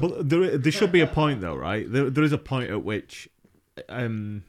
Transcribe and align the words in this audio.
But 0.00 0.28
there, 0.28 0.58
there 0.58 0.72
should 0.72 0.92
be 0.92 1.00
a 1.00 1.06
point 1.06 1.40
though, 1.40 1.56
right? 1.56 1.90
There, 1.90 2.10
there 2.10 2.24
is 2.24 2.32
a 2.32 2.38
point 2.38 2.70
at 2.70 2.84
which 2.84 3.28
um, 3.88 4.44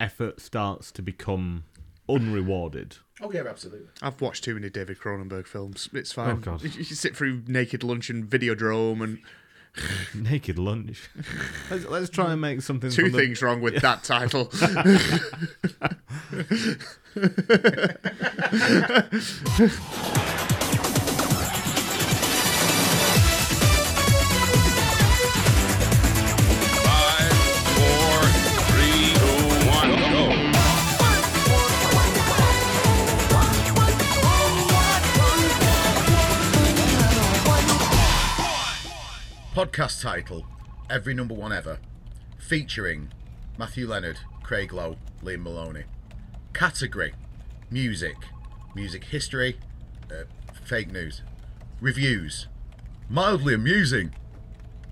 effort 0.00 0.40
starts 0.40 0.90
to 0.92 1.02
become 1.02 1.64
unrewarded. 2.08 2.96
Oh 3.20 3.30
yeah, 3.32 3.44
absolutely. 3.48 3.88
I've 4.02 4.20
watched 4.20 4.44
too 4.44 4.54
many 4.54 4.70
David 4.70 4.98
Cronenberg 4.98 5.46
films. 5.46 5.88
It's 5.92 6.12
fine. 6.12 6.30
Oh, 6.30 6.36
God. 6.36 6.62
You 6.62 6.70
you 6.76 6.84
sit 6.84 7.16
through 7.16 7.42
Naked 7.46 7.82
Lunch 7.84 8.10
and 8.10 8.28
Videodrome 8.28 9.02
and 9.02 9.18
Naked 10.14 10.58
lunch. 10.58 11.08
let's, 11.70 11.84
let's 11.86 12.10
try 12.10 12.32
and 12.32 12.40
make 12.40 12.62
something. 12.62 12.90
two 12.90 13.04
from 13.04 13.12
the- 13.12 13.18
things 13.18 13.42
wrong 13.42 13.60
with 13.60 13.80
that 13.82 14.04
title. 14.04 14.50
Podcast 39.64 40.02
title: 40.02 40.44
Every 40.90 41.14
Number 41.14 41.32
One 41.32 41.50
Ever, 41.50 41.78
featuring 42.36 43.10
Matthew 43.56 43.88
Leonard, 43.88 44.18
Craig 44.42 44.74
Lowe, 44.74 44.98
Liam 45.22 45.42
Maloney. 45.42 45.84
Category: 46.52 47.14
Music, 47.70 48.16
music 48.74 49.04
history, 49.04 49.56
uh, 50.10 50.24
fake 50.64 50.92
news. 50.92 51.22
Reviews: 51.80 52.46
Mildly 53.08 53.54
amusing. 53.54 54.14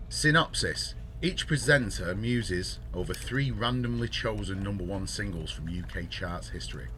Synopsis: 0.09 0.95
Each 1.21 1.47
presenter 1.47 2.15
muses 2.15 2.79
over 2.95 3.13
three 3.13 3.51
randomly 3.51 4.09
chosen 4.09 4.63
number 4.63 4.85
one 4.85 5.07
singles 5.07 5.51
from 5.51 5.69
UK 5.69 6.09
charts 6.09 6.49
history. 6.49 6.89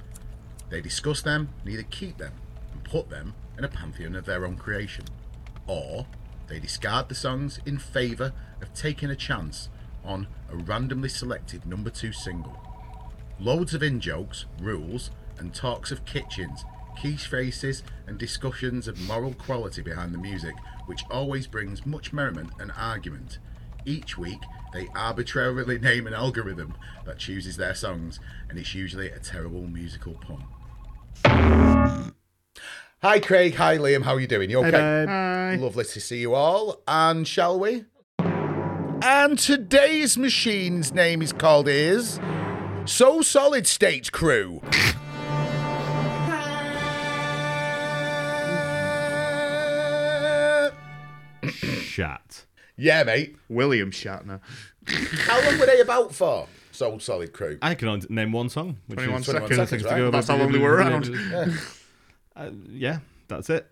They 0.71 0.81
discuss 0.81 1.23
them, 1.23 1.49
and 1.65 1.73
either 1.73 1.83
keep 1.91 2.19
them 2.19 2.35
and 2.73 2.85
put 2.85 3.11
them 3.11 3.35
in 3.59 3.65
a 3.65 3.69
pantheon 3.69 4.15
of 4.15 4.27
their 4.27 4.47
own 4.47 4.57
creation, 4.57 5.07
or 5.67 6.07
they 6.49 6.59
discard 6.59 7.09
the 7.09 7.15
songs 7.15 7.61
in 7.65 7.79
favour 7.79 8.33
of 8.61 8.73
taking 8.75 9.11
a 9.11 9.17
chance 9.17 9.69
on 10.05 10.27
a 10.51 10.57
randomly 10.57 11.09
selected 11.09 11.67
number 11.67 11.91
two 11.91 12.13
single. 12.13 12.57
Loads 13.41 13.75
of 13.75 13.83
in 13.83 14.01
jokes, 14.01 14.45
rules, 14.61 15.11
and 15.39 15.55
talks 15.55 15.91
of 15.91 16.05
kitchens, 16.05 16.65
key 17.01 17.17
phrases, 17.17 17.83
and 18.07 18.19
discussions 18.19 18.87
of 18.87 19.01
moral 19.01 19.35
quality 19.35 19.83
behind 19.83 20.15
the 20.15 20.19
music, 20.19 20.55
which 20.87 21.05
always 21.11 21.47
brings 21.47 21.85
much 21.87 22.13
merriment 22.13 22.51
and 22.61 22.73
argument. 22.77 23.39
Each 23.85 24.17
week, 24.17 24.41
they 24.73 24.89
arbitrarily 24.95 25.79
name 25.79 26.07
an 26.07 26.15
algorithm 26.15 26.75
that 27.05 27.19
chooses 27.19 27.57
their 27.57 27.75
songs, 27.75 28.21
and 28.49 28.59
it's 28.59 28.75
usually 28.75 29.11
a 29.11 29.19
terrible 29.19 29.67
musical 29.67 30.15
pun. 30.15 30.45
Hi, 33.05 33.21
Craig. 33.21 33.55
Hi, 33.57 33.77
Liam. 33.77 34.03
How 34.03 34.15
are 34.15 34.21
you 34.21 34.27
doing? 34.27 34.49
You 34.49 34.61
okay? 34.65 35.05
Hi. 35.07 35.57
Lovely 35.57 35.85
to 35.85 36.01
see 36.01 36.21
you 36.21 36.33
all. 36.33 36.81
And 36.89 37.29
shall 37.29 37.61
we? 37.61 37.85
And 38.19 39.39
today's 39.39 40.17
machine's 40.17 40.91
name 40.91 41.21
is 41.21 41.31
called 41.31 41.69
is 41.69 42.19
So 42.87 43.21
Solid 43.21 43.67
State 43.67 44.11
Crew. 44.11 44.63
Shat. 51.61 52.47
yeah, 52.79 53.03
mate. 53.03 53.37
William 53.51 53.91
Shatner. 53.91 54.41
How 54.89 55.45
long 55.45 55.59
were 55.59 55.67
they 55.67 55.81
about 55.83 56.15
for? 56.15 56.49
So 56.73 56.97
Solid 56.97 57.35
Crew. 57.35 57.59
I 57.61 57.75
can 57.75 57.89
only 57.89 58.07
name 58.09 58.33
one 58.33 58.49
song. 58.49 58.79
Which 58.87 58.97
21 58.97 59.21
is 59.21 59.27
seconds, 59.27 59.47
21 59.49 59.67
seconds, 59.67 59.83
to 59.83 59.89
right? 59.91 59.99
go 59.99 60.11
That's 60.11 60.29
how 60.29 60.39
to 60.39 60.43
long 60.43 60.53
they 60.53 60.59
were 60.59 60.77
around. 60.77 61.05
Yeah. 61.31 61.55
Uh, 62.37 62.51
yeah, 62.69 62.99
that's 63.29 63.49
it. 63.49 63.71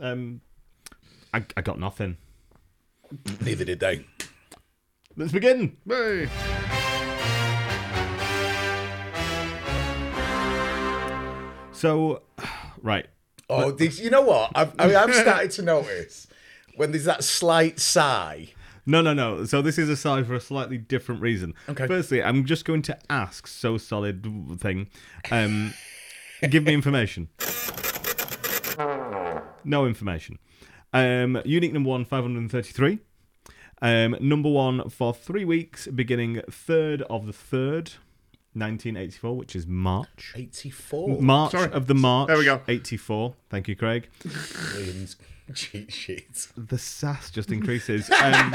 Um, 0.00 0.40
I, 1.34 1.44
I 1.56 1.60
got 1.60 1.78
nothing. 1.78 2.16
Neither 3.44 3.64
did 3.64 3.80
they. 3.80 4.04
Let's 5.16 5.32
begin. 5.32 5.76
Hey. 5.86 6.28
So, 11.72 12.22
right. 12.82 13.06
Oh, 13.48 13.70
these, 13.72 14.00
you 14.00 14.10
know 14.10 14.22
what? 14.22 14.52
I've, 14.54 14.72
I 14.78 14.86
mean, 14.86 14.96
I've 14.96 15.14
started 15.14 15.50
to 15.52 15.62
notice 15.62 16.26
when 16.76 16.92
there's 16.92 17.04
that 17.04 17.24
slight 17.24 17.80
sigh. 17.80 18.48
No, 18.86 19.02
no, 19.02 19.12
no. 19.12 19.44
So 19.44 19.60
this 19.60 19.76
is 19.76 19.88
a 19.88 19.96
sigh 19.96 20.22
for 20.22 20.34
a 20.34 20.40
slightly 20.40 20.78
different 20.78 21.20
reason. 21.20 21.54
Okay. 21.68 21.86
Firstly, 21.86 22.22
I'm 22.22 22.44
just 22.44 22.64
going 22.64 22.82
to 22.82 22.98
ask 23.10 23.46
so 23.46 23.76
solid 23.76 24.26
thing. 24.58 24.88
Um, 25.30 25.74
give 26.48 26.64
me 26.64 26.74
information. 26.74 27.28
No 29.64 29.86
information. 29.86 30.38
Um, 30.92 31.40
unique 31.44 31.72
number 31.72 31.88
one, 31.90 32.04
533. 32.04 32.98
Um, 33.82 34.16
number 34.20 34.48
one 34.50 34.88
for 34.90 35.14
three 35.14 35.44
weeks, 35.44 35.86
beginning 35.86 36.42
third 36.50 37.02
of 37.02 37.26
the 37.26 37.32
third, 37.32 37.92
1984, 38.54 39.36
which 39.36 39.54
is 39.56 39.66
March. 39.66 40.32
84. 40.36 41.20
March 41.22 41.52
Sorry. 41.52 41.72
of 41.72 41.86
the 41.86 41.94
March. 41.94 42.28
There 42.28 42.36
we 42.38 42.44
go. 42.44 42.60
84. 42.68 43.34
Thank 43.48 43.68
you, 43.68 43.76
Craig. 43.76 44.08
Liam's 44.24 45.16
cheat 45.54 45.92
sheets. 45.92 46.52
the 46.56 46.78
sass 46.78 47.30
just 47.30 47.50
increases. 47.52 48.10
Um, 48.22 48.54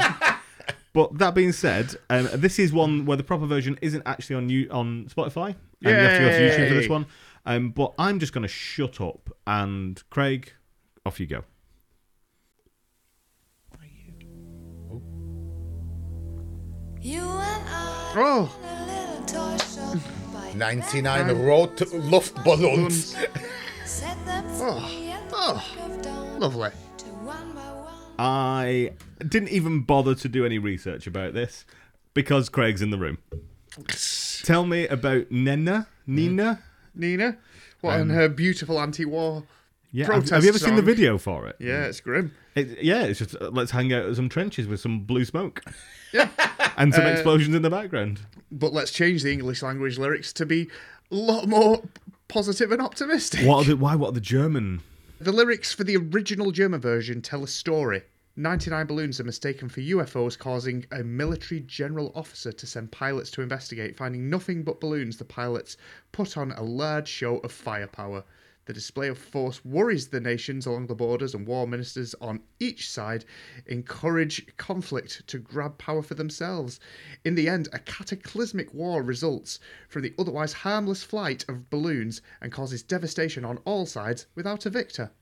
but 0.92 1.18
that 1.18 1.34
being 1.34 1.52
said, 1.52 1.94
um, 2.08 2.26
this 2.32 2.58
is 2.58 2.72
one 2.72 3.04
where 3.04 3.18
the 3.18 3.22
proper 3.22 3.44
version 3.44 3.78
isn't 3.82 4.02
actually 4.06 4.36
on 4.36 4.48
you 4.48 4.66
on 4.70 5.06
Spotify. 5.14 5.48
Um, 5.50 5.56
you 5.80 5.90
have 5.90 6.18
to 6.18 6.24
go 6.24 6.30
to 6.30 6.38
YouTube 6.40 6.68
for 6.68 6.74
this 6.74 6.84
Yay. 6.84 6.88
one. 6.90 7.06
Um, 7.44 7.70
but 7.70 7.92
I'm 7.98 8.18
just 8.18 8.32
going 8.32 8.42
to 8.42 8.48
shut 8.48 8.98
up 9.02 9.28
and 9.46 10.02
Craig, 10.08 10.52
off 11.06 11.20
you 11.20 11.26
go. 11.26 11.44
You 17.00 17.20
and 17.20 17.68
I 17.68 18.12
Oh, 18.16 18.50
a 18.64 18.86
little 18.86 19.24
toy 19.26 19.56
shop 19.64 19.98
by 20.32 20.52
99 20.56 21.44
Road 21.44 21.76
to 21.76 21.84
Luftballons. 21.86 23.14
Oh, 24.58 24.80
free 24.80 25.10
at 25.10 25.28
the 25.30 25.36
oh. 25.38 25.64
break 25.76 25.90
of 25.90 26.02
dawn 26.02 26.40
lovely. 26.40 26.70
to 26.98 27.04
one 27.06 27.52
by 27.52 27.60
one. 27.60 27.94
I 28.18 28.94
didn't 29.20 29.50
even 29.50 29.82
bother 29.82 30.14
to 30.16 30.28
do 30.28 30.44
any 30.44 30.58
research 30.58 31.06
about 31.06 31.34
this 31.34 31.64
because 32.14 32.48
Craig's 32.48 32.82
in 32.82 32.90
the 32.90 32.98
room. 32.98 33.18
Tell 34.42 34.66
me 34.66 34.88
about 34.88 35.30
Nena. 35.30 35.86
Nina? 36.06 36.60
Nina. 36.94 37.38
What 37.80 37.94
Um, 37.94 38.00
and 38.02 38.10
her 38.12 38.28
beautiful 38.28 38.80
anti-war. 38.80 39.44
Yeah. 39.96 40.12
Have, 40.12 40.28
have 40.28 40.42
you 40.42 40.50
ever 40.50 40.58
seen 40.58 40.76
the 40.76 40.82
video 40.82 41.16
for 41.16 41.46
it? 41.46 41.56
Yeah, 41.58 41.84
it's 41.86 42.00
grim. 42.00 42.32
It, 42.54 42.82
yeah, 42.82 43.04
it's 43.04 43.18
just 43.18 43.34
uh, 43.40 43.48
let's 43.50 43.70
hang 43.70 43.92
out 43.94 44.04
at 44.04 44.14
some 44.16 44.28
trenches 44.28 44.66
with 44.66 44.78
some 44.80 45.00
blue 45.00 45.24
smoke 45.24 45.62
Yeah. 46.12 46.28
and 46.76 46.92
some 46.92 47.06
Uh, 47.06 47.10
explosions 47.10 47.54
in 47.54 47.62
the 47.62 47.70
background. 47.70 48.20
but 48.52 48.74
let's 48.74 48.90
change 48.92 49.22
the 49.22 49.32
English 49.32 49.62
language 49.62 49.96
lyrics 49.98 50.34
to 50.34 50.44
be 50.44 50.68
a 51.10 51.14
lot 51.14 51.48
more 51.48 51.82
positive 52.28 52.72
and 52.72 52.82
optimistic. 52.82 53.46
What 53.46 53.64
are 53.66 53.70
the, 53.70 53.76
why? 53.78 53.94
What 53.96 54.08
are 54.08 54.12
the 54.12 54.20
German? 54.20 54.82
The 55.18 55.32
lyrics 55.32 55.72
for 55.72 55.84
the 55.84 55.96
original 55.96 56.50
German 56.50 56.80
version 56.80 57.22
tell 57.22 57.42
a 57.42 57.48
story. 57.48 58.02
99 58.38 58.84
balloons 58.86 59.18
are 59.18 59.24
mistaken 59.24 59.70
for 59.70 59.80
UFOs, 59.80 60.38
causing 60.38 60.84
a 60.92 61.02
military 61.02 61.60
general 61.60 62.12
officer 62.14 62.52
to 62.52 62.66
send 62.66 62.92
pilots 62.92 63.30
to 63.30 63.40
investigate. 63.40 63.96
Finding 63.96 64.28
nothing 64.28 64.62
but 64.62 64.78
balloons, 64.78 65.16
the 65.16 65.24
pilots 65.24 65.78
put 66.12 66.36
on 66.36 66.52
a 66.52 66.62
large 66.62 67.08
show 67.08 67.38
of 67.38 67.50
firepower. 67.50 68.24
The 68.66 68.72
display 68.72 69.06
of 69.06 69.16
force 69.16 69.64
worries 69.64 70.08
the 70.08 70.20
nations 70.20 70.66
along 70.66 70.88
the 70.88 70.94
borders, 70.96 71.34
and 71.34 71.46
war 71.46 71.68
ministers 71.68 72.16
on 72.20 72.42
each 72.58 72.90
side 72.90 73.24
encourage 73.64 74.56
conflict 74.56 75.24
to 75.28 75.38
grab 75.38 75.78
power 75.78 76.02
for 76.02 76.14
themselves. 76.14 76.80
In 77.24 77.36
the 77.36 77.48
end, 77.48 77.68
a 77.72 77.78
cataclysmic 77.78 78.74
war 78.74 79.04
results 79.04 79.60
from 79.88 80.02
the 80.02 80.14
otherwise 80.18 80.52
harmless 80.52 81.04
flight 81.04 81.44
of 81.48 81.70
balloons 81.70 82.22
and 82.40 82.50
causes 82.50 82.82
devastation 82.82 83.44
on 83.44 83.58
all 83.58 83.86
sides 83.86 84.26
without 84.34 84.66
a 84.66 84.70
victor. 84.70 85.12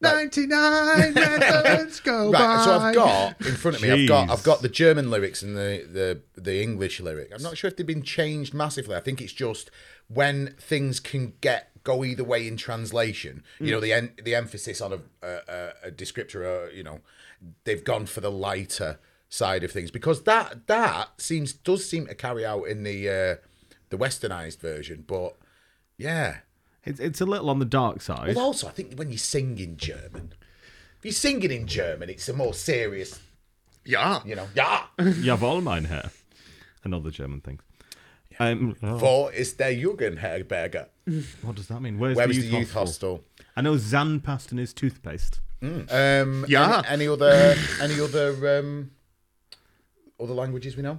99 0.00 1.14
red 1.14 1.40
balloons 1.64 2.00
go 2.00 2.30
by. 2.32 2.40
Right, 2.40 2.64
so 2.64 2.78
I've 2.78 2.94
got 2.94 3.40
in 3.46 3.54
front 3.54 3.76
of 3.76 3.82
me. 3.82 3.90
I've 3.90 4.08
got 4.08 4.30
I've 4.30 4.42
got 4.44 4.62
the 4.62 4.68
German 4.68 5.10
lyrics 5.10 5.42
and 5.42 5.56
the, 5.56 6.20
the 6.34 6.40
the 6.40 6.62
English 6.62 7.00
lyric. 7.00 7.32
I'm 7.34 7.42
not 7.42 7.56
sure 7.56 7.68
if 7.68 7.76
they've 7.76 7.86
been 7.86 8.02
changed 8.02 8.52
massively. 8.54 8.96
I 8.96 9.00
think 9.00 9.20
it's 9.20 9.32
just 9.32 9.70
when 10.08 10.54
things 10.60 11.00
can 11.00 11.34
get 11.40 11.70
go 11.84 12.04
either 12.04 12.24
way 12.24 12.46
in 12.48 12.56
translation. 12.56 13.42
You 13.60 13.72
know, 13.72 13.80
the 13.80 13.92
en- 13.92 14.12
the 14.22 14.34
emphasis 14.34 14.80
on 14.80 14.92
a, 14.92 14.98
a, 15.26 15.70
a- 15.84 15.90
descriptor. 15.90 16.36
Or, 16.46 16.70
you 16.70 16.82
know, 16.82 17.00
they've 17.64 17.84
gone 17.84 18.06
for 18.06 18.20
the 18.20 18.30
lighter 18.30 18.98
side 19.28 19.64
of 19.64 19.72
things 19.72 19.90
because 19.90 20.22
that 20.24 20.66
that 20.68 21.20
seems 21.20 21.52
does 21.52 21.88
seem 21.88 22.06
to 22.06 22.14
carry 22.14 22.44
out 22.44 22.64
in 22.64 22.82
the 22.84 23.08
uh, 23.08 23.36
the 23.90 23.96
westernized 23.98 24.60
version. 24.60 25.04
But 25.06 25.36
yeah, 25.96 26.38
It's 26.86 27.00
it's 27.00 27.20
a 27.20 27.24
little 27.26 27.48
on 27.50 27.58
the 27.58 27.64
dark 27.64 28.02
side. 28.02 28.34
Well, 28.36 28.46
also, 28.46 28.68
I 28.68 28.70
think 28.72 28.94
when 28.94 29.10
you 29.10 29.18
sing 29.18 29.58
in 29.58 29.76
German, 29.76 30.34
if 30.98 31.04
you're 31.04 31.12
singing 31.12 31.50
in 31.50 31.66
German, 31.66 32.10
it's 32.10 32.28
a 32.28 32.32
more 32.32 32.52
serious, 32.54 33.20
Yeah. 33.84 34.20
you 34.24 34.34
know, 34.36 34.48
yeah. 34.54 34.84
Ja, 35.22 35.36
wohl, 35.36 35.60
mein 35.62 35.84
Herr. 35.86 36.10
Another 36.84 37.10
German 37.10 37.40
thing. 37.40 37.60
Um, 38.38 38.74
Wo 38.82 39.28
ist 39.28 39.58
der 39.60 39.70
Jugendherberger? 39.70 40.88
what 41.42 41.54
does 41.56 41.68
that 41.68 41.80
mean? 41.80 41.98
Where's 41.98 42.16
Where 42.16 42.26
the 42.26 42.34
youth, 42.34 42.50
the 42.50 42.58
youth 42.58 42.72
hostel? 42.72 43.18
hostel? 43.18 43.24
I 43.56 43.60
know 43.62 43.74
Zahnpasta 43.76 44.58
is 44.58 44.74
toothpaste. 44.74 45.40
Um, 45.62 46.44
Yeah. 46.48 46.82
Any, 46.86 47.04
any 47.04 47.08
other, 47.08 47.54
any 47.80 48.00
other, 48.00 48.58
um, 48.58 48.90
other 50.20 50.34
languages 50.34 50.76
we 50.76 50.82
know? 50.82 50.98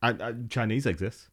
I, 0.00 0.10
I, 0.10 0.34
Chinese 0.48 0.86
exists. 0.86 1.28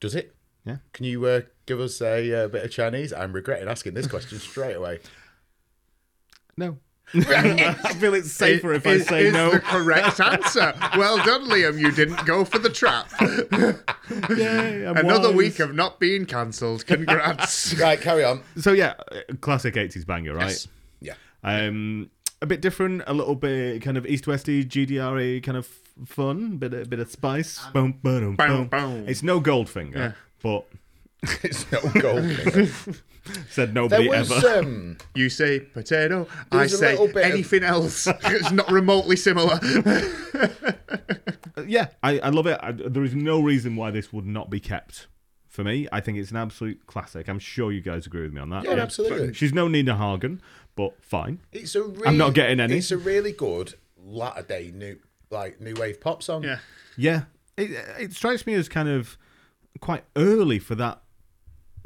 Does 0.00 0.14
it? 0.14 0.34
Yeah. 0.64 0.76
Can 0.92 1.04
you 1.04 1.24
uh, 1.26 1.40
give 1.66 1.78
us 1.80 2.00
a 2.00 2.44
uh, 2.44 2.48
bit 2.48 2.64
of 2.64 2.70
Chinese? 2.70 3.12
I'm 3.12 3.32
regretting 3.32 3.68
asking 3.68 3.94
this 3.94 4.06
question 4.06 4.38
straight 4.38 4.74
away. 4.74 5.00
No. 6.56 6.78
I 7.12 7.92
feel 7.98 8.14
it's 8.14 8.30
safer 8.44 8.72
if 8.72 8.86
I 8.86 8.90
Is- 8.92 9.06
say 9.08 9.26
is 9.26 9.32
no. 9.32 9.50
the 9.50 9.58
correct 9.60 10.20
answer. 10.20 10.72
Well 10.96 11.16
done, 11.18 11.46
Liam. 11.48 11.78
You 11.78 11.90
didn't 11.92 12.24
go 12.26 12.44
for 12.44 12.58
the 12.60 12.70
trap. 12.70 13.08
Yay, 14.30 14.86
I'm 14.86 14.96
Another 14.96 15.28
wise. 15.28 15.36
week 15.36 15.58
of 15.60 15.74
not 15.74 15.98
being 16.00 16.26
cancelled. 16.26 16.86
Congrats. 16.86 17.74
right, 17.78 18.00
carry 18.00 18.24
on. 18.24 18.42
So 18.58 18.72
yeah, 18.72 18.94
classic 19.40 19.74
80s 19.74 20.06
banger, 20.06 20.34
right? 20.34 20.48
Yes. 20.50 20.68
Yeah. 21.00 21.14
Um, 21.42 22.10
a 22.42 22.46
bit 22.46 22.60
different, 22.60 23.02
a 23.06 23.14
little 23.14 23.34
bit 23.34 23.82
kind 23.82 23.96
of 23.96 24.06
east 24.06 24.26
westy, 24.26 24.64
GDRE 24.64 25.42
kind 25.42 25.58
of 25.58 25.66
fun, 26.06 26.56
bit 26.58 26.72
of, 26.74 26.88
bit 26.90 27.00
of 27.00 27.10
spice. 27.10 27.60
Boom, 27.72 27.98
boom, 28.02 28.36
boom. 28.36 28.48
Boom, 28.48 28.66
boom. 28.68 29.08
It's 29.08 29.22
no 29.22 29.40
Goldfinger, 29.40 29.94
Yeah. 29.96 30.12
But 30.44 30.66
it's 31.42 31.70
no 31.72 31.80
gold. 32.00 32.70
said 33.50 33.72
nobody 33.72 34.06
was, 34.08 34.30
ever. 34.30 34.58
um, 34.60 34.98
You 35.14 35.30
say 35.30 35.60
potato. 35.60 36.28
I 36.52 36.58
was 36.62 36.74
a 36.74 36.76
say 36.76 36.90
little 36.92 37.06
bit 37.06 37.24
of- 37.24 37.32
anything 37.32 37.64
else. 37.64 38.06
it's 38.24 38.50
not 38.52 38.70
remotely 38.70 39.16
similar. 39.16 39.58
yeah, 41.66 41.86
I, 42.02 42.18
I 42.18 42.28
love 42.28 42.46
it. 42.46 42.58
I, 42.62 42.72
there 42.72 43.02
is 43.04 43.14
no 43.14 43.40
reason 43.40 43.74
why 43.76 43.90
this 43.90 44.12
would 44.12 44.26
not 44.26 44.50
be 44.50 44.60
kept. 44.60 45.06
For 45.48 45.62
me, 45.62 45.86
I 45.92 46.00
think 46.00 46.18
it's 46.18 46.32
an 46.32 46.36
absolute 46.36 46.84
classic. 46.86 47.28
I'm 47.28 47.38
sure 47.38 47.70
you 47.70 47.80
guys 47.80 48.06
agree 48.06 48.22
with 48.22 48.32
me 48.32 48.40
on 48.40 48.50
that. 48.50 48.64
yeah, 48.64 48.72
absolutely. 48.72 49.32
She's 49.34 49.52
no 49.54 49.68
Nina 49.68 49.96
Hagen, 49.96 50.42
but 50.74 51.00
fine. 51.00 51.38
It's 51.52 51.76
a 51.76 51.82
really, 51.84 52.06
I'm 52.08 52.16
not 52.18 52.34
getting 52.34 52.58
any. 52.58 52.76
It's 52.78 52.90
a 52.90 52.98
really 52.98 53.30
good 53.30 53.74
latter 53.96 54.42
day 54.42 54.72
new, 54.74 54.98
like 55.30 55.60
new 55.60 55.74
wave 55.78 56.00
pop 56.00 56.22
song. 56.24 56.42
yeah. 56.42 56.58
Yeah, 56.96 57.22
it, 57.56 57.70
it 58.00 58.12
strikes 58.12 58.46
me 58.46 58.54
as 58.54 58.68
kind 58.68 58.88
of 58.88 59.16
quite 59.80 60.04
early 60.16 60.58
for 60.58 60.74
that 60.76 61.02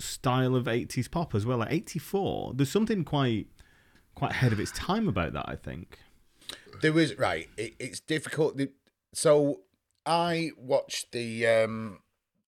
style 0.00 0.54
of 0.54 0.64
80s 0.66 1.10
pop 1.10 1.34
as 1.34 1.44
well. 1.44 1.58
Like 1.58 1.72
84, 1.72 2.52
there's 2.54 2.70
something 2.70 3.04
quite 3.04 3.46
quite 4.14 4.32
ahead 4.32 4.52
of 4.52 4.58
its 4.60 4.72
time 4.72 5.08
about 5.08 5.32
that. 5.32 5.48
I 5.48 5.56
think. 5.56 5.98
There 6.82 6.92
was 6.92 7.16
right. 7.18 7.48
It, 7.56 7.74
it's 7.78 8.00
difficult. 8.00 8.56
The- 8.56 8.72
So 9.14 9.60
I 10.06 10.50
watched 10.56 11.12
the 11.12 11.46
um 11.46 12.00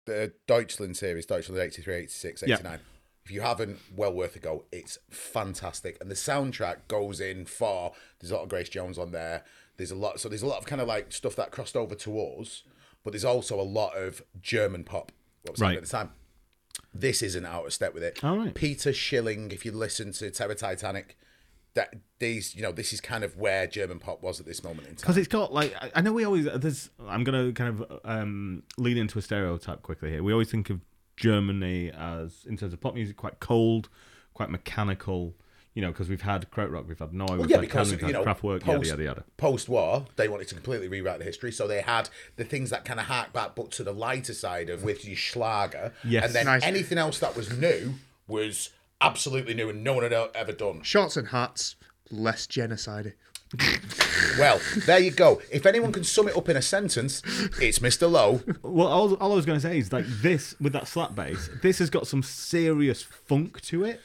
the 0.05 0.33
Deutschland 0.47 0.97
series, 0.97 1.25
Deutschland 1.25 1.61
83, 1.61 1.95
86, 1.95 2.43
Yeah. 2.45 2.55
89. 2.55 2.79
If 3.25 3.31
you 3.31 3.39
haven't, 3.39 3.79
well 3.95 4.11
worth 4.13 4.35
a 4.35 4.39
go. 4.39 4.65
It's 4.73 4.97
fantastic, 5.09 5.97
and 6.01 6.11
the 6.11 6.15
soundtrack 6.15 6.89
goes 6.89 7.21
in 7.21 7.45
far. 7.45 7.91
There's 8.19 8.31
a 8.31 8.35
lot 8.35 8.43
of 8.43 8.49
Grace 8.49 8.67
Jones 8.67 8.97
on 8.97 9.11
there. 9.13 9.45
There's 9.77 9.91
a 9.91 9.95
lot. 9.95 10.19
So 10.19 10.27
there's 10.27 10.41
a 10.41 10.47
lot 10.47 10.57
of 10.59 10.65
kind 10.65 10.81
of 10.81 10.87
like 10.89 11.13
stuff 11.13 11.35
that 11.37 11.51
crossed 11.51 11.77
over 11.77 11.95
to 11.95 12.19
us, 12.21 12.63
but 13.03 13.11
there's 13.13 13.23
also 13.23 13.57
a 13.59 13.63
lot 13.63 13.95
of 13.95 14.21
German 14.41 14.83
pop. 14.83 15.13
What 15.43 15.53
was 15.53 15.61
Right. 15.61 15.77
at 15.77 15.83
the 15.83 15.89
time? 15.89 16.11
This 16.93 17.21
isn't 17.21 17.45
out 17.45 17.65
of 17.65 17.73
step 17.73 17.93
with 17.93 18.03
it. 18.03 18.23
All 18.23 18.37
right. 18.37 18.53
Peter 18.53 18.93
Schilling, 18.93 19.51
if 19.51 19.65
you 19.65 19.71
listen 19.71 20.11
to 20.13 20.31
Terra 20.31 20.55
Titanic, 20.55 21.17
that 21.75 21.95
these, 22.19 22.55
you 22.55 22.61
know, 22.61 22.71
this 22.71 22.93
is 22.93 23.01
kind 23.01 23.23
of 23.23 23.35
where 23.35 23.65
German 23.67 23.99
pop 23.99 24.21
was 24.21 24.39
at 24.39 24.45
this 24.45 24.63
moment 24.63 24.87
in 24.87 24.95
time. 24.95 25.01
Because 25.01 25.17
it's 25.17 25.27
got 25.27 25.51
like 25.53 25.73
I- 25.81 25.91
I 25.95 26.01
know 26.01 26.13
we 26.13 26.23
always 26.23 26.45
there's 26.55 26.89
I'm 27.07 27.23
gonna 27.23 27.51
kind 27.51 27.79
of 27.81 27.99
um, 28.05 28.63
lean 28.77 28.97
into 28.97 29.17
a 29.17 29.21
stereotype 29.21 29.81
quickly 29.81 30.11
here. 30.11 30.21
We 30.23 30.31
always 30.31 30.51
think 30.51 30.69
of 30.69 30.81
Germany 31.17 31.91
as 31.91 32.45
in 32.47 32.57
terms 32.57 32.73
of 32.73 32.81
pop 32.81 32.93
music 32.93 33.17
quite 33.17 33.39
cold, 33.39 33.89
quite 34.33 34.49
mechanical. 34.51 35.35
You 35.75 35.81
know, 35.81 35.87
because 35.91 36.07
we've 36.07 36.21
had 36.21 36.49
krautrock, 36.51 36.87
we've 36.87 36.99
had 36.99 37.13
Neu!, 37.13 37.37
we've 37.39 37.49
yeah, 37.49 37.55
had 37.57 37.61
because 37.61 37.87
Köln, 37.87 37.91
we've 37.91 38.01
you 38.01 38.07
had 38.07 38.13
know, 38.15 38.23
Kraftwerk, 38.23 38.61
post, 38.61 38.85
yada 38.87 38.87
yada 38.89 39.03
yada. 39.03 39.23
post-war, 39.37 40.05
they 40.17 40.27
wanted 40.27 40.47
to 40.49 40.55
completely 40.55 40.87
rewrite 40.87 41.17
the 41.17 41.25
history, 41.25 41.51
so 41.51 41.67
they 41.67 41.81
had 41.81 42.09
the 42.35 42.43
things 42.43 42.69
that 42.69 42.85
kind 42.85 42.99
of 42.99 43.07
hark 43.07 43.33
back, 43.33 43.55
but 43.55 43.71
to 43.71 43.83
the 43.83 43.91
lighter 43.93 44.33
side 44.35 44.69
of 44.69 44.83
with 44.83 45.03
your 45.03 45.15
Schlager, 45.15 45.91
Yes. 46.03 46.25
and 46.25 46.35
then 46.35 46.45
Nice. 46.45 46.63
anything 46.63 46.99
else 46.99 47.17
that 47.19 47.35
was 47.35 47.51
new 47.57 47.95
was 48.27 48.69
absolutely 49.01 49.53
new 49.55 49.69
and 49.69 49.83
no 49.83 49.93
one 49.93 50.03
had 50.03 50.13
ever 50.13 50.51
done. 50.51 50.81
Shorts 50.83 51.17
and 51.17 51.29
hats, 51.29 51.75
less 52.11 52.45
genocide. 52.45 53.15
Well, 54.39 54.59
there 54.85 54.99
you 54.99 55.11
go. 55.11 55.41
If 55.51 55.65
anyone 55.65 55.91
can 55.91 56.03
sum 56.03 56.27
it 56.27 56.35
up 56.35 56.49
in 56.49 56.57
a 56.57 56.61
sentence, 56.61 57.21
it's 57.61 57.79
Mr. 57.79 58.09
Lowe. 58.09 58.41
Well, 58.63 58.87
all, 58.87 59.13
all 59.15 59.31
I 59.33 59.35
was 59.35 59.45
going 59.45 59.59
to 59.59 59.67
say 59.67 59.77
is 59.77 59.93
like 59.93 60.05
this 60.07 60.55
with 60.59 60.73
that 60.73 60.87
slap 60.87 61.13
bass. 61.15 61.49
This 61.61 61.79
has 61.79 61.89
got 61.89 62.07
some 62.07 62.23
serious 62.23 63.03
funk 63.03 63.61
to 63.63 63.83
it. 63.85 64.01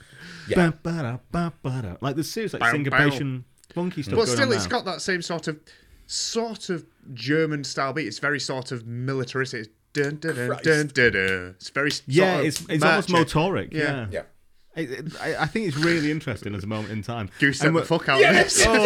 Yeah. 0.48 0.70
Ba-ba-da-ba-ba-da. 0.70 1.96
Like 2.00 2.16
there's 2.16 2.30
serious 2.30 2.52
like 2.52 2.60
Bow, 2.60 2.72
syncopation, 2.72 3.44
funky 3.72 4.02
stuff. 4.02 4.16
But 4.16 4.26
going 4.26 4.36
still, 4.36 4.48
on 4.48 4.54
it's 4.54 4.64
now. 4.64 4.70
got 4.70 4.84
that 4.86 5.00
same 5.00 5.22
sort 5.22 5.48
of, 5.48 5.58
sort 6.06 6.68
of 6.70 6.84
German 7.14 7.64
style 7.64 7.92
beat. 7.92 8.06
It's 8.06 8.18
very 8.18 8.40
sort 8.40 8.72
of 8.72 8.86
militaristic. 8.86 9.60
It's 9.60 9.68
dun 9.94 10.16
dun 10.16 10.34
dun 10.36 10.48
Christ. 10.48 10.64
dun 10.64 10.86
dun. 10.88 11.12
dun. 11.12 11.54
It's 11.56 11.70
very 11.70 11.90
sort 11.90 12.04
Yeah, 12.08 12.38
of 12.38 12.44
it's 12.44 12.66
it's 12.68 12.84
almost 12.84 13.08
motorik. 13.08 13.72
Yeah. 13.72 13.82
Yeah, 13.82 14.06
Yeah. 14.10 14.22
It- 14.78 14.90
it- 14.90 15.20
I, 15.20 15.42
I 15.42 15.46
think 15.46 15.66
it's 15.68 15.76
really 15.76 16.10
interesting 16.10 16.54
as 16.54 16.64
a 16.64 16.66
moment 16.66 16.92
in 16.92 17.02
time. 17.02 17.30
Goose 17.38 17.60
And 17.62 17.74
set 17.74 17.80
the 17.80 17.86
fuck 17.86 18.08
out 18.08 18.20
Yes. 18.20 18.64
of 18.66 18.72
this. 18.72 18.78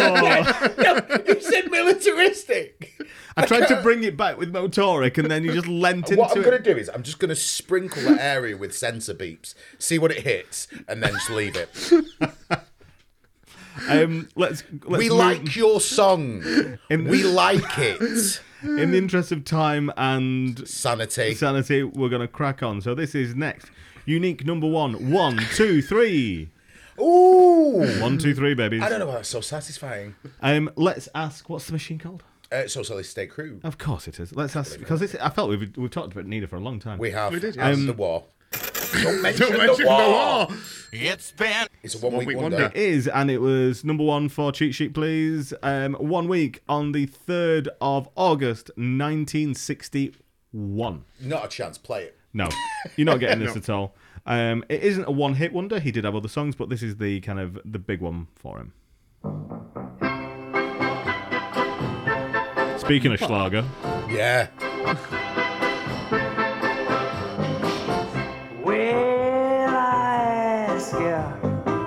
Oh, 0.85 1.23
you 1.27 1.41
said 1.41 1.69
militaristic. 1.71 2.99
I 3.35 3.45
tried 3.45 3.67
to 3.67 3.81
bring 3.81 4.03
it 4.03 4.15
back 4.15 4.37
with 4.37 4.53
motorik, 4.53 5.17
and 5.17 5.29
then 5.29 5.43
you 5.43 5.53
just 5.53 5.67
lent 5.67 6.09
into 6.09 6.13
it. 6.13 6.19
What 6.19 6.35
I'm 6.37 6.43
going 6.43 6.61
to 6.61 6.73
do 6.73 6.77
is 6.79 6.89
I'm 6.93 7.03
just 7.03 7.19
going 7.19 7.29
to 7.29 7.35
sprinkle 7.35 8.03
the 8.03 8.21
area 8.23 8.55
with 8.55 8.75
sensor 8.75 9.13
beeps, 9.15 9.55
see 9.79 9.97
what 9.97 10.11
it 10.11 10.19
hits, 10.23 10.67
and 10.87 11.01
then 11.01 11.13
just 11.13 11.29
leave 11.29 11.55
it. 11.55 11.69
Um, 13.89 14.29
let's, 14.35 14.63
let's 14.85 14.99
we 14.99 15.09
move- 15.09 15.17
like 15.17 15.55
your 15.55 15.81
song. 15.81 16.43
In- 16.91 17.07
we 17.07 17.23
like 17.23 17.63
it. 17.79 18.39
in 18.61 18.91
the 18.91 18.97
interest 18.97 19.31
of 19.31 19.43
time 19.45 19.91
and 19.97 20.65
Sanity. 20.67 21.33
sanity, 21.33 21.81
we're 21.83 22.09
going 22.09 22.21
to 22.21 22.27
crack 22.27 22.61
on. 22.61 22.81
So 22.81 22.93
this 22.93 23.15
is 23.15 23.33
next. 23.35 23.71
Unique 24.05 24.45
number 24.45 24.67
one. 24.67 25.11
One, 25.11 25.37
two, 25.55 25.81
three. 25.81 26.49
Ooh. 26.99 27.99
One, 28.01 28.17
two, 28.17 28.35
three, 28.35 28.53
babies. 28.53 28.83
I 28.83 28.89
don't 28.89 28.99
know 28.99 29.07
why 29.07 29.17
it's 29.17 29.29
so 29.29 29.41
satisfying. 29.41 30.15
Um, 30.41 30.69
let's 30.75 31.09
ask, 31.15 31.49
what's 31.49 31.65
the 31.67 31.73
machine 31.73 31.97
called? 31.99 32.23
Uh, 32.51 32.67
Socialist 32.67 33.09
State 33.09 33.31
Crew. 33.31 33.59
Of 33.63 33.77
course 33.79 34.07
it 34.07 34.19
is. 34.19 34.35
Let's 34.35 34.55
ask 34.55 34.77
because 34.77 35.01
it's, 35.01 35.15
I 35.15 35.29
felt 35.29 35.49
we've 35.49 35.75
we've 35.75 35.89
talked 35.89 36.13
about 36.13 36.27
Nina 36.27 36.45
for 36.47 36.57
a 36.57 36.59
long 36.59 36.79
time. 36.79 36.99
We 36.99 37.09
have 37.09 37.33
We 37.33 37.39
did, 37.39 37.57
and 37.57 37.79
yeah. 37.79 37.85
the 37.87 37.93
war. 37.93 38.25
Don't 39.01 39.23
mention, 39.23 39.47
Don't 39.49 39.57
mention 39.57 39.85
the, 39.85 39.89
war. 39.89 40.03
the 40.03 40.09
war. 40.11 40.47
It's 40.91 41.31
been 41.31 41.65
It's 41.81 41.95
a 41.95 41.97
one, 41.97 42.11
One 42.13 42.19
week 42.19 42.27
Week 42.27 42.37
wonder. 42.37 42.57
Wonder. 42.61 42.71
It 42.77 42.79
is, 42.79 43.07
and 43.07 43.31
it 43.31 43.39
was 43.39 43.83
number 43.83 44.03
one 44.03 44.29
for 44.29 44.51
Cheat 44.51 44.75
Sheet, 44.75 44.93
please. 44.93 45.51
Um, 45.63 45.95
one 45.95 46.27
week 46.27 46.61
on 46.69 46.91
the 46.91 47.07
third 47.07 47.69
of 47.81 48.07
August, 48.15 48.69
nineteen 48.77 49.55
sixty-one. 49.55 51.05
Not 51.21 51.45
a 51.45 51.47
chance. 51.47 51.79
Play 51.79 52.03
it. 52.03 52.17
No, 52.33 52.49
you're 52.97 53.05
not 53.05 53.19
getting 53.19 53.39
this 53.43 53.55
No. 53.55 53.59
at 53.59 53.69
all. 53.69 53.95
Um, 54.25 54.63
it 54.69 54.81
isn't 54.83 55.03
a 55.05 55.11
one-hit 55.11 55.51
wonder. 55.51 55.79
He 55.79 55.91
did 55.91 56.05
have 56.05 56.15
other 56.15 56.29
songs, 56.29 56.55
but 56.55 56.69
this 56.69 56.81
is 56.81 56.97
the 56.97 57.19
kind 57.21 57.39
of 57.39 57.59
the 57.65 57.79
big 57.79 57.99
one 58.01 58.27
for 58.35 58.57
him. 58.59 58.73
Speaking 62.77 63.13
of 63.13 63.19
Schlager, 63.19 63.63
Yeah. 64.09 64.47
Well, 68.63 69.69
I 69.69 70.65
ask 70.69 70.93
ya, 70.93 71.33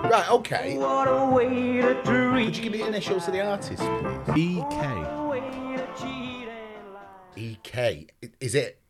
Right. 0.08 0.30
Okay. 0.30 0.76
what 0.78 1.06
a 1.08 1.30
way 1.34 1.80
to 1.82 2.02
treat, 2.02 2.46
Could 2.46 2.56
you 2.56 2.62
give 2.64 2.72
me 2.72 2.78
the 2.78 2.86
initials 2.86 3.26
of 3.26 3.32
the 3.34 3.40
artist, 3.44 3.82
please? 4.26 4.58
E.K. 4.58 4.76
a 4.76 5.26
way 5.28 5.40
to 5.76 5.86
cheat 6.00 6.48
and 6.48 6.94
lie. 6.94 7.36
E.K. 7.36 8.06
Is 8.40 8.54
it? 8.54 8.80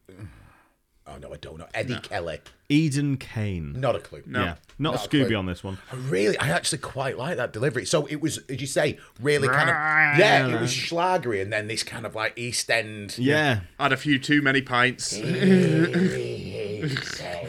Oh 1.08 1.18
no, 1.18 1.32
I 1.32 1.36
don't 1.36 1.56
know. 1.58 1.66
Eddie 1.72 1.98
Kelly. 2.00 2.40
Eden 2.68 3.16
Kane. 3.16 3.80
Not 3.80 3.94
a 3.94 4.00
clue. 4.00 4.24
Yeah, 4.26 4.40
not, 4.40 4.58
Not 4.78 4.94
a 4.96 4.98
a 4.98 5.08
Scooby 5.08 5.26
clue. 5.28 5.36
on 5.36 5.46
this 5.46 5.62
one. 5.62 5.78
I 5.92 5.94
really, 5.94 6.36
I 6.38 6.48
actually 6.48 6.78
quite 6.78 7.16
like 7.16 7.36
that 7.36 7.52
delivery. 7.52 7.84
So 7.86 8.06
it 8.06 8.20
was, 8.20 8.38
did 8.38 8.60
you 8.60 8.66
say, 8.66 8.98
really 9.20 9.46
kind 9.46 9.70
of, 9.70 9.76
yeah, 10.18 10.48
it 10.48 10.60
was 10.60 10.72
schlagery, 10.72 11.40
and 11.40 11.52
then 11.52 11.68
this 11.68 11.84
kind 11.84 12.04
of 12.06 12.16
like 12.16 12.36
East 12.36 12.68
End. 12.68 13.16
Yeah. 13.18 13.60
Had 13.78 13.92
a 13.92 13.96
few 13.96 14.18
too 14.18 14.42
many 14.42 14.62
pints. 14.62 15.16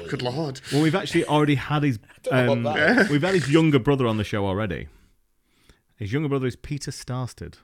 Good 0.08 0.22
lord. 0.22 0.62
Well, 0.72 0.82
we've 0.84 0.96
actually 0.96 1.26
already 1.26 1.56
had 1.56 1.84
his. 1.84 2.00
know 2.32 2.52
Um, 2.54 2.60
about 2.66 2.76
that. 2.78 3.10
we've 3.10 3.22
had 3.24 3.34
his 3.34 3.50
younger 3.50 3.80
brother 3.80 4.06
on 4.08 4.18
the 4.18 4.24
show 4.24 4.46
already. 4.46 4.88
His 5.96 6.14
younger 6.14 6.30
brother 6.30 6.46
is 6.48 6.56
Peter 6.56 6.92
Starsted. 6.92 7.56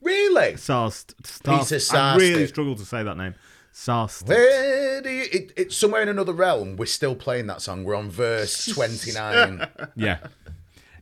Really? 0.00 0.56
Sarst, 0.56 1.14
Starst, 1.24 1.70
Peter 1.70 1.96
I 1.96 2.16
really 2.16 2.44
Sarstedt. 2.44 2.48
struggle 2.48 2.74
to 2.76 2.84
say 2.84 3.02
that 3.02 3.16
name. 3.16 3.34
Sarstedt. 3.72 4.28
Where 4.28 5.00
do 5.00 5.10
you, 5.10 5.24
it, 5.32 5.52
it's 5.56 5.76
somewhere 5.76 6.02
in 6.02 6.08
another 6.08 6.32
realm. 6.32 6.76
We're 6.76 6.86
still 6.86 7.14
playing 7.14 7.46
that 7.46 7.62
song. 7.62 7.84
We're 7.84 7.94
on 7.94 8.10
verse 8.10 8.66
29. 8.74 9.66
Yeah. 9.96 10.18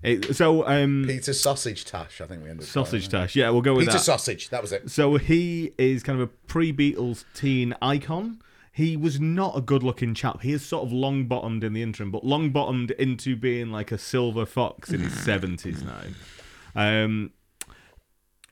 It, 0.02 0.34
so, 0.34 0.66
um, 0.66 1.04
Peter 1.06 1.34
Sausage 1.34 1.84
Tash, 1.84 2.20
I 2.22 2.26
think 2.26 2.42
we 2.42 2.48
ended 2.48 2.64
up 2.64 2.70
Sausage 2.70 3.10
calling 3.10 3.26
Tash. 3.26 3.36
Yeah, 3.36 3.50
we'll 3.50 3.60
go 3.60 3.72
it. 3.72 3.78
with 3.78 3.86
Peter 3.86 3.98
that. 3.98 4.04
Sausage, 4.04 4.48
that 4.48 4.62
was 4.62 4.72
it. 4.72 4.90
So 4.90 5.16
he 5.16 5.72
is 5.76 6.02
kind 6.02 6.18
of 6.18 6.28
a 6.28 6.32
pre-Beatles 6.46 7.24
teen 7.34 7.74
icon. 7.82 8.40
He 8.72 8.96
was 8.96 9.20
not 9.20 9.58
a 9.58 9.60
good-looking 9.60 10.14
chap. 10.14 10.40
He 10.40 10.52
is 10.52 10.64
sort 10.64 10.86
of 10.86 10.92
long-bottomed 10.92 11.62
in 11.64 11.74
the 11.74 11.82
interim, 11.82 12.10
but 12.10 12.24
long-bottomed 12.24 12.92
into 12.92 13.36
being 13.36 13.70
like 13.70 13.92
a 13.92 13.98
silver 13.98 14.46
fox 14.46 14.90
in 14.90 15.00
his 15.00 15.12
seventies 15.24 15.82
now. 15.82 16.02
Um, 16.74 17.32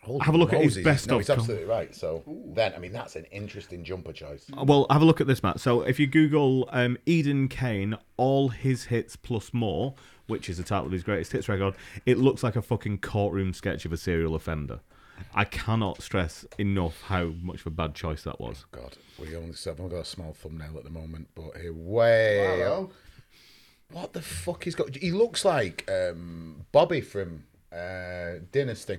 Holy 0.09 0.21
Have 0.25 0.35
a 0.35 0.39
look 0.39 0.53
at 0.53 0.61
his 0.63 0.79
best 0.79 1.07
No, 1.09 1.15
of 1.15 1.21
he's 1.21 1.29
com- 1.29 1.39
absolutely 1.39 1.67
right. 1.67 1.95
So 1.95 2.23
then, 2.55 2.75
I 2.75 2.79
mean, 2.79 2.93
that's 2.93 3.15
an 3.17 3.25
interesting 3.31 3.85
jumper 3.85 4.13
choice. 4.13 4.47
well, 4.65 4.87
have 4.91 5.03
a 5.03 5.05
look 5.05 5.21
at 5.21 5.27
this, 5.27 5.43
Matt. 5.43 5.61
So 5.61 5.83
if 5.83 6.01
you 6.01 6.07
Google 6.07 6.69
um, 6.73 6.99
Eden 7.07 7.49
Kane, 7.49 7.97
all 8.17 8.49
his 8.49 8.85
hits 8.85 9.15
plus 9.17 9.55
more, 9.55 9.95
which 10.27 10.49
is 10.49 10.59
the 10.59 10.65
title 10.65 10.87
of 10.87 10.93
his 10.93 11.03
greatest 11.05 11.33
hits 11.33 11.49
record, 11.49 11.75
it 12.05 12.19
looks 12.19 12.43
like 12.43 12.57
a 12.57 12.63
fucking 12.63 12.99
courtroom 12.99 13.53
sketch 13.53 13.85
of 13.85 13.93
a 13.93 13.97
serial 13.97 14.35
offender. 14.35 14.81
I 15.35 15.45
cannot 15.45 16.03
stress 16.03 16.47
enough 16.59 17.03
how 17.03 17.33
much 17.43 17.61
of 17.61 17.67
a 17.67 17.71
bad 17.71 17.95
choice 17.95 18.23
that 18.23 18.41
was. 18.41 18.67
God, 18.71 18.97
we 19.19 19.35
only 19.37 19.55
have 19.65 19.81
only 19.81 19.95
got 19.97 20.03
a 20.03 20.05
small 20.05 20.33
thumbnail 20.33 20.77
at 20.79 20.85
the 20.85 20.91
moment, 20.91 21.29
but 21.35 21.57
here, 21.57 21.73
way. 21.73 22.61
Wow. 22.63 22.91
What 23.91 24.13
the 24.13 24.23
fuck 24.23 24.65
he's 24.65 24.75
got? 24.75 24.95
He 24.95 25.11
looks 25.11 25.45
like 25.45 25.91
um, 25.91 26.67
Bobby 26.73 27.01
from 27.01 27.45
uh, 27.73 28.41
Dynasty 28.53 28.99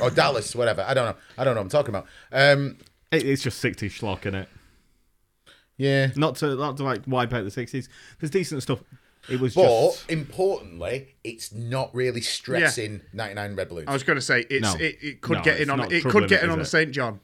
or 0.00 0.10
Dallas, 0.10 0.54
whatever. 0.54 0.82
I 0.86 0.94
don't 0.94 1.06
know. 1.06 1.16
I 1.38 1.44
don't 1.44 1.54
know. 1.54 1.60
what 1.60 1.64
I'm 1.64 1.70
talking 1.70 1.94
about. 1.94 2.06
Um, 2.32 2.78
It, 3.12 3.24
it's 3.24 3.42
just 3.42 3.62
60s 3.62 3.90
schlock 3.90 4.26
in 4.26 4.34
it. 4.34 4.48
yeah, 5.76 6.10
Not 6.16 6.36
to 6.36 6.54
not 6.56 6.76
to 6.76 6.84
like 6.84 7.02
wipe 7.06 7.32
out 7.32 7.44
the 7.44 7.50
sixties. 7.50 7.88
There's 8.18 8.30
decent 8.30 8.62
stuff. 8.62 8.80
It 9.28 9.38
was 9.40 9.54
but 9.54 9.66
just 9.66 10.10
importantly, 10.10 11.14
it's 11.22 11.52
not 11.52 11.94
really 11.94 12.20
stressing 12.22 13.02
99 13.12 13.54
Red 13.54 13.68
Balloons. 13.68 13.88
I 13.88 13.92
was 13.92 14.02
going 14.02 14.16
to 14.16 14.22
say 14.22 14.46
it's 14.48 14.62
No. 14.62 14.74
it, 14.80 14.96
it 15.02 15.20
could 15.20 15.38
No, 15.38 15.42
get 15.44 15.54
it's 15.54 15.62
in 15.64 15.70
on 15.70 15.92
it 15.92 16.02
could 16.04 16.28
get 16.28 16.42
in 16.42 16.50
on 16.50 16.58
the 16.58 16.64
St 16.64 16.90
John. 16.90 17.20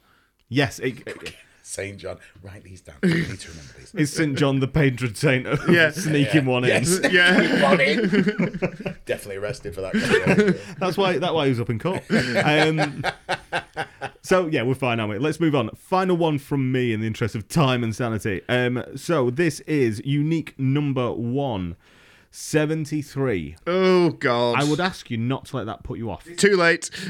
yes. 0.48 0.78
It, 0.78 1.06
it- 1.06 1.34
Saint 1.68 1.98
John, 1.98 2.18
write 2.44 2.62
these 2.62 2.80
down. 2.80 2.94
You 3.02 3.14
need 3.26 3.40
to 3.40 3.50
remember 3.50 3.72
these. 3.76 3.92
it's 3.94 4.12
St 4.12 4.38
John 4.38 4.60
the 4.60 4.68
patron 4.68 5.16
saint 5.16 5.48
of 5.48 5.68
Yeah. 5.68 5.90
sneaking 5.94 6.46
one 6.46 6.62
in. 6.62 6.70
Yes. 6.70 7.00
Yeah. 7.10 7.60
One 7.68 7.80
in. 7.80 8.02
Definitely 9.04 9.36
arrested 9.38 9.74
for 9.74 9.80
that. 9.80 10.76
That's 10.78 10.96
why 10.96 11.18
that's 11.18 11.32
why 11.32 11.44
he 11.46 11.50
was 11.50 11.58
up 11.60 11.68
in 11.68 11.80
court. 11.80 12.04
Um, 12.44 13.04
so 14.22 14.46
yeah, 14.46 14.62
we're 14.62 14.74
fine, 14.74 15.00
aren't 15.00 15.10
we? 15.12 15.18
Let's 15.18 15.40
move 15.40 15.56
on. 15.56 15.70
Final 15.74 16.16
one 16.16 16.38
from 16.38 16.70
me 16.70 16.92
in 16.92 17.00
the 17.00 17.06
interest 17.08 17.34
of 17.34 17.48
time 17.48 17.82
and 17.82 17.94
sanity. 17.94 18.42
Um, 18.48 18.84
so 18.94 19.30
this 19.30 19.58
is 19.60 20.00
unique 20.04 20.54
number 20.58 21.10
one. 21.12 21.74
73. 22.30 23.56
Oh 23.66 24.10
God! 24.10 24.60
I 24.60 24.64
would 24.64 24.80
ask 24.80 25.10
you 25.10 25.16
not 25.16 25.46
to 25.46 25.56
let 25.56 25.66
that 25.66 25.82
put 25.82 25.98
you 25.98 26.10
off. 26.10 26.26
Too 26.36 26.56
late. 26.56 26.90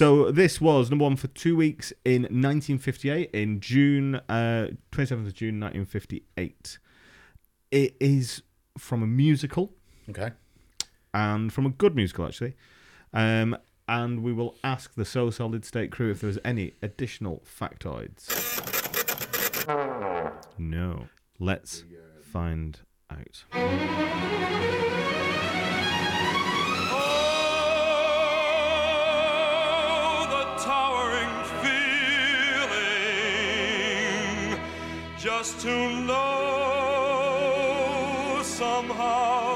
So 0.00 0.30
this 0.30 0.60
was 0.60 0.88
number 0.90 1.04
one 1.04 1.16
for 1.16 1.26
two 1.28 1.56
weeks 1.56 1.92
in 2.04 2.22
1958, 2.22 3.30
in 3.32 3.60
June, 3.60 4.16
uh, 4.28 4.68
27th 4.92 5.26
of 5.26 5.34
June 5.34 5.60
1958. 5.60 6.78
It 7.70 7.96
is 8.00 8.42
from 8.78 9.02
a 9.02 9.06
musical, 9.06 9.74
okay. 10.08 10.30
and 11.12 11.52
from 11.52 11.66
a 11.66 11.70
good 11.70 11.94
musical 11.94 12.26
actually. 12.26 12.54
Um, 13.12 13.56
and 13.86 14.22
we 14.22 14.32
will 14.32 14.56
ask 14.62 14.94
the 14.94 15.04
So 15.04 15.30
Solid 15.30 15.64
State 15.64 15.90
crew 15.90 16.10
if 16.10 16.20
there's 16.20 16.38
any 16.44 16.74
additional 16.80 17.42
factoids. 17.44 18.28
No. 20.58 21.06
Let's 21.38 21.84
find 22.22 22.78
out. 23.10 23.44
Oh, 28.92 30.26
the 30.30 30.44
towering 30.62 31.34
feeling 31.62 31.80
just 35.18 35.60
to 35.60 35.74
know 36.06 36.40
somehow 38.42 39.49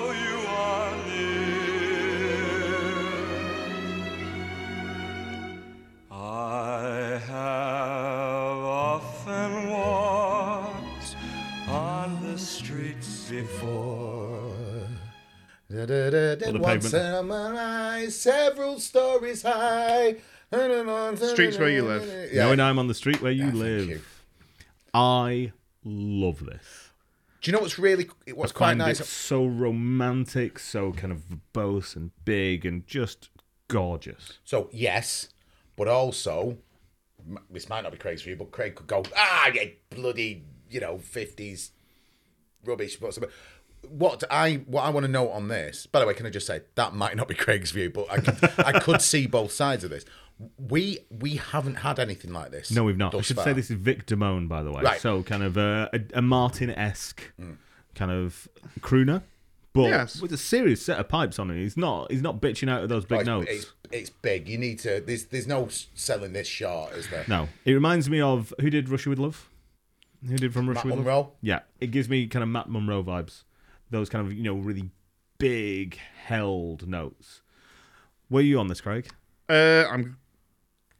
Once 15.90 16.90
pavement. 16.90 18.04
in 18.04 18.10
several 18.10 18.80
stories 18.80 19.42
high. 19.42 20.16
Streets 20.52 21.58
where 21.58 21.68
you 21.68 21.82
live. 21.82 22.32
Yeah. 22.32 22.44
Knowing 22.44 22.60
I'm 22.60 22.78
on 22.78 22.86
the 22.86 22.94
street 22.94 23.20
where 23.20 23.32
you 23.32 23.46
thank 23.46 23.54
live. 23.56 23.88
you. 23.88 24.00
I 24.92 25.52
love 25.84 26.44
this. 26.44 26.90
Do 27.40 27.50
you 27.50 27.56
know 27.56 27.60
what's 27.62 27.78
really 27.78 28.08
what's 28.32 28.52
I 28.52 28.56
quite 28.56 28.76
nice? 28.76 29.06
so 29.06 29.44
romantic, 29.44 30.58
so 30.58 30.92
kind 30.92 31.12
of 31.12 31.24
verbose 31.28 31.96
and 31.96 32.12
big 32.24 32.64
and 32.64 32.86
just 32.86 33.28
gorgeous. 33.68 34.38
So 34.44 34.70
yes, 34.72 35.28
but 35.76 35.88
also 35.88 36.58
this 37.50 37.68
might 37.68 37.82
not 37.82 37.92
be 37.92 37.98
crazy 37.98 38.22
for 38.22 38.30
you, 38.30 38.36
but 38.36 38.50
Craig 38.50 38.76
could 38.76 38.86
go, 38.86 39.02
ah, 39.16 39.50
yeah, 39.52 39.64
bloody, 39.90 40.44
you 40.70 40.80
know, 40.80 40.98
fifties 40.98 41.72
rubbish. 42.64 42.96
But 42.96 43.18
what 43.90 44.22
I 44.30 44.56
what 44.66 44.82
I 44.82 44.90
want 44.90 45.04
to 45.04 45.12
note 45.12 45.30
on 45.30 45.48
this, 45.48 45.86
by 45.86 46.00
the 46.00 46.06
way, 46.06 46.14
can 46.14 46.26
I 46.26 46.30
just 46.30 46.46
say 46.46 46.62
that 46.74 46.94
might 46.94 47.16
not 47.16 47.28
be 47.28 47.34
Craig's 47.34 47.70
view, 47.70 47.90
but 47.90 48.10
I 48.10 48.18
could, 48.18 48.50
I 48.58 48.78
could 48.80 49.02
see 49.12 49.26
both 49.26 49.52
sides 49.52 49.84
of 49.84 49.90
this. 49.90 50.04
We 50.58 50.98
we 51.10 51.36
haven't 51.36 51.76
had 51.76 51.98
anything 51.98 52.32
like 52.32 52.50
this. 52.50 52.70
No, 52.70 52.84
we've 52.84 52.96
not. 52.96 53.14
I 53.14 53.20
should 53.20 53.36
far. 53.36 53.44
say 53.44 53.52
this 53.52 53.70
is 53.70 53.76
Vic 53.76 54.06
Damone, 54.06 54.48
by 54.48 54.62
the 54.62 54.72
way. 54.72 54.82
Right. 54.82 55.00
So 55.00 55.22
kind 55.22 55.42
of 55.42 55.56
uh, 55.56 55.88
a, 55.92 55.96
a, 55.96 56.18
a 56.18 56.22
Martin 56.22 56.70
esque 56.70 57.22
mm. 57.40 57.56
kind 57.94 58.10
of 58.10 58.48
crooner, 58.80 59.22
but 59.72 59.88
Yes. 59.88 60.20
with 60.20 60.32
a 60.32 60.36
serious 60.36 60.84
set 60.84 60.98
of 60.98 61.08
pipes 61.08 61.38
on 61.38 61.50
it. 61.50 61.56
He's 61.56 61.76
not. 61.76 62.10
He's 62.10 62.22
not 62.22 62.40
bitching 62.40 62.70
out 62.70 62.82
of 62.82 62.88
those 62.88 63.04
big 63.04 63.16
Oh, 63.16 63.20
it's, 63.20 63.26
notes. 63.28 63.50
It's, 63.50 63.72
it's 63.92 64.10
big. 64.10 64.48
You 64.48 64.58
need 64.58 64.78
to. 64.80 65.00
There's 65.00 65.26
there's 65.26 65.46
no 65.46 65.68
selling 65.94 66.32
this 66.32 66.48
short, 66.48 66.92
is 66.94 67.08
there? 67.08 67.24
No, 67.28 67.48
it 67.64 67.72
reminds 67.72 68.08
me 68.08 68.20
of 68.20 68.54
who 68.60 68.70
did 68.70 68.88
Russia 68.88 69.10
with 69.10 69.18
Love. 69.18 69.48
Who 70.28 70.36
did 70.36 70.54
from 70.54 70.68
Russia 70.68 70.86
Matt 70.86 70.96
with 70.96 71.06
Love? 71.06 71.14
Monro. 71.16 71.32
Yeah, 71.42 71.60
it 71.80 71.90
gives 71.90 72.08
me 72.08 72.26
kind 72.26 72.42
of 72.42 72.48
Matt 72.48 72.68
Monro 72.68 73.02
vibes. 73.02 73.42
Those 73.94 74.08
kind 74.08 74.26
of 74.26 74.32
you 74.32 74.42
know 74.42 74.54
really 74.56 74.90
big 75.38 75.98
held 76.24 76.88
notes. 76.88 77.42
Were 78.28 78.40
you 78.40 78.58
on 78.58 78.66
this, 78.66 78.80
Craig? 78.80 79.06
Uh, 79.48 79.84
I'm 79.88 80.18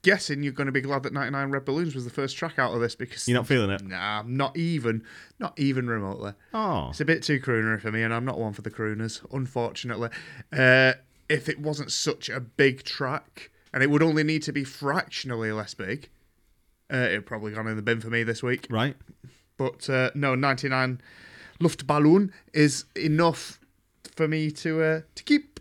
guessing 0.02 0.44
you're 0.44 0.52
going 0.52 0.66
to 0.66 0.72
be 0.72 0.80
glad 0.80 1.02
that 1.02 1.12
99 1.12 1.50
Red 1.50 1.64
Balloons 1.64 1.92
was 1.94 2.04
the 2.04 2.10
first 2.10 2.36
track 2.36 2.56
out 2.56 2.72
of 2.72 2.80
this 2.80 2.94
because 2.94 3.26
You're 3.26 3.36
not 3.38 3.48
feeling 3.48 3.70
it. 3.70 3.82
Nah, 3.84 4.22
not 4.24 4.56
even, 4.56 5.02
not 5.40 5.58
even 5.58 5.88
remotely. 5.88 6.34
Oh, 6.52 6.90
It's 6.90 7.00
a 7.00 7.04
bit 7.04 7.24
too 7.24 7.40
crooner 7.40 7.80
for 7.80 7.90
me, 7.90 8.02
and 8.02 8.14
I'm 8.14 8.24
not 8.24 8.38
one 8.38 8.52
for 8.52 8.62
the 8.62 8.70
crooners, 8.70 9.24
unfortunately. 9.32 10.10
Uh, 10.52 10.92
if 11.28 11.48
it 11.48 11.58
wasn't 11.58 11.90
such 11.90 12.28
a 12.28 12.38
big 12.38 12.84
track, 12.84 13.50
and 13.72 13.82
it 13.82 13.90
would 13.90 14.02
only 14.04 14.22
need 14.22 14.42
to 14.42 14.52
be 14.52 14.62
fractionally 14.62 15.50
less 15.50 15.74
big, 15.74 16.10
uh, 16.92 16.98
it'd 16.98 17.26
probably 17.26 17.52
gone 17.52 17.66
in 17.66 17.74
the 17.74 17.82
bin 17.82 18.00
for 18.00 18.10
me 18.10 18.22
this 18.22 18.40
week. 18.40 18.68
right. 18.70 18.94
But 19.56 19.88
uh, 19.90 20.10
no, 20.14 20.34
99 20.34 21.00
Luftballon 21.60 22.30
is 22.52 22.84
enough 22.96 23.58
for 24.16 24.28
me 24.28 24.50
to 24.52 24.82
uh, 24.82 25.00
to 25.14 25.22
keep. 25.22 25.60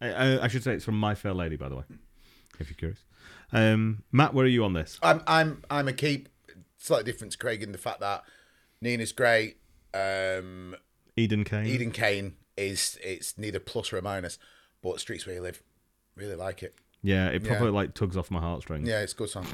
I, 0.00 0.08
I, 0.10 0.44
I 0.44 0.48
should 0.48 0.62
say 0.62 0.74
it's 0.74 0.84
from 0.84 0.98
My 0.98 1.14
Fair 1.14 1.34
Lady, 1.34 1.56
by 1.56 1.68
the 1.68 1.76
way, 1.76 1.84
if 2.60 2.68
you're 2.68 2.76
curious. 2.76 3.00
Um, 3.52 4.02
Matt, 4.12 4.34
where 4.34 4.44
are 4.44 4.48
you 4.48 4.64
on 4.64 4.72
this? 4.72 4.98
I'm 5.02 5.22
I'm 5.26 5.62
I'm 5.70 5.88
a 5.88 5.92
keep. 5.92 6.28
Slight 6.80 7.04
difference, 7.04 7.34
to 7.34 7.38
Craig 7.38 7.62
in 7.62 7.72
the 7.72 7.78
fact 7.78 8.00
that 8.00 8.22
Nina's 8.80 9.10
great. 9.12 9.56
Um, 9.92 10.76
Eden 11.16 11.42
Kane. 11.44 11.66
Eden 11.66 11.90
Kane 11.90 12.36
is 12.56 12.96
it's 13.02 13.36
neither 13.36 13.58
plus 13.58 13.92
or 13.92 13.98
a 13.98 14.02
minus, 14.02 14.38
but 14.82 15.00
Streets 15.00 15.26
Where 15.26 15.34
You 15.36 15.42
Live, 15.42 15.62
really 16.14 16.36
like 16.36 16.62
it. 16.62 16.76
Yeah, 17.02 17.28
it 17.28 17.42
probably 17.44 17.66
Yeah. 17.68 17.72
like 17.72 17.94
tugs 17.94 18.16
off 18.16 18.30
my 18.30 18.40
heartstrings. 18.40 18.88
Yeah, 18.88 19.00
it's 19.00 19.12
a 19.12 19.16
good 19.16 19.28
song. 19.30 19.46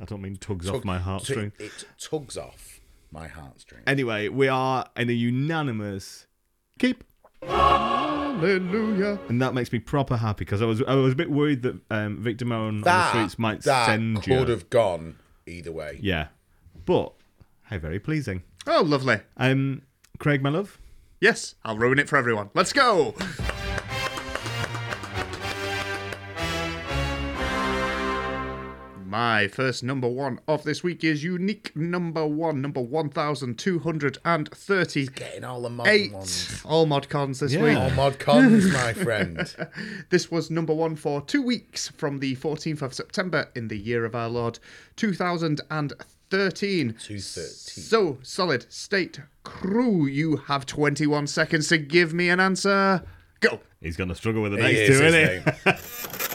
I 0.00 0.04
don't 0.06 0.22
mean 0.22 0.36
tugs 0.36 0.68
off 0.70 0.84
my 0.84 0.98
tu- 0.98 1.04
heartstring. 1.04 1.52
It 1.58 1.84
tugs 1.98 2.36
off 2.38 2.79
my 3.12 3.28
heartstring. 3.28 3.82
Anyway, 3.86 4.28
we 4.28 4.48
are 4.48 4.86
in 4.96 5.08
a 5.10 5.12
unanimous 5.12 6.26
keep. 6.78 7.04
Hallelujah. 7.42 9.18
And 9.28 9.40
that 9.42 9.54
makes 9.54 9.72
me 9.72 9.78
proper 9.78 10.16
happy 10.16 10.44
because 10.44 10.62
I 10.62 10.64
was 10.66 10.82
I 10.82 10.94
was 10.94 11.12
a 11.12 11.16
bit 11.16 11.30
worried 11.30 11.62
that 11.62 11.80
um, 11.90 12.18
Victor 12.18 12.44
Moan 12.44 12.68
on 12.68 12.80
the 12.80 12.84
That 12.84 13.08
streets 13.10 13.38
might 13.38 13.62
that 13.62 13.86
send 13.86 14.26
you. 14.26 14.38
could 14.38 14.48
have 14.48 14.70
gone 14.70 15.16
either 15.46 15.72
way. 15.72 15.98
Yeah, 16.02 16.28
but 16.86 17.12
how 17.62 17.78
very 17.78 17.98
pleasing. 17.98 18.42
Oh, 18.66 18.82
lovely. 18.82 19.20
Um, 19.36 19.82
Craig, 20.18 20.42
my 20.42 20.50
love, 20.50 20.78
Yes, 21.20 21.54
I'll 21.64 21.76
ruin 21.76 21.98
it 21.98 22.08
for 22.08 22.16
everyone. 22.16 22.50
Let's 22.54 22.72
go. 22.72 23.14
My 29.20 29.48
first 29.48 29.82
number 29.84 30.08
one 30.08 30.40
of 30.48 30.64
this 30.64 30.82
week 30.82 31.04
is 31.04 31.22
unique 31.22 31.76
number 31.76 32.24
one, 32.26 32.62
number 32.62 32.80
1230. 32.80 35.06
Getting 35.08 35.44
all 35.44 35.60
the 35.60 35.68
modern 35.68 36.12
ones. 36.14 36.48
Eight 36.50 36.62
all 36.64 36.86
mod 36.86 37.10
cons 37.10 37.40
this 37.40 37.52
Yeah. 37.52 37.62
week. 37.62 37.76
All 37.76 37.90
mod 37.90 38.18
cons, 38.18 38.72
my 38.72 38.92
friend. 39.06 39.54
This 40.08 40.30
was 40.30 40.50
number 40.50 40.72
one 40.72 40.96
for 40.96 41.20
two 41.20 41.42
weeks 41.42 41.88
from 41.88 42.20
the 42.20 42.34
14th 42.36 42.80
of 42.80 42.94
September 42.94 43.50
in 43.54 43.68
the 43.68 43.76
year 43.76 44.06
of 44.06 44.14
our 44.14 44.30
Lord 44.30 44.58
2013. 44.96 45.98
213. 46.30 46.94
So, 47.20 48.16
solid 48.22 48.72
state 48.72 49.20
crew, 49.44 50.06
you 50.06 50.38
have 50.46 50.64
21 50.64 51.26
seconds 51.26 51.68
to 51.68 51.76
give 51.76 52.14
me 52.14 52.30
an 52.30 52.40
answer. 52.40 53.02
Go. 53.40 53.60
He's 53.82 53.98
going 53.98 54.08
to 54.08 54.14
struggle 54.14 54.40
with 54.40 54.52
the 54.52 54.58
next 54.58 54.78
is, 54.78 54.98
two, 54.98 55.04
isn't 55.04 55.20
isn't 55.20 55.56
he? 55.66 55.72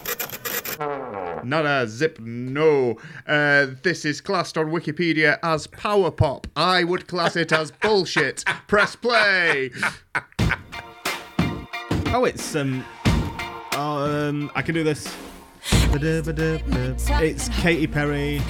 Not 1.45 1.65
a 1.65 1.87
zip, 1.87 2.19
no. 2.19 2.97
Uh, 3.27 3.67
this 3.83 4.03
is 4.03 4.19
classed 4.21 4.57
on 4.57 4.67
Wikipedia 4.67 5.37
as 5.43 5.67
power 5.67 6.11
pop. 6.11 6.47
I 6.55 6.83
would 6.83 7.07
class 7.07 7.35
it 7.35 7.51
as 7.51 7.71
bullshit. 7.71 8.43
Press 8.67 8.95
play. 8.95 9.71
Oh, 12.07 12.25
it's 12.25 12.55
um, 12.55 12.83
oh, 13.73 14.27
um, 14.29 14.51
I 14.55 14.61
can 14.61 14.73
do 14.73 14.83
this. 14.83 15.13
It's 17.21 17.49
Katy 17.49 17.87
Perry, 17.87 18.41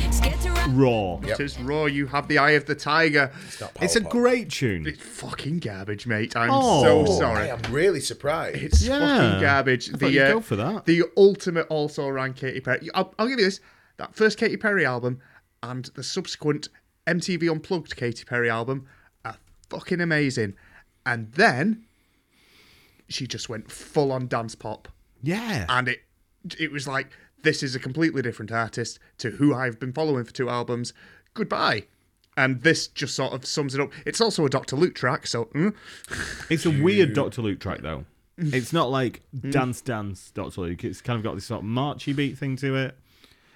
Roar. 0.69 1.22
Yep. 1.24 1.39
It 1.39 1.43
is 1.43 1.60
raw. 1.60 1.86
You 1.86 2.07
have 2.07 2.27
the 2.27 2.38
eye 2.38 2.51
of 2.51 2.65
the 2.65 2.75
tiger. 2.75 3.31
It's 3.48 3.62
not 3.62 3.72
It's 3.81 3.95
a 3.95 4.01
pop. 4.01 4.12
great 4.12 4.50
tune. 4.50 4.88
It's 4.88 5.01
fucking 5.01 5.60
garbage, 5.60 6.07
mate. 6.07 6.36
I'm 6.36 6.50
Oh. 6.51 6.84
so 7.05 7.19
sorry. 7.19 7.50
I 7.51 7.55
am 7.55 7.62
really 7.72 8.00
surprised. 8.00 8.57
It's 8.57 8.81
Yeah. 8.81 9.00
fucking 9.00 9.41
garbage. 9.41 9.93
I 9.93 9.98
thought 9.98 10.12
you'd 10.12 10.22
uh, 10.24 10.34
go 10.34 10.41
for 10.41 10.55
that. 10.55 10.86
The 10.86 11.03
ultimate 11.17 11.67
also 11.69 12.07
ran 12.10 12.34
Katy 12.34 12.62
Perry. 12.62 12.89
I'll, 12.93 13.13
I'll 13.19 13.27
give 13.27 13.39
you 13.39 13.45
this. 13.45 13.60
That 13.98 14.15
first 14.15 14.38
Katy 14.38 14.57
Perry 14.57 14.86
album 14.86 15.19
and 15.63 15.86
the 15.95 16.03
subsequent 16.03 16.67
MTV 17.07 17.50
Unplugged 17.50 17.95
Katy 17.95 18.24
Perry 18.25 18.50
album 18.50 18.88
are 19.24 19.38
fucking 19.69 20.01
amazing. 20.01 20.55
And 21.05 21.31
then 21.34 21.86
she 23.07 23.27
just 23.27 23.48
went 23.50 23.69
full 23.72 24.12
on 24.12 24.27
dance 24.27 24.55
pop. 24.55 24.88
Yeah. 25.22 25.65
And 25.69 25.88
it 25.88 26.00
it 26.60 26.72
was 26.72 26.88
like, 26.88 27.12
this 27.45 27.63
is 27.63 27.75
a 27.75 27.79
completely 27.79 28.21
different 28.21 28.51
artist 28.51 28.99
to 29.19 29.29
who 29.31 29.53
I've 29.55 29.79
been 29.79 29.93
following 29.93 30.25
for 30.25 30.33
two 30.33 30.49
albums. 30.49 30.91
Goodbye. 31.33 31.85
And 32.37 32.61
this 32.63 32.87
just 32.87 33.15
sort 33.15 33.31
of 33.31 33.45
sums 33.45 33.73
it 33.75 33.79
up. 33.79 33.91
It's 34.05 34.19
also 34.19 34.45
a 34.45 34.49
Dr. 34.49 34.75
Luke 34.75 34.93
track, 34.95 35.25
so 35.25 35.45
mm, 35.55 35.73
It's 36.49 36.65
a 36.65 36.69
weird 36.83 37.13
Doctor 37.13 37.41
Luke 37.41 37.59
track 37.61 37.79
though. 37.81 38.03
It's 38.37 38.73
not 38.73 38.91
like 38.91 39.21
Dance 39.49 39.79
Dance 39.79 40.31
Doctor 40.31 40.59
Luke. 40.59 40.83
It's 40.83 40.99
kind 40.99 41.15
of 41.17 41.23
got 41.23 41.35
this 41.35 41.45
sort 41.45 41.59
of 41.61 41.65
marchy 41.65 42.11
beat 42.11 42.37
thing 42.37 42.57
to 42.57 42.75
it. 42.75 42.97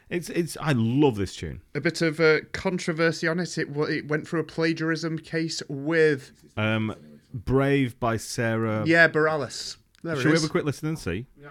It's 0.09 0.29
it's. 0.29 0.55
I 0.61 0.71
love 0.71 1.17
this 1.17 1.35
tune. 1.35 1.61
a 1.75 1.81
bit 1.81 2.01
of 2.01 2.21
uh, 2.21 2.39
controversy 2.53 3.27
on 3.27 3.39
it. 3.41 3.57
It, 3.57 3.67
it 3.75 4.07
went 4.07 4.25
through 4.27 4.39
a 4.39 4.43
plagiarism 4.45 5.19
case 5.19 5.61
with 5.67 6.31
Um, 6.55 6.95
Brave 7.33 7.99
by 7.99 8.15
Sarah. 8.15 8.83
yeah 8.87 9.09
Bareilles. 9.09 9.75
There 10.03 10.15
Should 10.15 10.25
we 10.27 10.31
is. 10.33 10.41
have 10.41 10.49
a 10.49 10.51
quick 10.51 10.63
listen 10.63 10.87
and 10.87 10.97
see? 10.97 11.25
You 11.37 11.49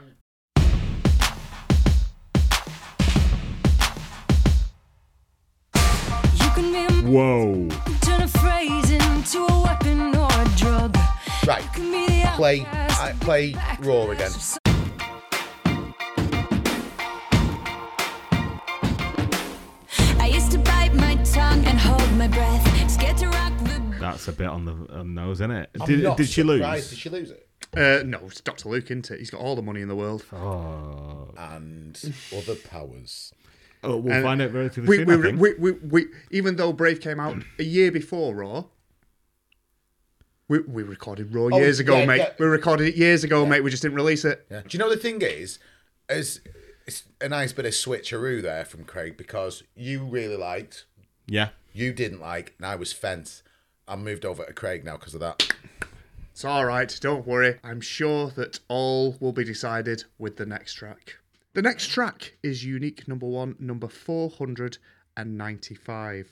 hold 21.79 22.19
my 22.19 22.29
breath, 22.29 22.91
scared 22.91 23.17
to 23.19 23.29
rock 23.29 23.53
the 23.59 23.97
That's 24.00 24.29
a 24.29 24.33
bit 24.33 24.47
on 24.47 24.65
the 24.65 24.73
on 24.93 25.15
the 25.15 25.21
nose, 25.23 25.41
isn't 25.41 25.50
it? 25.50 25.71
I'm 25.81 25.87
Did, 25.87 26.03
not 26.03 26.17
did 26.17 26.29
she 26.29 26.43
surprised. 26.43 26.65
lose? 26.65 26.91
Did 26.91 26.99
she 26.99 27.09
lose 27.11 27.31
it? 27.31 27.49
Uh, 27.77 28.03
no, 28.05 28.21
it's 28.27 28.41
Dr. 28.41 28.69
Luke, 28.71 28.87
isn't 28.87 29.11
it? 29.11 29.19
He's 29.19 29.31
got 29.31 29.41
all 29.41 29.55
the 29.55 29.62
money 29.62 29.83
in 29.83 29.88
the 29.88 29.97
world. 29.97 30.25
Oh, 30.33 31.33
And 31.37 31.99
other 32.37 32.55
powers. 32.55 33.33
Oh, 33.84 33.97
we'll 33.97 34.12
And 34.14 34.25
find 34.25 34.43
out 34.43 34.52
relatively 34.52 34.88
We, 34.88 34.97
soon. 34.97 35.06
we, 35.06 35.14
I 35.14 35.23
think. 35.23 35.41
we, 35.41 35.54
we, 35.54 35.71
we, 35.73 36.06
even 36.30 36.56
though 36.56 36.73
Brave 36.73 37.00
came 37.00 37.21
out 37.21 37.36
a 37.58 37.64
year 37.64 37.91
before 37.93 38.34
Roar, 38.34 38.67
we, 40.49 40.60
we 40.60 40.82
recorded 40.82 41.34
Roar 41.34 41.50
Oh, 41.52 41.58
years 41.58 41.78
ago, 41.78 41.99
yeah, 41.99 42.06
mate. 42.06 42.17
yeah. 42.19 42.32
We 42.38 42.47
recorded 42.47 42.88
it 42.88 42.97
years 42.97 43.23
ago, 43.25 43.45
mate. 43.47 43.60
We 43.62 43.71
just 43.71 43.82
didn't 43.82 43.97
release 43.97 44.25
it. 44.25 44.47
Yeah. 44.50 44.62
Do 44.62 44.69
you 44.71 44.78
know 44.78 44.91
the 44.91 44.97
thing 44.97 45.21
is, 45.23 45.58
as 46.08 46.41
it's 46.86 47.04
a 47.21 47.28
nice 47.28 47.52
bit 47.52 47.67
of 47.67 47.73
switcheroo 47.73 48.41
there 48.43 48.64
from 48.64 48.84
Craig 48.84 49.17
because 49.19 49.62
you 49.76 50.04
really 50.04 50.36
liked, 50.36 50.86
yeah. 51.26 51.50
you 51.73 51.93
didn't 51.93 52.21
like, 52.21 52.54
and 52.56 52.67
I 52.67 52.76
was 52.76 52.93
fence. 52.93 53.43
I 53.86 53.97
moved 53.97 54.25
over 54.25 54.45
to 54.45 54.52
Craig 54.54 54.84
now 54.84 54.97
because 54.97 55.14
of 55.14 55.21
that. 55.21 55.52
It's 56.32 56.45
all 56.45 56.64
right. 56.64 56.97
Don't 57.00 57.26
worry. 57.26 57.58
I'm 57.64 57.80
sure 57.80 58.30
that 58.36 58.60
all 58.69 59.17
will 59.21 59.32
be 59.32 59.45
decided 59.45 60.04
with 60.19 60.36
the 60.36 60.47
next 60.47 60.75
track. 60.75 61.17
The 61.58 61.62
next 61.62 61.88
track 61.88 62.34
is 62.40 62.64
unique 62.64 63.08
number 63.08 63.26
one, 63.26 63.56
number 63.58 63.88
495. 63.88 66.30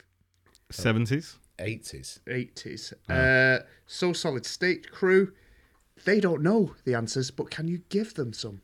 Seventies. 0.71 1.39
80s. 1.59 2.21
80s. 2.29 2.93
Uh, 3.09 3.65
so 3.89 4.13
Solid 4.13 4.47
State 4.47 4.93
crew, 4.93 5.33
they 6.05 6.21
don't 6.21 6.45
know 6.45 6.77
the 6.85 6.95
answers, 6.95 7.33
but 7.33 7.51
can 7.51 7.67
you 7.67 7.81
give 7.89 8.15
them 8.15 8.33
some? 8.33 8.61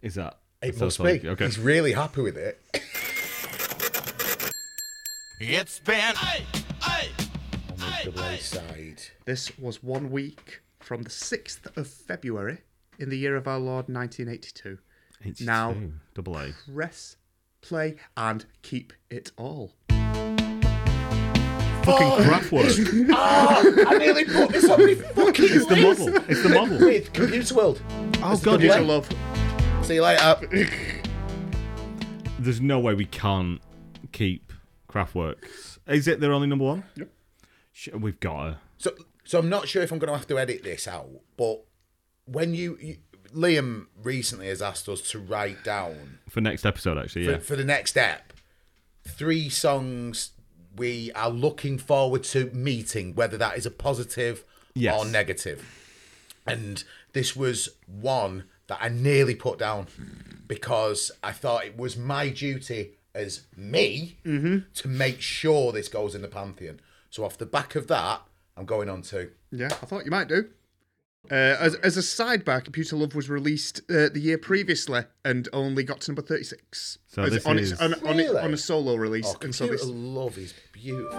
Is 0.00 0.14
that? 0.14 0.38
It 0.62 0.76
so 0.76 0.86
must 0.86 0.96
sorry. 0.96 1.18
be. 1.18 1.28
Okay. 1.28 1.44
He's 1.44 1.58
really 1.58 1.92
happy 1.92 2.22
with 2.22 2.38
it. 2.38 2.58
It's 5.38 5.78
been 5.80 6.14
On 6.16 6.40
the 7.76 7.92
double 8.02 8.22
A 8.22 8.38
side. 8.38 9.02
This 9.26 9.58
was 9.58 9.82
one 9.82 10.10
week 10.10 10.62
from 10.80 11.02
the 11.02 11.10
6th 11.10 11.76
of 11.76 11.86
February 11.86 12.62
in 12.98 13.10
the 13.10 13.18
year 13.18 13.36
of 13.36 13.46
our 13.46 13.58
Lord 13.58 13.90
1982. 13.90 14.78
82, 15.24 15.44
Now- 15.44 15.74
double 16.14 16.36
A. 16.38 16.52
Press, 16.72 17.16
play, 17.60 17.96
and 18.16 18.44
keep 18.62 18.92
it 19.10 19.32
all. 19.36 19.72
Fucking 21.84 22.24
Kraftwerk. 22.24 23.10
Ah, 23.14 23.62
I 23.88 23.98
nearly 23.98 24.24
put 24.24 24.48
this 24.50 24.68
on 24.68 24.82
my 24.84 24.94
fucking 24.94 25.44
it's 25.50 25.66
the 25.66 25.76
list. 25.76 26.00
model. 26.00 26.24
It's 26.28 26.42
the 26.42 26.48
model. 26.48 26.78
With 26.78 27.12
Computer 27.12 27.54
World. 27.54 27.82
Oh 28.22 28.36
the 28.36 28.44
god, 28.44 28.44
double 28.44 28.58
Future 28.60 28.74
A. 28.74 28.80
yeah. 28.80 28.86
love. 28.86 29.08
See 29.86 29.94
you 29.94 30.02
later. 30.02 30.40
There's 32.38 32.60
no 32.60 32.78
way 32.80 32.94
we 32.94 33.04
can't 33.04 33.60
keep 34.12 34.52
Kraftwerks. 34.88 35.78
Is 35.86 36.08
it 36.08 36.20
their 36.20 36.32
only 36.32 36.46
number 36.46 36.64
one? 36.64 36.84
Yep. 36.96 37.08
We've 38.00 38.18
got 38.20 38.44
to. 38.44 38.58
So, 38.78 38.92
so 39.24 39.38
I'm 39.38 39.48
not 39.50 39.68
sure 39.68 39.82
if 39.82 39.92
I'm 39.92 39.98
going 39.98 40.10
to 40.10 40.16
have 40.16 40.26
to 40.28 40.38
edit 40.38 40.62
this 40.62 40.88
out, 40.88 41.08
but 41.36 41.64
when 42.24 42.54
you, 42.54 42.78
you 42.80 42.96
Liam 43.34 43.86
recently 44.02 44.46
has 44.48 44.62
asked 44.62 44.88
us 44.88 45.00
to 45.10 45.18
write 45.18 45.64
down 45.64 46.18
For 46.28 46.40
next 46.40 46.64
episode, 46.64 46.98
actually, 46.98 47.24
for, 47.24 47.30
yeah. 47.32 47.38
for 47.38 47.56
the 47.56 47.64
next 47.64 47.90
step 47.90 48.32
three 49.06 49.48
songs 49.48 50.30
we 50.76 51.12
are 51.12 51.30
looking 51.30 51.78
forward 51.78 52.24
to 52.24 52.50
meeting, 52.52 53.14
whether 53.14 53.36
that 53.36 53.56
is 53.56 53.66
a 53.66 53.70
positive 53.70 54.44
Yes. 54.74 54.98
or 54.98 55.08
negative. 55.08 55.64
And 56.46 56.82
this 57.12 57.36
was 57.36 57.68
one 57.86 58.44
that 58.66 58.78
I 58.80 58.88
nearly 58.88 59.36
put 59.36 59.58
down 59.58 59.86
because 60.48 61.12
I 61.22 61.32
thought 61.32 61.64
it 61.64 61.76
was 61.76 61.96
my 61.96 62.28
duty 62.28 62.92
as 63.14 63.42
me 63.56 64.18
mm-hmm. 64.26 64.58
to 64.74 64.88
make 64.88 65.20
sure 65.20 65.70
this 65.70 65.88
goes 65.88 66.14
in 66.14 66.22
the 66.22 66.28
pantheon. 66.28 66.80
So 67.10 67.24
off 67.24 67.38
the 67.38 67.46
back 67.46 67.76
of 67.76 67.86
that, 67.86 68.22
I'm 68.56 68.66
going 68.66 68.88
on 68.88 69.02
to 69.02 69.30
Yeah, 69.52 69.66
I 69.66 69.86
thought 69.86 70.04
you 70.04 70.10
might 70.10 70.28
do. 70.28 70.48
Uh, 71.30 71.34
as, 71.58 71.74
as 71.76 71.96
a 71.96 72.00
sidebar, 72.00 72.62
Computer 72.62 72.96
Love 72.96 73.14
was 73.14 73.30
released 73.30 73.80
uh, 73.90 74.10
the 74.12 74.20
year 74.20 74.36
previously 74.36 75.02
and 75.24 75.48
only 75.54 75.82
got 75.82 76.02
to 76.02 76.10
number 76.10 76.20
36. 76.22 76.98
So 77.08 77.22
As- 77.22 77.30
this 77.32 77.46
on, 77.46 77.58
is- 77.58 77.72
its, 77.72 77.80
on, 77.80 77.94
on, 78.06 78.20
it, 78.20 78.24
Really? 78.24 78.40
on 78.40 78.52
a 78.52 78.56
solo 78.58 78.94
release. 78.96 79.26
Oh, 79.28 79.36
and 79.40 79.54
so 79.54 79.66
Computer 79.66 79.86
this, 79.86 79.94
Love 79.94 80.36
is 80.38 80.52
beautiful. 80.72 81.18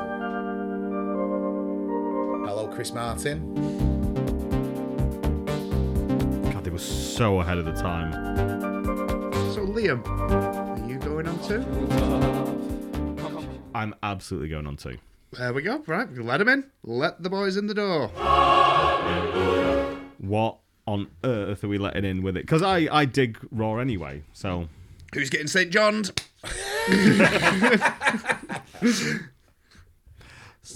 Hello, 2.46 2.68
Chris 2.74 2.94
Martin. 2.94 3.56
God, 6.52 6.63
they 6.63 6.70
were 6.70 6.78
so 6.78 7.39
ahead 7.41 7.58
of 7.58 7.65
the 7.65 7.74
time. 7.74 8.12
so 9.56 9.65
Liam, 9.65 10.06
are 10.08 10.88
you 10.88 11.00
going 11.00 11.28
on 11.28 11.39
too? 11.48 11.65
I'm 13.74 13.96
absolutely 14.04 14.50
going 14.50 14.68
on 14.68 14.78
too. 14.78 15.00
There 15.32 15.52
we 15.52 15.63
go. 15.63 15.84
Right, 15.88 16.10
let 16.15 16.38
them 16.38 16.48
in. 16.48 16.70
Let 16.84 17.24
the 17.24 17.30
boys 17.32 17.58
in 17.58 17.65
the 17.68 17.74
door. 17.74 18.12
What 20.19 20.58
on 20.88 21.08
earth 21.23 21.63
are 21.63 21.67
we 21.67 21.78
letting 21.78 22.06
in 22.06 22.21
with 22.21 22.38
it? 22.38 22.43
Because 22.43 22.62
I, 22.62 22.88
I 22.91 23.06
dig 23.06 23.38
Roar 23.51 23.82
anyway, 23.82 24.23
so. 24.34 24.67
Who's 25.13 25.30
getting 25.30 25.47
St. 25.47 25.71
John's? 25.71 26.12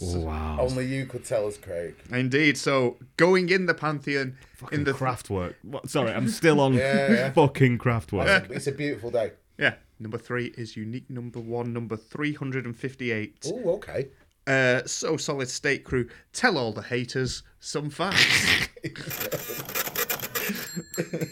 Wow. 0.02 0.58
Only 0.60 0.86
you 0.86 1.06
could 1.06 1.25
tell 1.25 1.47
us, 1.47 1.58
Craig. 1.58 1.95
Indeed. 2.12 2.58
So 2.58 2.97
going 3.17 3.49
in 3.49 3.65
the 3.65 3.73
pantheon 3.73 4.38
in 4.71 4.84
the 4.84 4.91
Kraftwerk. 4.91 5.56
What, 5.63 5.89
sorry, 5.89 6.12
I'm 6.12 6.30
still 6.30 6.60
on 6.60 6.73
Yeah, 6.75 7.12
yeah. 7.12 7.32
fucking 7.34 7.80
Kraftwerk. 7.80 8.52
It's 8.52 8.67
a 8.67 8.71
beautiful 8.71 9.12
day. 9.12 9.32
Yeah. 9.58 9.75
Number 9.99 10.17
three 10.17 10.54
is 10.58 10.78
unique 10.78 11.10
number 11.10 11.39
one, 11.39 11.73
number 11.73 11.97
358. 11.97 13.47
Oh, 13.47 13.73
okay. 13.73 14.08
Uh, 14.49 14.81
so 14.88 15.15
solid 15.15 15.47
state 15.47 15.83
crew. 15.83 16.09
Tell 16.33 16.57
all 16.57 16.71
the 16.73 16.81
haters 16.81 17.43
some 17.59 17.91
facts. 17.91 18.67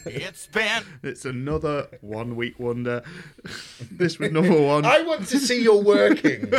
It's 0.05 0.45
been 0.47 0.83
it's 1.01 1.25
another 1.25 1.87
one 2.01 2.35
week 2.35 2.59
wonder. 2.59 3.01
this 3.91 4.19
was 4.19 4.31
number 4.31 4.61
one. 4.61 4.85
I 4.85 5.01
want 5.01 5.25
to 5.29 5.39
see 5.39 5.63
your 5.63 5.81
workings 5.81 6.53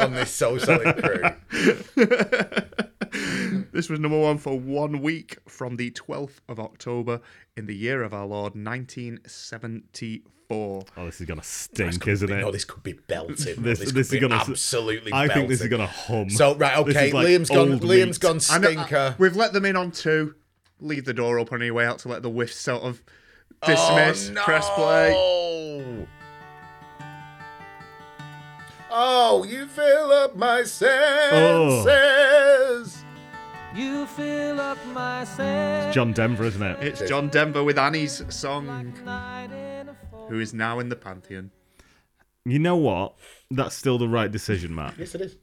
on 0.00 0.14
this 0.14 0.32
So 0.32 0.58
Solid 0.58 1.00
crew. 1.00 1.22
This 3.72 3.88
was 3.88 4.00
number 4.00 4.18
one 4.18 4.38
for 4.38 4.58
one 4.58 5.00
week 5.00 5.38
from 5.48 5.76
the 5.76 5.92
12th 5.92 6.40
of 6.48 6.58
October 6.58 7.20
in 7.56 7.66
the 7.66 7.76
year 7.76 8.02
of 8.02 8.12
our 8.12 8.26
Lord 8.26 8.54
1974. 8.54 10.39
Oh, 10.52 10.82
this 10.96 11.20
is 11.20 11.26
gonna 11.26 11.42
stink, 11.44 12.06
isn't 12.08 12.28
No, 12.28 12.48
it? 12.48 12.52
this 12.52 12.64
could 12.64 12.82
be 12.82 12.94
belting. 12.94 13.36
This, 13.36 13.44
this, 13.44 13.78
this, 13.78 13.92
could 13.92 13.96
is 13.98 14.10
be 14.10 14.18
gonna 14.18 14.34
absolutely. 14.34 15.12
I 15.12 15.28
think 15.28 15.48
this 15.48 15.60
is 15.60 15.68
gonna 15.68 15.86
hum. 15.86 16.28
So 16.30 16.54
right, 16.56 16.76
okay. 16.78 17.12
like 17.12 17.26
Liam's 17.28 17.48
gone. 17.50 17.72
old 17.72 17.82
Liam's 17.82 18.06
meat. 18.16 18.20
gone 18.20 18.40
I 18.50 18.58
know- 18.58 18.70
stinker. 18.72 18.96
Uh, 18.96 19.14
we've 19.18 19.36
let 19.36 19.52
them 19.52 19.64
in 19.64 19.76
on 19.76 19.92
two. 19.92 20.34
Leave 20.80 21.04
the 21.04 21.14
door 21.14 21.38
open 21.38 21.60
on 21.60 21.64
your 21.64 21.74
way 21.74 21.84
out 21.86 21.98
to 22.00 22.08
let 22.08 22.22
the 22.22 22.30
whiff 22.30 22.52
sort 22.52 22.82
of 22.82 23.02
dismiss. 23.64 24.30
Oh, 24.30 24.32
no. 24.32 24.42
Press 24.42 24.68
play. 24.70 26.06
Oh, 28.92 29.44
you 29.44 29.66
fill 29.68 30.10
up 30.10 30.34
my 30.34 30.64
senses. 30.64 30.90
Oh. 31.32 32.86
You 33.72 34.06
fill 34.06 34.58
up 34.60 34.78
my 34.86 35.22
sense. 35.24 35.94
John 35.94 36.12
Denver, 36.12 36.42
isn't 36.44 36.60
it? 36.62 36.82
It's 36.82 37.08
John 37.08 37.28
Denver 37.28 37.62
with 37.62 37.78
Annie's 37.78 38.20
song, 38.34 38.66
who 40.30 40.40
is 40.40 40.54
now 40.54 40.78
in 40.78 40.88
the 40.88 40.96
pantheon. 40.96 41.50
You 42.46 42.58
know 42.58 42.76
what? 42.76 43.16
That's 43.50 43.74
still 43.74 43.98
the 43.98 44.08
right 44.08 44.30
decision, 44.32 44.74
Matt. 44.74 44.94
Yes, 44.98 45.14
it 45.14 45.20
is. 45.20 45.36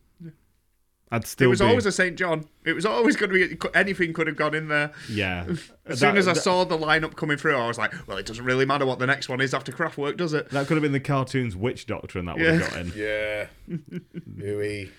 I'd 1.10 1.26
still. 1.26 1.46
It 1.46 1.50
was 1.52 1.60
be. 1.60 1.66
always 1.68 1.86
a 1.86 1.92
St. 1.92 2.18
John. 2.18 2.50
It 2.66 2.74
was 2.74 2.86
always 2.86 3.16
going 3.16 3.32
to 3.32 3.48
be 3.48 3.58
anything 3.74 4.12
could 4.12 4.28
have 4.28 4.36
gone 4.36 4.54
in 4.54 4.68
there. 4.68 4.92
yeah. 5.10 5.46
As 5.86 6.00
soon 6.00 6.18
as 6.18 6.28
I 6.28 6.34
that- 6.34 6.42
saw 6.42 6.66
the 6.66 6.78
lineup 6.78 7.16
coming 7.16 7.38
through, 7.38 7.56
I 7.56 7.66
was 7.68 7.78
like, 7.78 7.94
well, 8.08 8.18
it 8.18 8.26
doesn't 8.26 8.44
really 8.44 8.66
matter 8.66 8.86
what 8.86 9.00
the 9.00 9.08
next 9.08 9.30
one 9.30 9.40
is 9.40 9.54
after 9.54 9.72
Kraftwerk, 9.72 10.18
does 10.18 10.34
it? 10.34 10.50
that 10.50 10.68
could 10.68 10.76
have 10.76 10.82
been 10.82 10.92
the 10.92 11.00
cartoon's 11.00 11.56
witch 11.56 11.86
doctor, 11.86 12.20
and 12.20 12.28
that 12.28 12.36
would 12.38 12.46
have 12.46 12.70
got 12.72 12.80
in. 12.80 12.92
Yeah. 12.96 13.46
Ooey. 14.40 14.90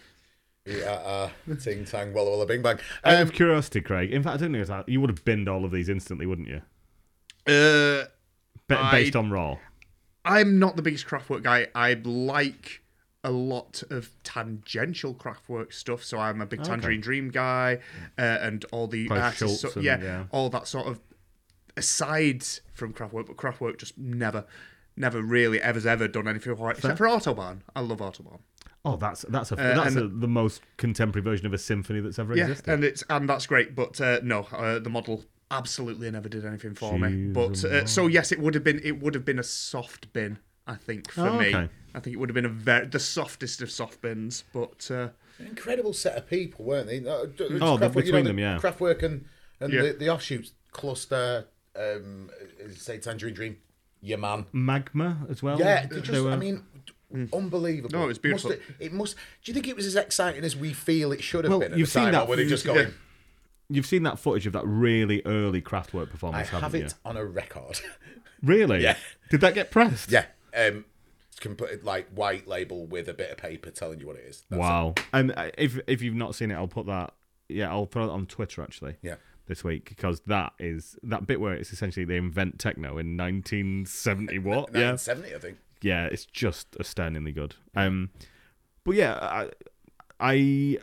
Ooh, 0.71 0.83
uh, 0.85 1.31
uh, 1.51 1.55
ting 1.57 1.85
tang, 1.85 2.13
walla 2.15 2.31
walla 2.31 2.47
bing 2.47 2.63
bang. 2.63 2.79
Out 3.05 3.15
Um, 3.17 3.23
of 3.23 3.33
curiosity, 3.33 3.81
Craig. 3.81 4.11
In 4.13 4.23
fact, 4.23 4.35
I 4.35 4.39
don't 4.39 4.53
know 4.53 4.61
if 4.61 4.69
that 4.69 4.89
you 4.89 5.01
would 5.01 5.11
have 5.11 5.25
binned 5.25 5.49
all 5.49 5.65
of 5.65 5.73
these 5.73 5.89
instantly, 5.89 6.27
wouldn't 6.27 6.49
you? 6.49 6.63
Uh, 7.47 8.05
Be- 8.67 8.75
I- 8.77 8.91
based 8.93 9.17
on 9.17 9.31
Roar. 9.31 9.59
I'm 10.29 10.59
not 10.59 10.77
the 10.77 10.83
biggest 10.83 11.07
Kraftwerk 11.07 11.43
guy. 11.43 11.69
I 11.75 11.95
like 11.95 12.83
a 13.25 13.31
lot 13.33 13.83
of 13.91 14.11
tangential 14.23 15.15
Kraftwerk 15.15 15.73
stuff. 15.73 16.05
So 16.05 16.19
I'm 16.19 16.41
a 16.41 16.47
big 16.47 16.63
Tangerine 16.63 17.01
Dream 17.01 17.31
guy, 17.31 17.79
uh, 18.17 18.23
and 18.23 18.65
all 18.71 18.87
the 18.87 19.09
artists. 19.11 19.63
So- 19.63 19.71
and- 19.75 19.83
yeah, 19.83 20.01
yeah. 20.01 20.25
all 20.31 20.51
that 20.51 20.67
sort 20.69 20.87
of 20.87 21.01
aside 21.77 22.45
from 22.73 22.93
Kraftwerk, 22.93 23.27
but 23.27 23.37
Kraftwerk 23.37 23.79
just 23.79 23.97
never, 23.99 24.45
never 24.97 25.23
really 25.23 25.61
ever's 25.61 25.87
ever 25.87 26.09
done 26.09 26.29
anything 26.29 26.55
for 26.57 26.71
it, 26.71 26.79
except 26.79 26.99
for 26.99 27.07
Autobahn. 27.07 27.61
I 27.75 27.81
love 27.81 27.99
Autobahn. 27.99 28.41
Oh, 28.85 28.97
that's 28.97 29.23
that's 29.29 29.51
a 29.53 29.57
Uh, 29.57 29.75
that's 29.83 29.97
and- 29.97 30.05
a, 30.17 30.21
the 30.21 30.29
most 30.29 30.63
contemporary 30.77 31.23
version 31.25 31.47
of 31.47 31.53
a 31.53 31.59
symphony 31.59 32.01
that's 32.01 32.19
ever 32.19 32.37
Yeah, 32.37 32.45
existed. 32.45 32.73
and 32.73 32.85
it's 32.85 33.03
and 33.11 33.29
that's 33.29 33.47
great. 33.47 33.75
But 33.75 34.01
uh, 34.01 34.21
no, 34.23 34.43
uh, 34.53 34.79
the 34.79 34.91
model 34.91 35.25
absolutely 35.51 36.11
never 36.11 36.29
did 36.29 36.45
anything 36.45 36.75
for 36.75 36.99
me. 36.99 37.29
But 37.33 37.65
uh, 37.65 37.87
so 37.87 38.07
yes, 38.07 38.33
it 38.33 38.39
would 38.41 38.55
have 38.55 38.65
been 38.65 38.81
it 38.85 39.01
would 39.01 39.15
have 39.15 39.25
been 39.25 39.39
a 39.39 39.43
soft 39.45 40.13
bin. 40.13 40.39
I 40.67 40.75
think 40.75 41.11
for 41.11 41.23
Oh, 41.29 41.39
me, 41.39 41.49
okay. 41.49 41.69
I 41.95 42.01
think 42.01 42.15
it 42.15 42.19
would 42.19 42.29
have 42.29 42.35
been 42.35 42.45
a 42.45 42.51
very 42.51 42.87
the 42.87 42.99
softest 43.01 43.63
of 43.63 43.71
soft 43.71 44.03
bins. 44.03 44.45
But 44.53 44.91
uh, 44.91 45.09
incredible 45.41 45.93
set 45.95 46.17
of 46.17 46.27
people, 46.29 46.65
weren't 46.67 46.87
they? 46.89 46.99
Uh, 46.99 47.25
d- 47.25 47.59
Oh, 47.61 47.77
the- 47.79 47.89
Kraftwerk, 47.89 47.95
between 47.95 48.07
you 48.07 48.13
know, 48.13 48.19
the 48.19 48.29
them, 48.29 48.39
yeah. 48.39 48.59
Kraftwerk 48.59 49.03
and, 49.03 49.25
and 49.61 49.73
Yeah. 49.73 49.83
the, 49.83 49.93
the 49.95 50.09
offshoots 50.11 50.53
cluster, 50.73 51.47
um, 51.75 52.31
say 52.77 52.99
Tangerine 52.99 53.33
Dream, 53.35 53.57
your 54.03 54.19
man. 54.19 54.45
Magma 54.53 55.27
as 55.31 55.43
well. 55.43 55.59
Yeah, 55.59 55.87
they 55.87 55.97
They 55.97 56.03
just, 56.03 56.23
were- 56.23 56.31
I 56.33 56.37
mean, 56.37 56.63
d- 56.85 57.29
unbelievable. 57.33 57.99
No, 57.99 58.05
it 58.05 58.09
was 58.09 58.19
beautiful. 58.19 58.51
Must 58.51 58.61
it, 58.61 58.75
it 58.79 58.93
must. 58.93 59.15
Do 59.43 59.51
you 59.51 59.55
think 59.55 59.69
it 59.69 59.75
was 59.77 59.87
as 59.87 59.97
exciting 59.97 60.45
as 60.45 60.55
we 60.55 60.75
feel 60.75 61.13
it 61.13 61.23
should 61.23 61.45
have 61.45 61.51
Well, 61.51 61.61
been 61.61 61.73
at 61.73 61.79
you've 61.79 61.89
the 61.89 61.93
seen 61.93 62.03
time, 62.05 62.13
that 62.13 62.23
or 62.25 62.29
were 62.29 62.37
they 62.37 62.47
just 62.47 62.67
footage- 62.67 62.77
going? 62.85 62.89
yeah. 62.89 62.95
You've 63.69 63.87
seen 63.87 64.03
that 64.05 64.19
footage 64.19 64.47
of 64.47 64.53
that 64.55 64.67
really 64.67 65.23
early 65.25 65.61
Kraftwerk 65.61 66.09
I 66.09 66.11
performance, 66.11 66.49
have 66.49 66.63
haven't 66.63 66.83
it 66.83 66.95
on 67.05 67.17
a 67.17 67.25
record. 67.25 67.81
Really? 68.41 68.85
Yeah. 68.85 68.97
Did 69.31 69.41
that 69.41 69.55
get 69.55 69.73
pressed? 69.73 70.13
yeah, 70.13 70.27
um, 70.57 70.85
complete 71.41 71.83
like 71.85 72.09
white 72.11 72.47
label 72.47 72.87
with 72.87 73.09
a 73.09 73.15
bit 73.15 73.31
of 73.33 73.37
paper 73.37 73.71
telling 73.71 73.99
you 73.99 74.07
what 74.07 74.17
it 74.17 74.27
is. 74.27 74.45
That's 74.49 74.61
Wow. 74.61 74.95
And 75.13 75.33
uh, 75.37 75.51
if 75.59 75.81
if 75.89 76.03
you've 76.03 76.15
not 76.15 76.37
seen 76.37 76.53
it, 76.53 76.55
I'll 76.55 76.69
put 76.69 76.87
that. 76.87 77.15
Yeah, 77.49 77.69
I'll 77.71 77.87
throw 77.87 78.05
it 78.05 78.11
on 78.11 78.27
Twitter 78.27 78.63
actually. 78.63 78.95
Yeah. 79.03 79.17
This 79.47 79.65
week 79.65 79.89
because 79.89 80.21
that 80.27 80.53
is 80.61 80.97
that 81.03 81.27
bit 81.27 81.41
where 81.41 81.55
it's 81.55 81.73
essentially 81.73 82.05
they 82.05 82.17
invent 82.17 82.59
techno 82.61 82.99
in 82.99 83.17
1970 83.17 84.39
what? 84.39 84.69
it. 84.69 84.75
yeah. 84.75 84.91
1970, 84.91 85.35
I 85.35 85.39
think. 85.39 85.59
yeah, 85.83 86.05
it's 86.05 86.27
just 86.27 86.77
astoundingly 86.79 87.33
good. 87.33 87.57
Um, 87.75 88.11
but 88.85 88.95
yeah, 88.95 89.15
I, 89.15 89.51
I 90.21 90.79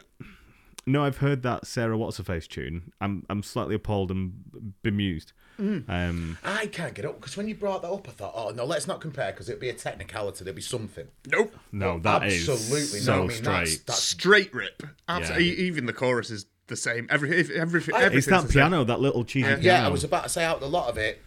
know 0.85 1.03
I've 1.03 1.17
heard 1.17 1.43
that 1.43 1.65
Sarah 1.67 1.97
What's 1.97 2.17
Her 2.17 2.23
Face 2.23 2.47
tune. 2.47 2.91
I'm 3.01 3.25
I'm 3.29 3.43
slightly 3.43 3.75
appalled 3.75 4.11
and 4.11 4.73
bemused. 4.83 5.33
Mm. 5.59 5.89
Um, 5.89 6.37
I 6.43 6.67
can't 6.67 6.93
get 6.93 7.05
up 7.05 7.19
because 7.19 7.37
when 7.37 7.47
you 7.47 7.55
brought 7.55 7.81
that 7.83 7.89
up, 7.91 8.07
I 8.09 8.11
thought, 8.11 8.33
oh 8.35 8.49
no, 8.49 8.65
let's 8.65 8.87
not 8.87 8.99
compare 8.99 9.31
because 9.31 9.47
it'd 9.47 9.61
be 9.61 9.69
a 9.69 9.73
technicality. 9.73 10.43
There'd 10.43 10.55
be 10.55 10.61
something. 10.61 11.07
nope, 11.31 11.55
no, 11.71 11.97
that 11.99 12.23
is 12.27 12.47
Absolutely 12.49 12.99
so 12.99 13.15
no. 13.15 13.23
I 13.23 13.27
mean, 13.27 13.37
straight. 13.37 13.43
that's, 13.59 13.77
that's 13.79 14.03
straight 14.03 14.53
rip. 14.53 14.83
Absolutely. 15.07 15.45
Yeah. 15.55 15.61
Even 15.67 15.85
the 15.85 15.93
chorus 15.93 16.29
is 16.29 16.45
the 16.67 16.75
same. 16.75 17.07
Every 17.09 17.31
if- 17.39 17.49
every 17.51 17.81
I- 17.93 18.07
it's 18.07 18.25
that 18.27 18.41
the 18.41 18.47
same. 18.47 18.53
piano, 18.53 18.83
that 18.83 18.99
little 18.99 19.23
cheesy 19.23 19.45
piano. 19.47 19.61
yeah. 19.61 19.85
I 19.85 19.89
was 19.89 20.03
about 20.03 20.23
to 20.23 20.29
say 20.29 20.43
out 20.43 20.61
a 20.61 20.65
lot 20.65 20.89
of 20.89 20.97
it. 20.97 21.21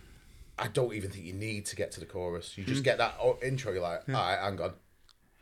I 0.59 0.67
don't 0.69 0.93
even 0.93 1.11
think 1.11 1.25
you 1.25 1.33
need 1.35 1.67
to 1.67 1.77
get 1.77 1.93
to 1.93 2.01
the 2.01 2.07
chorus. 2.07 2.59
You 2.59 2.65
Mm. 2.65 2.69
just 2.69 2.83
get 2.83 2.99
that 2.99 3.15
intro. 3.43 3.73
You're 3.73 3.81
like, 3.81 4.03
all 4.09 4.15
right, 4.15 4.39
hang 4.43 4.61
on. 4.61 4.73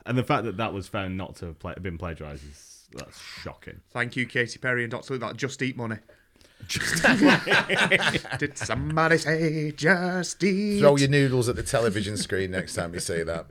And 0.06 0.16
the 0.16 0.24
fact 0.24 0.44
that 0.44 0.56
that 0.56 0.72
was 0.72 0.88
found 0.88 1.16
not 1.16 1.36
to 1.36 1.46
have 1.46 1.58
play, 1.58 1.74
been 1.80 1.98
plagiarized 1.98 2.44
is 2.48 2.88
that's 2.92 3.20
shocking. 3.20 3.80
Thank 3.90 4.16
you, 4.16 4.26
Katy 4.26 4.58
Perry 4.58 4.84
and 4.84 4.90
Doctor 4.90 5.14
Who. 5.14 5.18
That 5.18 5.36
just 5.36 5.60
eat 5.62 5.76
money. 5.76 5.96
Just 6.66 7.04
eat. 7.04 8.24
did 8.38 8.56
somebody 8.56 9.18
say 9.18 9.72
just 9.72 10.42
eat? 10.42 10.80
Throw 10.80 10.96
your 10.96 11.08
noodles 11.08 11.48
at 11.48 11.56
the 11.56 11.62
television 11.62 12.16
screen 12.16 12.50
next 12.50 12.74
time 12.74 12.94
you 12.94 13.00
see 13.00 13.22
that. 13.22 13.46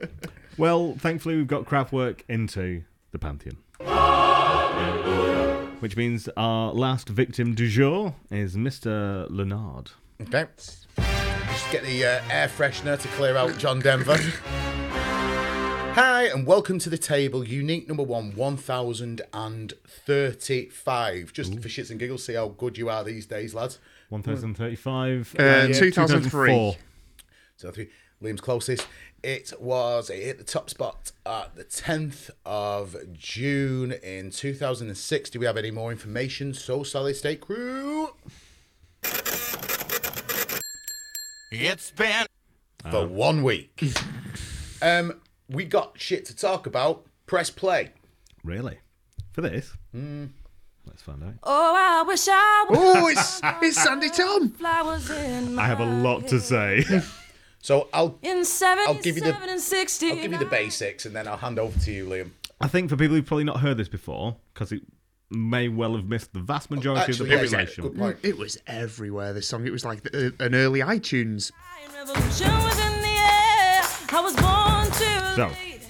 Well, 0.58 0.96
thankfully 0.98 1.36
we've 1.36 1.48
got 1.48 1.66
Kraftwerk 1.66 2.22
into 2.28 2.84
the 3.12 3.20
pantheon. 3.20 3.58
Which 5.80 5.98
means 5.98 6.30
our 6.36 6.74
last 6.74 7.10
victim 7.10 7.54
du 7.54 7.68
jour 7.68 8.16
is 8.32 8.56
Mr. 8.56 9.28
Leonard. 9.30 9.92
Okay. 10.22 10.46
Just 10.98 11.72
get 11.72 11.84
the 11.84 12.06
uh, 12.06 12.22
air 12.30 12.48
freshener 12.48 13.00
to 13.00 13.08
clear 13.10 13.38
out 13.38 13.58
John 13.58 13.80
Denver. 13.80 14.18
Hi, 15.96 16.26
and 16.26 16.46
welcome 16.46 16.78
to 16.80 16.90
the 16.90 16.98
table. 16.98 17.48
Unique 17.48 17.88
number 17.88 18.04
one, 18.04 18.36
1035. 18.36 21.32
Just 21.32 21.54
for 21.54 21.70
shits 21.70 21.90
and 21.90 21.98
giggles, 21.98 22.26
see 22.26 22.34
how 22.34 22.50
good 22.50 22.78
you 22.78 22.90
are 22.90 23.06
these 23.06 23.26
days, 23.26 23.56
lads. 23.56 23.80
1035. 24.10 25.36
Uh, 25.40 25.42
and 25.42 25.74
2003. 25.74 26.50
2004. 26.50 26.76
So, 27.56 27.72
three, 27.72 27.88
Liam's 28.22 28.42
closest. 28.42 28.86
It 29.24 29.54
was, 29.58 30.10
it 30.10 30.22
hit 30.22 30.38
the 30.38 30.44
top 30.44 30.70
spot 30.70 31.14
at 31.26 31.56
the 31.56 31.64
10th 31.64 32.30
of 32.46 32.98
June 33.14 33.94
in 33.94 34.32
2006. 34.32 35.30
Do 35.30 35.40
we 35.40 35.46
have 35.46 35.56
any 35.56 35.72
more 35.72 35.94
information? 35.94 36.54
So, 36.54 36.84
Solid 36.84 37.16
State 37.16 37.40
Crew. 37.40 38.10
It's 41.54 41.92
been 41.92 42.26
for 42.92 43.08
one 43.08 43.44
week. 43.44 43.82
um, 44.82 45.22
we 45.50 45.66
got 45.66 46.00
shit 46.00 46.26
to 46.26 46.36
talk 46.36 46.66
about. 46.68 47.06
Press 47.26 47.50
play. 47.50 47.92
Really? 48.44 48.80
For 49.32 49.42
this? 49.42 49.74
Hmm. 49.92 50.26
Let's 50.86 51.02
find 51.02 51.24
out. 51.24 51.34
Oh, 51.44 51.74
I 51.76 52.04
wish 52.08 52.28
I 52.30 52.66
would 52.70 52.78
Oh, 52.80 53.08
it's 53.08 53.42
it's 53.64 53.82
Sandi 53.84 54.10
Thom. 54.10 54.52
flowers 54.52 55.10
in 55.10 55.56
my 55.56 55.64
I 55.64 55.68
have 55.68 55.80
a 55.80 55.86
lot 55.86 56.28
to 56.28 56.40
say. 56.40 56.84
So 57.60 57.88
I'll 57.92 58.20
In 58.22 58.46
77 58.46 59.02
give 59.02 59.16
you 59.16 59.24
the- 59.24 59.30
and 59.30 59.36
I'll 59.40 60.16
give 60.22 60.32
you 60.32 60.38
the 60.38 60.46
basics 60.46 61.08
and 61.08 61.16
then 61.16 61.28
I'll 61.28 61.38
hand 61.38 61.58
over 61.58 61.78
to 61.80 61.92
you, 61.92 62.06
Liam. 62.06 62.30
I 62.62 62.68
think 62.68 62.92
for 62.92 62.96
people 62.96 63.16
who've 63.16 63.26
probably 63.26 63.44
not 63.44 63.60
heard 63.62 63.78
this 63.78 63.90
before, 63.90 64.38
because 64.54 64.72
it 64.72 64.84
may 65.32 65.68
well 65.68 65.96
have 65.96 66.06
missed 66.06 66.32
the 66.34 66.40
vast 66.42 66.70
majority 66.70 67.02
Actually, 67.12 67.14
of 67.14 67.30
the 67.30 67.36
yeah, 67.36 67.42
population. 67.58 67.84
good 67.84 67.98
point. 67.98 68.18
It 68.22 68.38
was 68.38 68.60
everywhere. 68.68 69.34
This 69.34 69.48
song. 69.48 69.66
It 69.66 69.72
was 69.72 69.84
like 69.84 70.04
the, 70.04 70.36
an 70.40 70.54
early 70.54 70.82
iTunes. 70.82 71.52
So. 75.36 75.48
lead. 75.48 75.82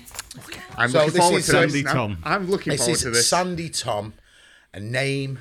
I'm 0.78 0.90
So 0.90 0.98
looking 1.00 1.14
this 1.14 1.22
forward 1.22 1.44
to. 1.44 1.52
Sandy 1.52 1.84
now. 1.84 1.94
Tom. 1.94 2.18
I'm 2.24 2.50
looking 2.50 2.72
This 2.72 2.82
forward 2.82 2.96
is 2.96 3.02
to 3.04 3.10
this. 3.12 3.28
Sandi 3.30 3.70
Thom, 3.70 4.14
a 4.74 4.80
name 4.80 5.40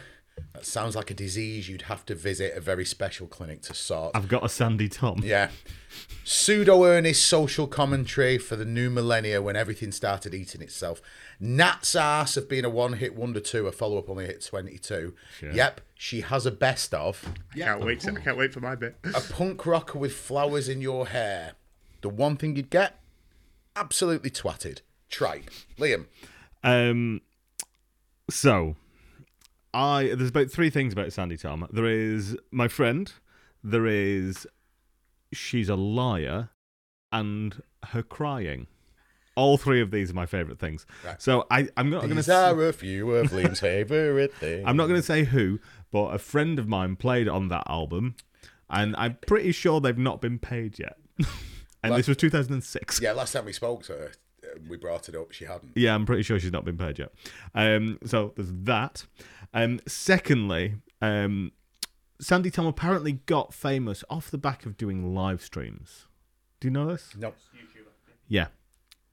That 0.52 0.64
sounds 0.66 0.94
like 0.96 1.10
a 1.10 1.14
disease 1.14 1.68
you'd 1.68 1.82
have 1.82 2.04
to 2.06 2.14
visit 2.14 2.56
a 2.56 2.60
very 2.60 2.84
special 2.84 3.26
clinic 3.26 3.62
to 3.62 3.74
sort. 3.74 4.12
I've 4.14 4.28
got 4.28 4.44
a 4.44 4.48
Sandi 4.48 4.88
Thom. 4.88 5.20
Yeah. 5.24 5.50
Pseudo 6.24 6.84
earnest 6.84 7.26
social 7.26 7.66
commentary 7.66 8.38
for 8.38 8.56
the 8.56 8.64
new 8.64 8.90
millennia 8.90 9.42
when 9.42 9.56
everything 9.56 9.90
started 9.92 10.34
eating 10.34 10.60
itself. 10.62 11.00
Nat's 11.40 11.94
ass 11.96 12.36
of 12.36 12.48
being 12.48 12.64
a 12.64 12.70
one 12.70 12.94
hit 12.94 13.14
wonder 13.16 13.40
two, 13.40 13.66
a 13.66 13.72
follow 13.72 13.98
up 13.98 14.08
only 14.08 14.26
hit 14.26 14.44
22. 14.44 15.14
Yep, 15.52 15.80
she 15.94 16.20
has 16.22 16.46
a 16.46 16.50
best 16.50 16.94
of. 16.94 17.32
I 17.54 17.58
can't 17.58 17.84
wait. 17.84 18.00
To, 18.00 18.12
I 18.12 18.20
can't 18.20 18.36
wait 18.38 18.52
for 18.52 18.60
my 18.60 18.74
bit. 18.74 18.96
A 19.04 19.20
punk 19.20 19.66
rocker 19.66 19.98
with 19.98 20.14
flowers 20.14 20.68
in 20.68 20.80
your 20.80 21.08
hair. 21.08 21.52
The 22.00 22.08
one 22.08 22.36
thing 22.36 22.56
you'd 22.56 22.70
get? 22.70 23.00
Absolutely 23.76 24.30
twatted. 24.30 24.80
Tripe. 25.08 25.50
Liam. 25.78 26.06
Um, 26.62 27.20
so 28.30 28.76
I 29.72 30.12
there's 30.16 30.30
about 30.30 30.50
three 30.50 30.70
things 30.70 30.92
about 30.92 31.12
Sandi 31.12 31.36
Thom. 31.36 31.66
There 31.70 31.86
is 31.86 32.36
my 32.50 32.68
friend. 32.68 33.12
There 33.62 33.86
is 33.86 34.46
she's 35.32 35.68
a 35.68 35.76
liar, 35.76 36.50
and 37.12 37.62
her 37.86 38.02
crying. 38.02 38.66
All 39.36 39.56
three 39.56 39.80
of 39.80 39.90
these 39.90 40.12
are 40.12 40.14
my 40.14 40.26
favourite 40.26 40.60
things. 40.60 40.86
So 41.18 41.44
I, 41.50 41.68
I'm 41.76 41.90
not 41.90 42.02
going 42.02 42.10
to. 42.10 42.14
These 42.16 42.28
are 42.28 42.68
a 42.68 42.72
few 42.72 43.10
of 43.12 43.32
Liam's 43.32 43.58
favourite 43.58 44.32
things. 44.34 44.62
I'm 44.66 44.76
not 44.76 44.86
going 44.86 45.00
to 45.00 45.06
say 45.06 45.24
who, 45.24 45.58
but 45.90 46.14
a 46.14 46.18
friend 46.18 46.58
of 46.58 46.68
mine 46.68 46.94
played 46.94 47.26
on 47.26 47.48
that 47.48 47.64
album, 47.68 48.14
and 48.70 48.94
I'm 48.96 49.18
pretty 49.26 49.50
sure 49.50 49.80
they've 49.80 49.98
not 49.98 50.20
been 50.20 50.38
paid 50.38 50.78
yet. 50.78 50.96
and 51.84 51.94
this 51.94 52.08
was 52.08 52.16
2006. 52.16 53.00
Yeah, 53.00 53.12
last 53.12 53.32
time 53.32 53.44
we 53.44 53.52
spoke 53.52 53.82
to 53.84 53.92
her, 53.92 54.12
uh, 54.44 54.58
we 54.68 54.76
brought 54.76 55.08
it 55.08 55.14
up. 55.14 55.32
She 55.32 55.44
hadn't. 55.44 55.72
Yeah, 55.76 55.94
I'm 55.94 56.06
pretty 56.06 56.22
sure 56.22 56.38
she's 56.38 56.52
not 56.52 56.64
been 56.64 56.78
paid 56.78 56.98
yet. 56.98 57.12
Um, 57.54 57.98
so 58.04 58.32
there's 58.36 58.52
that. 58.64 59.06
Um, 59.52 59.80
secondly, 59.86 60.74
um, 61.00 61.52
Sandi 62.20 62.50
Thom 62.50 62.66
apparently 62.66 63.12
got 63.26 63.52
famous 63.54 64.02
off 64.10 64.30
the 64.30 64.38
back 64.38 64.66
of 64.66 64.76
doing 64.76 65.14
live 65.14 65.42
streams. 65.42 66.06
Do 66.60 66.68
you 66.68 66.72
know 66.72 66.86
this? 66.86 67.14
No. 67.16 67.34
Yeah. 68.28 68.46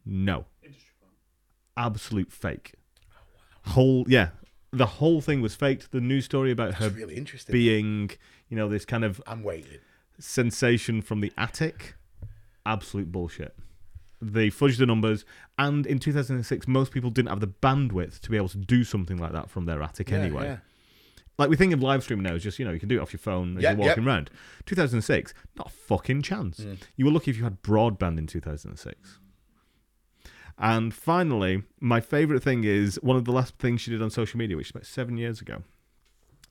No. 0.05 0.45
Absolute 1.77 2.31
fake. 2.31 2.73
Whole 3.67 4.05
yeah. 4.07 4.29
The 4.71 4.86
whole 4.86 5.21
thing 5.21 5.41
was 5.41 5.53
faked. 5.55 5.91
The 5.91 6.01
news 6.01 6.25
story 6.25 6.51
about 6.51 6.75
her 6.75 6.89
really 6.89 7.15
interesting. 7.15 7.51
being, 7.53 8.12
you 8.49 8.55
know, 8.55 8.69
this 8.69 8.86
kind 8.86 9.03
of 9.03 9.21
I'm 9.27 9.43
waiting. 9.43 9.79
sensation 10.19 11.01
from 11.01 11.19
the 11.21 11.31
attic. 11.38 11.95
Absolute 12.65 13.12
bullshit. 13.12 13.56
They 14.21 14.50
fudged 14.50 14.78
the 14.78 14.86
numbers, 14.86 15.26
and 15.58 15.88
in 15.88 15.97
2006, 15.97 16.67
most 16.67 16.91
people 16.91 17.10
didn't 17.10 17.30
have 17.30 17.39
the 17.39 17.47
bandwidth 17.47 18.19
to 18.19 18.30
be 18.30 18.38
able 18.38 18.50
to 18.50 18.58
do 18.58 18.84
something 18.84 19.17
like 19.17 19.32
that 19.32 19.50
from 19.50 19.65
their 19.65 19.82
attic 19.82 20.12
anyway. 20.12 20.43
yeah. 20.45 20.58
Like 21.39 21.50
we 21.50 21.56
think 21.56 21.74
of 21.74 21.82
live 21.82 22.04
streaming 22.04 22.24
now 22.24 22.36
as 22.36 22.43
just 22.43 22.60
you 22.60 22.65
know 22.65 22.71
you 22.71 22.80
can 22.80 22.88
do 22.88 23.00
it 23.00 23.02
off 23.02 23.13
your 23.13 23.19
phone 23.19 23.58
as 23.58 23.63
Yeah, 23.63 23.71
you're 23.71 23.80
yeah. 23.80 23.88
walking 23.88 24.06
around. 24.06 24.30
2006, 24.67 25.34
not 25.58 25.67
a 25.67 25.69
fucking 25.71 26.21
chance. 26.21 26.60
Mm. 26.60 26.78
You 26.97 27.06
were 27.06 27.12
lucky 27.12 27.32
if 27.32 27.38
you 27.38 27.43
had 27.45 27.63
broadband 27.63 28.19
in 28.19 28.28
2006. 28.28 29.17
And 30.60 30.93
finally, 30.93 31.63
my 31.80 32.00
favorite 32.00 32.43
thing 32.43 32.63
is 32.63 33.00
one 33.02 33.17
of 33.17 33.26
the 33.26 33.32
last 33.32 33.58
things 33.58 33.82
she 33.82 33.89
did 33.89 34.02
on 34.04 34.12
social 34.12 34.38
media, 34.38 34.56
which 34.56 34.67
is 34.67 34.71
about 34.71 34.86
seven 34.86 35.17
years 35.17 35.41
ago, 35.41 35.63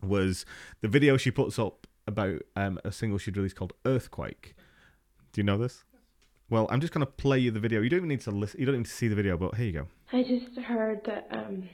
was 0.02 0.44
the 0.80 0.88
video 0.88 1.16
she 1.16 1.30
puts 1.30 1.58
up 1.58 1.86
about 2.08 2.42
um, 2.56 2.80
a 2.84 2.90
single 2.90 3.18
she'd 3.18 3.36
released 3.36 3.54
called 3.56 3.74
Earthquake. 3.84 4.54
Do 5.32 5.40
you 5.40 5.44
know 5.44 5.58
this? 5.58 5.84
Well, 6.50 6.66
I'm 6.68 6.80
just 6.80 6.92
going 6.92 7.06
to 7.06 7.12
play 7.12 7.38
you 7.38 7.52
the 7.52 7.60
video. 7.60 7.80
You 7.80 7.88
don't 7.88 8.00
even 8.00 8.08
need 8.08 8.22
to 8.22 8.32
listen. 8.32 8.58
You 8.58 8.66
don't 8.66 8.78
need 8.78 8.84
to 8.84 8.90
see 8.90 9.06
the 9.06 9.14
video, 9.14 9.36
but 9.36 9.54
here 9.54 9.66
you 9.66 9.72
go. 9.72 9.86
I 10.12 10.22
just 10.22 10.58
heard 10.66 11.00
that 11.06 11.28
um, 11.30 11.68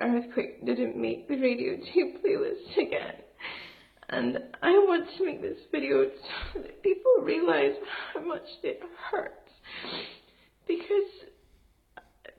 Earthquake 0.00 0.66
didn't 0.66 0.96
make 0.96 1.28
the 1.28 1.36
Radio 1.36 1.76
2 1.94 2.14
playlist 2.18 2.86
again. 2.86 3.14
And 4.08 4.38
I 4.60 4.72
want 4.72 5.06
to 5.16 5.24
make 5.24 5.40
this 5.40 5.60
video 5.70 6.10
so 6.52 6.60
that 6.60 6.82
people 6.82 7.12
realize 7.22 7.74
how 8.12 8.26
much 8.26 8.42
it 8.64 8.80
hurts. 9.08 9.34
Because 10.66 11.28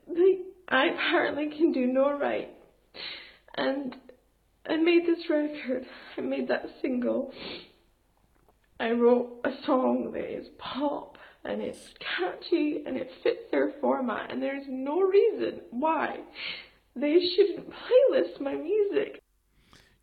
like, 0.10 0.40
I 0.68 0.88
apparently 0.88 1.50
can 1.58 1.72
do 1.72 1.88
no 1.88 2.18
right. 2.18 2.50
And 3.56 3.96
I 4.70 4.76
made 4.76 5.06
this 5.06 5.30
record, 5.30 5.86
I 6.18 6.22
made 6.22 6.50
that 6.50 6.66
single. 6.82 7.32
I 8.82 8.92
wrote 8.92 9.40
a 9.46 9.52
song 9.66 10.12
that 10.14 10.26
is 10.26 10.48
pop 10.58 11.11
and 11.46 11.62
it's 11.62 11.80
catchy 12.00 12.84
and 12.86 12.98
it 12.98 13.12
fits 13.24 13.44
their 13.52 13.72
format 13.82 14.32
and 14.32 14.42
there's 14.42 14.66
no 14.68 15.02
reason 15.02 15.62
why 15.72 16.20
they 16.96 17.20
shouldn't 17.36 17.70
playlist 17.70 18.40
my 18.40 18.54
music. 18.54 19.22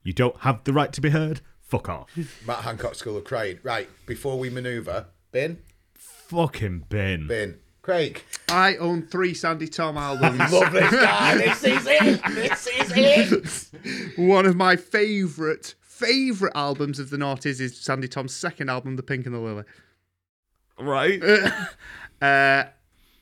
You 0.02 0.12
don't 0.12 0.38
have 0.40 0.64
the 0.64 0.72
right 0.72 0.92
to 0.92 1.00
be 1.00 1.10
heard. 1.10 1.40
Fuck 1.60 1.88
off. 1.88 2.10
Matt 2.46 2.60
Hancock 2.64 2.94
School 2.94 3.16
of 3.16 3.24
Craig. 3.24 3.60
Right, 3.62 3.88
before 4.06 4.38
we 4.38 4.48
manoeuvre, 4.50 5.06
bin, 5.32 5.58
Fucking 5.94 6.84
bin. 6.88 7.26
bin. 7.26 7.58
Craig. 7.82 8.22
I 8.50 8.76
own 8.76 9.02
three 9.02 9.32
Sandi 9.32 9.66
Thom 9.66 9.96
albums. 9.96 10.52
Love 10.52 10.72
this 10.72 10.90
guy. 10.90 11.36
this 11.38 11.64
is 11.64 11.86
it. 11.86 12.22
This 12.34 12.66
is 12.66 13.72
it. 13.74 14.18
One 14.18 14.44
of 14.44 14.56
my 14.56 14.76
favourite, 14.76 15.74
favourite 15.80 16.54
albums 16.54 16.98
of 16.98 17.08
the 17.08 17.16
noughties 17.16 17.60
is 17.60 17.78
Sandi 17.80 18.06
Thom's 18.08 18.34
second 18.34 18.68
album, 18.68 18.96
The 18.96 19.02
Pink 19.02 19.24
and 19.24 19.34
the 19.34 19.38
Lily. 19.38 19.64
Right? 20.78 21.22
Uh, 22.20 22.64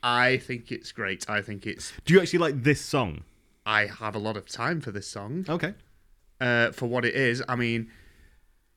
I 0.01 0.37
think 0.37 0.71
it's 0.71 0.91
great. 0.91 1.29
I 1.29 1.43
think 1.43 1.67
it's. 1.67 1.93
Do 2.03 2.15
you 2.15 2.19
actually 2.19 2.39
like 2.39 2.63
this 2.63 2.81
song? 2.81 3.21
I 3.63 3.85
have 3.85 4.15
a 4.15 4.17
lot 4.17 4.35
of 4.37 4.47
time 4.47 4.81
for 4.81 4.89
this 4.89 5.07
song. 5.07 5.45
Okay. 5.47 5.75
uh, 6.41 6.71
for 6.71 6.87
what 6.87 7.05
it 7.05 7.13
is. 7.13 7.43
I 7.47 7.55
mean, 7.55 7.91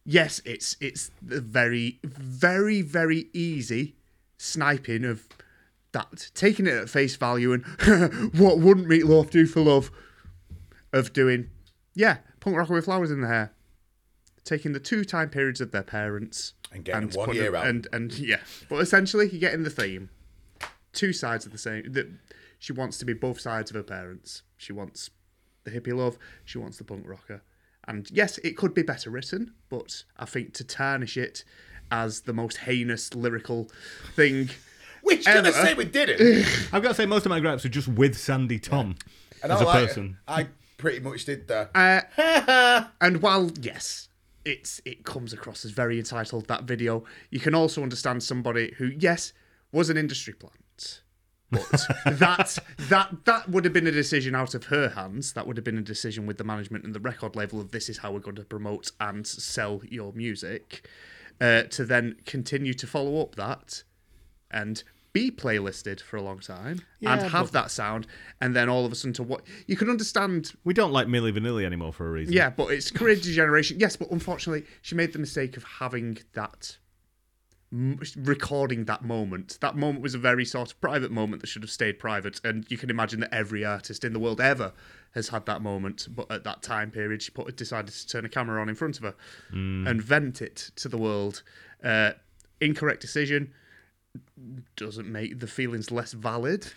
yes, 0.05 0.43
it's 0.45 0.77
it's 0.79 1.11
the 1.23 1.41
very, 1.41 2.01
very, 2.05 2.83
very 2.83 3.29
easy 3.33 3.97
sniping 4.37 5.07
of 5.07 5.27
that, 5.93 6.31
taking 6.35 6.67
it 6.67 6.75
at 6.75 6.91
face 6.91 7.17
value 7.17 7.55
and 7.55 7.65
what 8.39 8.59
wouldn't 8.59 8.87
Meatloaf 8.89 9.31
do 9.31 9.47
for 9.47 9.61
love? 9.61 9.91
Of 10.93 11.13
doing, 11.15 11.49
yeah, 11.95 12.19
punk 12.41 12.57
rocker 12.57 12.75
with 12.75 12.85
flowers 12.85 13.11
in 13.11 13.21
their 13.21 13.31
hair, 13.33 13.53
taking 14.45 14.73
the 14.73 14.81
two 14.81 15.05
time 15.05 15.31
periods 15.31 15.61
of 15.63 15.71
their 15.71 15.83
parents 15.83 16.53
And 16.73 16.85
getting 16.85 17.11
one 17.11 17.35
year 17.35 17.55
it- 17.55 17.59
out. 17.59 17.67
and 17.67 17.89
and 17.93 18.13
yeah, 18.19 18.39
but 18.69 18.77
essentially 18.77 19.29
you're 19.29 19.41
getting 19.41 19.65
the 19.65 19.71
theme. 19.71 20.11
Two 20.93 21.13
sides 21.13 21.47
of 21.47 21.53
the 21.53 21.59
same. 21.59 21.93
That 21.93 22.09
she 22.59 22.73
wants 22.73 22.99
to 22.99 23.05
be 23.05 23.13
both 23.13 23.41
sides 23.41 23.71
of 23.71 23.77
her 23.77 23.83
parents. 23.83 24.43
She 24.57 24.73
wants 24.73 25.11
the 25.65 25.71
hippie 25.71 25.95
love. 25.97 26.19
She 26.45 26.59
wants 26.59 26.79
the 26.79 26.85
punk 26.85 27.05
rocker. 27.09 27.43
And 27.89 28.09
yes, 28.13 28.39
it 28.39 28.57
could 28.57 28.75
be 28.75 28.83
better 28.83 29.11
written, 29.11 29.55
but 29.69 30.05
I 30.17 30.25
think 30.27 30.53
to 30.55 30.65
tarnish 30.65 31.17
it 31.17 31.45
as 31.91 32.21
the 32.23 32.33
most 32.33 32.59
heinous 32.59 33.15
lyrical 33.15 33.69
thing. 34.15 34.51
Which 35.03 35.25
can 35.25 35.47
I 35.47 35.49
Ever. 35.49 35.53
say 35.53 35.75
we 35.75 35.87
didn't? 35.87 36.47
I've 36.73 36.83
got 36.83 36.89
to 36.91 36.95
say, 36.95 37.07
most 37.07 37.25
of 37.25 37.31
my 37.31 37.41
gripes 37.41 37.65
are 37.65 37.69
just 37.71 37.89
with 37.89 38.17
Sandi 38.19 38.59
Thom 38.59 38.97
And 39.43 39.51
as 39.51 39.61
I 39.61 39.63
a 39.63 39.67
like- 39.67 39.87
person. 39.89 40.19
I 40.29 40.49
pretty 40.77 41.01
much 41.01 41.25
did 41.25 41.49
that. 41.49 41.71
Uh, 41.75 42.85
and 43.01 43.23
while 43.23 43.51
yes, 43.61 44.09
it's 44.45 44.81
it 44.85 45.05
comes 45.05 45.33
across 45.33 45.65
as 45.65 45.71
very 45.71 45.99
entitled 45.99 46.47
that 46.49 46.65
video, 46.65 47.05
you 47.31 47.41
can 47.41 47.55
also 47.55 47.83
understand 47.83 48.23
somebody 48.23 48.75
who 48.79 48.87
yes 48.87 49.33
was 49.73 49.91
an 49.91 49.97
industry 49.97 50.33
plant, 50.33 51.03
but 51.51 51.71
that 52.07 52.59
that 52.89 53.25
that 53.25 53.49
would 53.49 53.65
have 53.65 53.75
been 53.75 53.87
a 53.87 53.93
decision 53.93 54.35
out 54.35 54.55
of 54.55 54.65
her 54.67 54.91
hands. 54.91 55.33
That 55.35 55.47
would 55.47 55.57
have 55.57 55.65
been 55.65 55.79
a 55.79 55.83
decision 55.83 56.27
with 56.27 56.39
the 56.39 56.45
management 56.45 56.85
and 56.85 56.95
the 56.95 57.01
record 57.01 57.37
label 57.37 57.61
of 57.61 57.71
this 57.71 57.89
is 57.89 57.99
how 57.99 58.13
we're 58.13 58.21
going 58.21 58.37
to 58.37 58.45
promote 58.45 58.93
and 59.01 59.27
sell 59.27 59.83
your 59.89 60.13
music. 60.13 60.89
Uh, 61.41 61.63
to 61.63 61.87
then 61.87 62.17
continue 62.27 62.75
to 62.75 62.87
follow 62.87 63.19
up 63.23 63.35
that 63.35 63.83
and 64.51 64.83
be 65.13 65.31
playlisted 65.31 66.01
for 66.01 66.17
a 66.17 66.23
long 66.23 66.39
time 66.39 66.81
and 67.03 67.21
have 67.23 67.53
that 67.53 67.71
sound, 67.71 68.07
and 68.41 68.55
then 68.55 68.69
all 68.69 68.85
of 68.87 68.93
a 68.93 68.95
sudden 68.95 69.13
to 69.15 69.23
what 69.23 69.43
you 69.67 69.77
can 69.77 69.91
understand 69.91 70.53
We 70.65 70.75
don't 70.75 70.93
like 70.93 71.07
Milli 71.07 71.37
Vanilli 71.37 71.65
anymore 71.65 71.93
for 71.93 72.07
a 72.07 72.11
reason. 72.11 72.33
yeah, 72.35 72.51
but 72.51 72.69
it's 72.69 72.91
career 72.91 73.17
degeneration. 73.17 73.79
Yes, 73.81 73.97
but 73.97 74.11
unfortunately, 74.11 74.67
she 74.83 74.95
made 74.95 75.13
the 75.13 75.19
mistake 75.19 75.57
of 75.57 75.65
having 75.65 76.19
that 76.35 76.79
recording 77.73 78.85
that 78.87 79.05
moment. 79.05 79.59
That 79.61 79.77
moment 79.77 80.03
was 80.03 80.15
a 80.15 80.19
very 80.19 80.45
sort 80.45 80.73
of 80.73 80.81
private 80.81 81.13
moment 81.13 81.41
that 81.43 81.47
should 81.47 81.63
have 81.63 81.71
stayed 81.71 81.99
private. 81.99 82.41
And 82.43 82.67
you 82.69 82.77
can 82.77 82.91
imagine 82.91 83.21
that 83.21 83.33
every 83.33 83.65
artist 83.65 84.05
in 84.05 84.13
the 84.13 84.19
world 84.19 84.41
ever 84.41 84.73
has 85.15 85.29
had 85.29 85.47
that 85.47 85.63
moment. 85.63 86.09
But 86.11 86.31
at 86.33 86.45
that 86.45 86.63
time 86.63 86.91
period, 86.91 87.23
she 87.23 87.31
put, 87.31 87.57
decided 87.57 87.93
to 87.95 88.07
turn 88.09 88.25
a 88.25 88.29
camera 88.29 88.61
on 88.61 88.69
in 88.69 88.75
front 88.75 88.97
of 88.99 89.05
her 89.05 89.15
and 89.53 90.03
vent 90.03 90.43
it 90.43 90.71
to 90.77 90.89
the 90.89 90.99
world. 90.99 91.43
Uh, 91.83 92.13
incorrect 92.61 93.01
decision 93.01 93.53
doesn't 94.77 95.11
make 95.11 95.41
the 95.41 95.47
feelings 95.47 95.91
less 95.91 96.13
valid. 96.13 96.73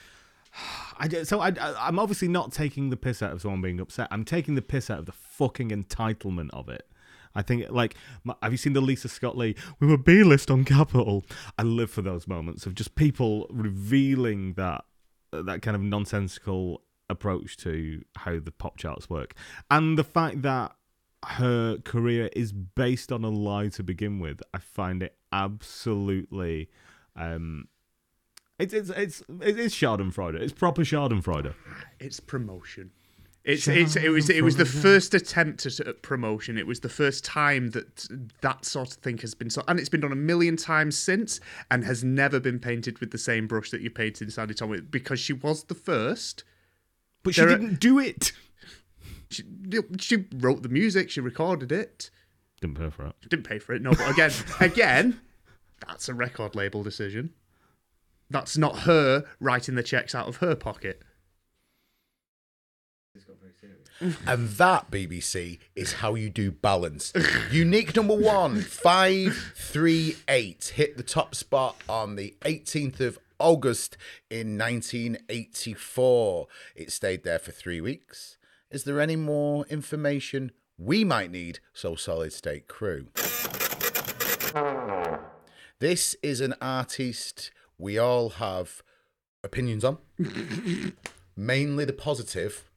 I, 1.00 1.08
d- 1.08 1.24
so 1.24 1.40
I, 1.40 1.54
I'm 1.80 1.98
obviously 1.98 2.28
not 2.28 2.52
taking 2.52 2.90
the 2.90 2.98
piss 2.98 3.24
out 3.24 3.32
of 3.32 3.42
someone 3.42 3.62
being 3.62 3.80
upset. 3.80 4.08
I'm 4.12 4.24
taking 4.24 4.56
the 4.56 4.62
piss 4.62 4.90
out 4.90 5.00
of 5.00 5.06
the 5.06 5.12
fucking 5.12 5.70
entitlement 5.70 6.50
of 6.52 6.70
it. 6.70 6.88
I 7.36 7.42
think, 7.42 7.72
like, 7.72 7.96
have 8.44 8.52
you 8.52 8.58
seen 8.58 8.74
the 8.74 8.82
Lisa 8.82 9.10
Scott 9.10 9.36
Lee? 9.36 9.56
We 9.80 9.88
were 9.88 9.98
B 9.98 10.24
list 10.24 10.52
on 10.52 10.64
Capital. 10.66 11.26
I 11.58 11.64
live 11.64 11.90
for 11.90 12.04
those 12.04 12.28
moments 12.28 12.68
of 12.68 12.76
just 12.76 12.94
people 12.94 13.48
revealing 13.50 14.54
that 14.54 14.86
that 15.32 15.64
kind 15.64 15.76
of 15.76 15.82
nonsensical 15.82 16.84
approach 17.10 17.58
to 17.58 18.04
how 18.18 18.40
the 18.40 18.52
pop 18.52 18.78
charts 18.78 19.10
work, 19.10 19.34
and 19.72 19.98
the 19.98 20.04
fact 20.04 20.44
that 20.44 20.76
her 21.26 21.78
career 21.78 22.30
is 22.36 22.52
based 22.52 23.12
on 23.12 23.24
a 23.24 23.30
lie 23.30 23.70
to 23.70 23.82
begin 23.82 24.20
with, 24.20 24.44
I 24.54 24.60
find 24.60 25.02
it 25.02 25.16
absolutely. 25.32 26.70
Um, 27.16 27.68
it's 28.60 28.74
it's 28.74 28.90
it's 28.90 29.24
it's 29.42 29.76
Schadenfreude. 29.76 30.36
It's 30.40 30.54
proper 30.54 30.84
Schadenfreude. 30.84 31.54
It's 32.00 32.20
promotion. 32.20 32.92
It's, 33.44 33.68
it's 33.68 33.98
it 33.98 34.08
was 34.10 34.30
it 34.30 34.42
was 34.42 34.56
the 34.56 34.66
first 34.66 35.14
attempt 35.14 35.66
at 35.66 35.80
at 35.82 36.02
promotion. 36.02 36.58
It 36.58 36.66
was 36.66 36.80
the 36.80 36.88
first 36.88 37.26
time 37.26 37.72
that 37.72 38.08
that 38.40 38.64
sort 38.64 38.90
of 38.92 38.94
thing 38.96 39.18
has 39.18 39.34
been 39.36 39.50
so, 39.50 39.64
and 39.68 39.80
it's 39.80 39.90
been 39.90 40.00
done 40.00 40.14
a 40.14 40.16
million 40.16 40.56
times 40.56 40.98
since, 40.98 41.42
and 41.70 41.84
has 41.84 42.06
never 42.06 42.40
been 42.40 42.58
painted 42.58 43.00
with 43.00 43.12
the 43.12 43.18
same 43.18 43.46
brush 43.48 43.70
that 43.72 43.82
you 43.82 43.90
painted 43.90 44.32
Sandi 44.32 44.54
Thom 44.54 44.70
with 44.70 44.90
because 44.90 45.20
she 45.20 45.34
was 45.34 45.64
the 45.66 45.76
first. 45.76 46.46
But 47.24 47.36
she 47.36 47.42
There 47.42 47.50
are- 47.50 47.58
didn't 47.58 47.80
do 47.82 48.00
it. 48.00 48.32
She, 49.30 49.44
she 50.00 50.26
wrote 50.36 50.62
the 50.64 50.70
music, 50.70 51.10
she 51.10 51.20
recorded 51.20 51.72
it, 51.72 52.12
Didn't 52.62 52.78
pay 52.78 52.90
for 52.92 53.08
it. 53.08 53.16
didn't 53.30 53.46
pay 53.48 53.58
for 53.60 53.74
it. 53.74 53.82
No, 53.82 53.92
but 53.92 54.10
again, 54.12 54.32
again, 54.60 55.20
that's 55.88 56.10
a 56.10 56.14
record 56.14 56.56
label 56.56 56.84
decision. 56.84 57.34
That's 58.30 58.58
not 58.58 58.80
her 58.80 59.26
writing 59.40 59.76
the 59.76 59.84
checks 59.84 60.16
out 60.16 60.28
of 60.28 60.38
her 60.38 60.56
pocket. 60.56 61.02
And 64.28 64.50
that, 64.50 64.92
BBC, 64.92 65.58
is 65.76 65.94
how 65.94 66.14
you 66.16 66.30
do 66.30 66.52
balance. 66.52 67.14
Unique 67.52 67.96
number 67.96 68.16
one, 68.16 68.60
538, 68.62 70.74
hit 70.76 70.98
the 70.98 71.04
top 71.04 71.34
spot 71.36 71.78
on 71.88 72.18
the 72.18 72.36
18th 72.42 73.00
of 73.00 73.18
August 73.40 73.96
in 74.30 74.58
1984. 74.58 76.48
It 76.76 76.92
stayed 76.92 77.24
there 77.24 77.40
for 77.40 77.52
three 77.52 77.80
weeks. 77.80 78.38
Is 78.72 78.84
there 78.84 79.00
any 79.00 79.16
more 79.16 79.66
information 79.68 80.52
we 80.78 81.06
might 81.06 81.32
need? 81.32 81.60
So, 81.74 81.96
Solid 81.96 82.34
State 82.34 82.68
Crew. 82.68 83.08
This 85.84 86.16
is 86.24 86.40
an 86.40 86.56
artist 86.62 87.52
we 87.78 87.98
all 87.98 88.30
have 88.30 88.84
opinions 89.44 89.84
on, 89.84 89.98
mainly 91.36 91.84
the 91.84 91.92
positive. 91.92 92.72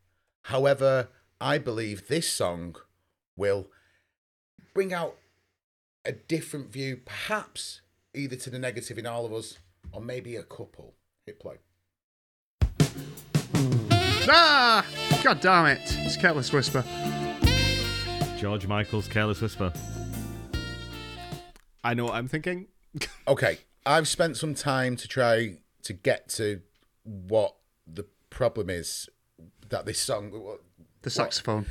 However, 0.47 1.07
I 1.41 1.59
believe 1.59 2.09
this 2.09 2.29
song 2.29 2.75
will 3.37 3.69
bring 4.75 4.93
out 4.93 5.19
a 6.05 6.11
different 6.11 6.73
view, 6.73 6.97
perhaps 6.97 7.81
either 8.13 8.35
to 8.35 8.51
the 8.51 8.59
negative 8.59 8.99
in 8.99 9.07
all 9.07 9.25
of 9.25 9.33
us, 9.33 9.59
or 9.93 10.01
maybe 10.01 10.35
a 10.35 10.43
couple. 10.43 10.95
Hit 11.27 11.39
play. 11.39 11.59
Ah! 14.29 14.85
God 15.23 15.39
damn 15.41 15.67
it! 15.67 15.97
It's 15.99 16.17
Careless 16.17 16.53
Whisper. 16.53 16.83
George 18.37 18.67
Michael's 18.67 19.07
Careless 19.07 19.41
Whisper. 19.41 19.73
I 21.85 21.95
know 21.95 22.07
what 22.07 22.15
I'm 22.15 22.27
thinking. 22.27 22.67
Okay, 23.29 23.59
I've 23.85 24.09
spent 24.09 24.37
some 24.37 24.55
time 24.55 24.97
to 24.97 25.09
try 25.09 25.59
to 25.83 25.93
get 25.93 26.29
to 26.31 26.61
what 27.05 27.55
the 27.87 28.05
problem 28.31 28.71
is 28.71 29.09
that 29.69 29.87
this 29.87 30.01
song. 30.01 30.59
The 31.03 31.11
saxophone. 31.11 31.67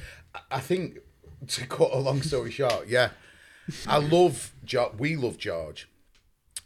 I 0.49 0.59
think 0.59 0.99
to 1.47 1.67
cut 1.67 1.91
a 1.91 1.99
long 1.99 2.21
story 2.21 2.51
short, 2.51 2.87
yeah, 2.87 3.09
I 3.87 3.97
love 3.97 4.53
George. 4.63 4.93
We 4.97 5.15
love 5.15 5.37
George, 5.37 5.89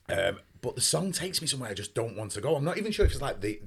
um, 0.07 0.39
but 0.61 0.75
the 0.75 0.81
song 0.81 1.11
takes 1.11 1.41
me 1.41 1.47
somewhere 1.47 1.69
I 1.69 1.73
just 1.73 1.95
don't 1.95 2.15
want 2.15 2.31
to 2.31 2.41
go. 2.41 2.55
I'm 2.55 2.63
not 2.63 2.77
even 2.77 2.91
sure 2.91 3.05
if 3.05 3.11
it's 3.11 3.21
like 3.21 3.41
the 3.41 3.59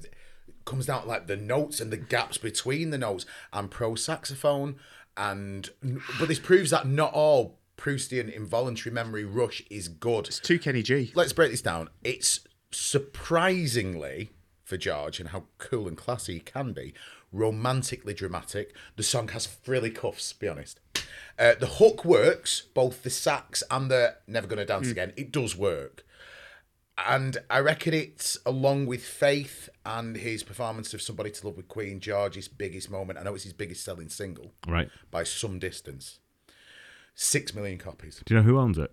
comes 0.65 0.85
down 0.85 1.01
to 1.01 1.07
like 1.07 1.27
the 1.27 1.35
notes 1.35 1.81
and 1.81 1.91
the 1.91 1.97
gaps 1.97 2.37
between 2.37 2.91
the 2.91 2.97
notes. 2.97 3.25
I'm 3.51 3.67
pro 3.67 3.95
saxophone, 3.95 4.77
and 5.17 5.69
but 6.19 6.27
this 6.27 6.39
proves 6.39 6.71
that 6.71 6.87
not 6.87 7.13
all 7.13 7.59
Proustian 7.83 8.33
involuntary 8.33 8.93
memory 8.93 9.25
rush 9.25 9.61
is 9.69 9.89
good. 9.89 10.27
It's 10.27 10.39
too 10.39 10.57
Kenny 10.57 10.81
G. 10.81 11.11
Let's 11.15 11.33
break 11.33 11.51
this 11.51 11.61
down. 11.61 11.89
It's 12.01 12.39
surprisingly 12.71 14.31
for 14.63 14.77
George 14.77 15.19
and 15.19 15.29
how 15.29 15.43
cool 15.57 15.89
and 15.89 15.97
classy 15.97 16.35
he 16.35 16.39
can 16.39 16.71
be, 16.71 16.93
romantically 17.33 18.13
dramatic. 18.13 18.73
The 18.95 19.03
song 19.03 19.27
has 19.29 19.45
frilly 19.45 19.91
cuffs, 19.91 20.31
be 20.31 20.47
honest. 20.47 20.79
Uh, 21.37 21.55
the 21.59 21.67
hook 21.67 22.05
works, 22.05 22.61
both 22.73 23.03
the 23.03 23.09
sax 23.09 23.63
and 23.69 23.91
the 23.91 24.15
Never 24.27 24.47
Gonna 24.47 24.63
Dance 24.65 24.89
Again. 24.89 25.11
It 25.17 25.33
does 25.33 25.57
work. 25.57 26.05
And 26.97 27.37
I 27.49 27.59
reckon 27.59 27.93
it's 27.93 28.37
along 28.45 28.85
with 28.85 29.03
Faith 29.03 29.67
and 29.85 30.15
his 30.15 30.43
performance 30.43 30.93
of 30.93 31.01
Somebody 31.01 31.31
to 31.31 31.47
Love 31.47 31.57
with 31.57 31.67
Queen, 31.67 31.99
George's 31.99 32.47
biggest 32.47 32.89
moment. 32.89 33.19
I 33.19 33.23
know 33.23 33.35
it's 33.35 33.43
his 33.43 33.51
biggest 33.51 33.83
selling 33.83 34.07
single 34.07 34.53
Right. 34.65 34.89
by 35.11 35.23
some 35.23 35.59
distance. 35.59 36.19
Six 37.15 37.53
million 37.53 37.77
copies. 37.77 38.21
Do 38.25 38.33
you 38.33 38.39
know 38.41 38.45
who 38.45 38.57
owns 38.59 38.77
it? 38.77 38.91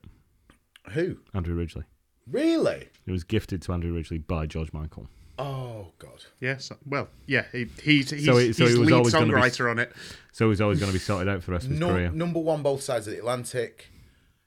Who? 0.92 1.18
Andrew 1.34 1.54
Ridgeley. 1.54 1.84
Really? 2.30 2.88
It 3.06 3.10
was 3.12 3.24
gifted 3.24 3.62
to 3.62 3.72
Andrew 3.72 3.92
Ridgeley 3.94 4.18
by 4.18 4.46
George 4.46 4.72
Michael. 4.72 5.08
Oh, 5.38 5.92
God. 5.98 6.24
Yes. 6.38 6.70
Well, 6.86 7.08
yeah. 7.26 7.44
He, 7.50 7.66
he's 7.82 8.10
he's, 8.10 8.24
So 8.26 8.36
it- 8.36 8.54
so 8.54 8.66
he's 8.66 8.78
was 8.78 8.88
lead 8.90 8.94
always 8.96 9.12
gonna 9.14 9.26
be- 9.26 9.32
songwriter 9.32 9.70
on 9.70 9.78
it. 9.78 9.92
So 10.32 10.50
he's 10.50 10.60
always 10.60 10.78
going 10.78 10.92
to 10.92 10.98
be 10.98 10.98
sorted 11.02 11.28
out 11.28 11.42
for 11.42 11.46
the 11.46 11.52
rest 11.52 11.64
of 11.64 11.70
his 11.72 11.80
No, 11.80 11.88
career. 11.88 12.10
number 12.10 12.38
one, 12.40 12.62
both 12.62 12.82
sides 12.82 13.06
of 13.06 13.12
the 13.14 13.18
Atlantic. 13.20 13.90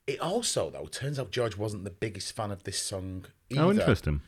It 0.06 0.20
also, 0.20 0.70
though, 0.70 0.86
turns 0.86 1.18
out 1.18 1.32
George 1.32 1.58
wasn't 1.58 1.84
the 1.84 1.90
biggest 1.90 2.36
fan 2.36 2.52
of 2.52 2.64
this 2.64 2.78
song 2.78 3.26
either. 3.50 3.62
Oh, 3.62 3.72
interesting. 3.72 4.22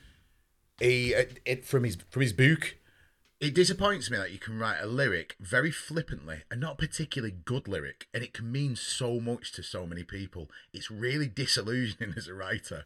He, 0.80 1.12
it, 1.12 1.38
it, 1.44 1.64
from 1.64 1.84
his 1.84 1.96
from 2.10 2.22
his 2.22 2.32
book, 2.32 2.76
it 3.40 3.54
disappoints 3.54 4.10
me 4.10 4.16
that 4.16 4.32
you 4.32 4.38
can 4.38 4.58
write 4.58 4.78
a 4.80 4.86
lyric 4.86 5.36
very 5.38 5.70
flippantly 5.70 6.42
and 6.50 6.60
not 6.60 6.74
a 6.74 6.86
particularly 6.86 7.34
good 7.44 7.68
lyric, 7.68 8.08
and 8.14 8.22
it 8.22 8.32
can 8.32 8.50
mean 8.50 8.76
so 8.76 9.20
much 9.20 9.52
to 9.52 9.62
so 9.62 9.86
many 9.86 10.02
people. 10.02 10.50
It's 10.72 10.90
really 10.90 11.26
disillusioning 11.26 12.14
as 12.16 12.28
a 12.28 12.34
writer. 12.34 12.84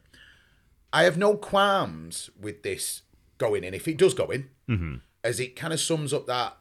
I 0.93 1.05
have 1.05 1.17
no 1.17 1.37
qualms 1.37 2.31
with 2.39 2.63
this 2.63 3.03
going 3.39 3.63
in 3.65 3.75
if 3.75 3.87
it 3.87 3.97
does 3.97 4.13
go 4.15 4.27
in, 4.27 4.51
as 5.23 5.39
it 5.39 5.55
kind 5.57 5.73
of 5.73 5.81
sums 5.81 6.13
up 6.13 6.27
that 6.27 6.57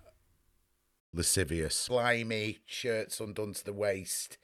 lascivious, 1.13 1.75
slimy, 1.75 2.59
shirts 2.65 3.19
undone 3.19 3.53
to 3.53 3.65
the 3.65 3.73
waist, 3.73 4.37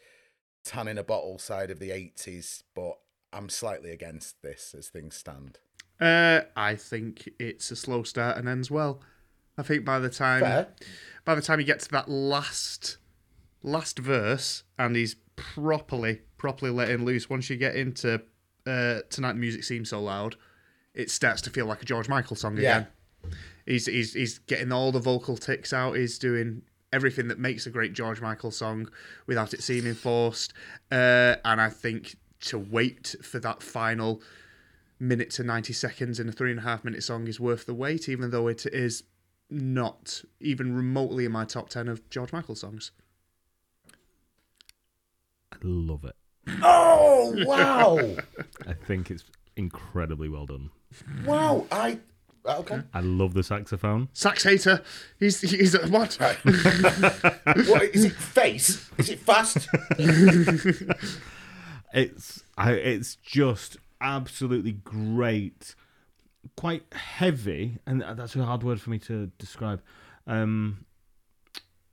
tan 0.63 0.88
in 0.88 0.97
a 0.97 1.03
bottle 1.03 1.38
side 1.38 1.69
of 1.69 1.79
the 1.79 1.91
80s, 1.91 2.63
but 2.73 2.97
I'm 3.31 3.49
slightly 3.49 3.91
against 3.91 4.41
this 4.41 4.73
as 4.77 4.88
things 4.88 5.15
stand. 5.15 5.60
Uh, 6.01 6.41
I 6.55 6.75
think 6.75 7.29
it's 7.39 7.69
a 7.69 7.75
slow 7.75 8.03
start 8.03 8.38
and 8.38 8.49
ends 8.49 8.71
well. 8.71 9.01
I 9.57 9.63
think 9.63 9.85
by 9.85 9.99
the 9.99 10.09
time 10.09 10.41
Fair. 10.41 10.67
by 11.23 11.35
the 11.35 11.41
time 11.41 11.59
you 11.59 11.65
get 11.65 11.79
to 11.81 11.89
that 11.91 12.09
last 12.09 12.97
last 13.63 13.99
verse 13.99 14.63
and 14.77 14.95
he's 14.95 15.15
properly 15.35 16.21
properly 16.37 16.71
letting 16.71 17.05
loose, 17.05 17.29
once 17.29 17.49
you 17.49 17.57
get 17.57 17.75
into 17.75 18.21
uh, 18.67 18.99
tonight 19.09 19.33
the 19.33 19.39
music 19.39 19.63
seems 19.63 19.89
so 19.89 20.01
loud, 20.01 20.35
it 20.93 21.09
starts 21.09 21.41
to 21.43 21.49
feel 21.49 21.65
like 21.65 21.81
a 21.81 21.85
George 21.85 22.09
Michael 22.09 22.35
song 22.35 22.57
Yeah. 22.57 22.77
again. 22.77 22.87
He's 23.65 23.85
he's 23.87 24.13
he's 24.13 24.39
getting 24.39 24.71
all 24.71 24.91
the 24.91 24.99
vocal 24.99 25.37
ticks 25.37 25.73
out. 25.73 25.93
He's 25.97 26.19
doing 26.19 26.61
everything 26.93 27.27
that 27.29 27.39
makes 27.39 27.65
a 27.65 27.69
great 27.69 27.93
George 27.93 28.21
Michael 28.21 28.51
song 28.51 28.89
without 29.27 29.53
it 29.53 29.63
seeming 29.63 29.95
forced. 29.95 30.53
Uh, 30.91 31.35
and 31.43 31.59
I 31.59 31.69
think 31.69 32.15
to 32.41 32.59
wait 32.59 33.15
for 33.23 33.39
that 33.39 33.63
final 33.63 34.21
minute 34.99 35.29
to 35.31 35.43
90 35.43 35.73
seconds 35.73 36.19
in 36.19 36.29
a 36.29 36.31
three 36.31 36.51
and 36.51 36.59
a 36.59 36.63
half 36.63 36.85
minute 36.85 37.03
song 37.03 37.27
is 37.27 37.39
worth 37.39 37.65
the 37.65 37.73
wait, 37.73 38.07
even 38.07 38.29
though 38.29 38.47
it 38.47 38.65
is 38.67 39.03
not 39.49 40.23
even 40.39 40.75
remotely 40.75 41.25
in 41.25 41.31
my 41.31 41.45
top 41.45 41.69
10 41.69 41.88
of 41.88 42.10
George 42.10 42.34
Michael 42.34 42.55
songs. 42.55 42.91
I 45.51 45.58
love 45.63 46.03
it. 46.03 46.15
Oh, 46.62 47.34
wow. 47.45 47.97
I 48.67 48.73
think 48.73 49.10
it's 49.10 49.23
incredibly 49.55 50.29
well 50.29 50.45
done. 50.45 50.69
wow. 51.25 51.65
I. 51.71 51.99
Okay. 52.45 52.81
I 52.93 52.99
love 52.99 53.34
the 53.34 53.41
saxophone. 53.41 54.10
Sax 54.13 54.43
hater, 54.43 54.84
he's 55.19 55.41
he's 55.41 55.73
a 55.73 55.88
what? 55.88 56.13
what, 56.19 56.45
is 57.95 58.05
it 58.05 58.12
face? 58.12 58.88
Is 58.99 59.10
it 59.10 59.19
fast? 59.19 59.67
It's 61.95 62.43
I, 62.58 62.73
it's 62.73 63.15
just 63.15 63.77
absolutely 64.01 64.73
great. 64.73 65.75
Quite 66.58 66.84
heavy, 66.93 67.79
and 67.86 68.01
that's 68.01 68.36
a 68.36 68.43
hard 68.45 68.63
word 68.63 68.79
for 68.81 68.89
me 68.89 68.99
to 68.99 69.27
describe. 69.39 69.81
Um, 70.27 70.86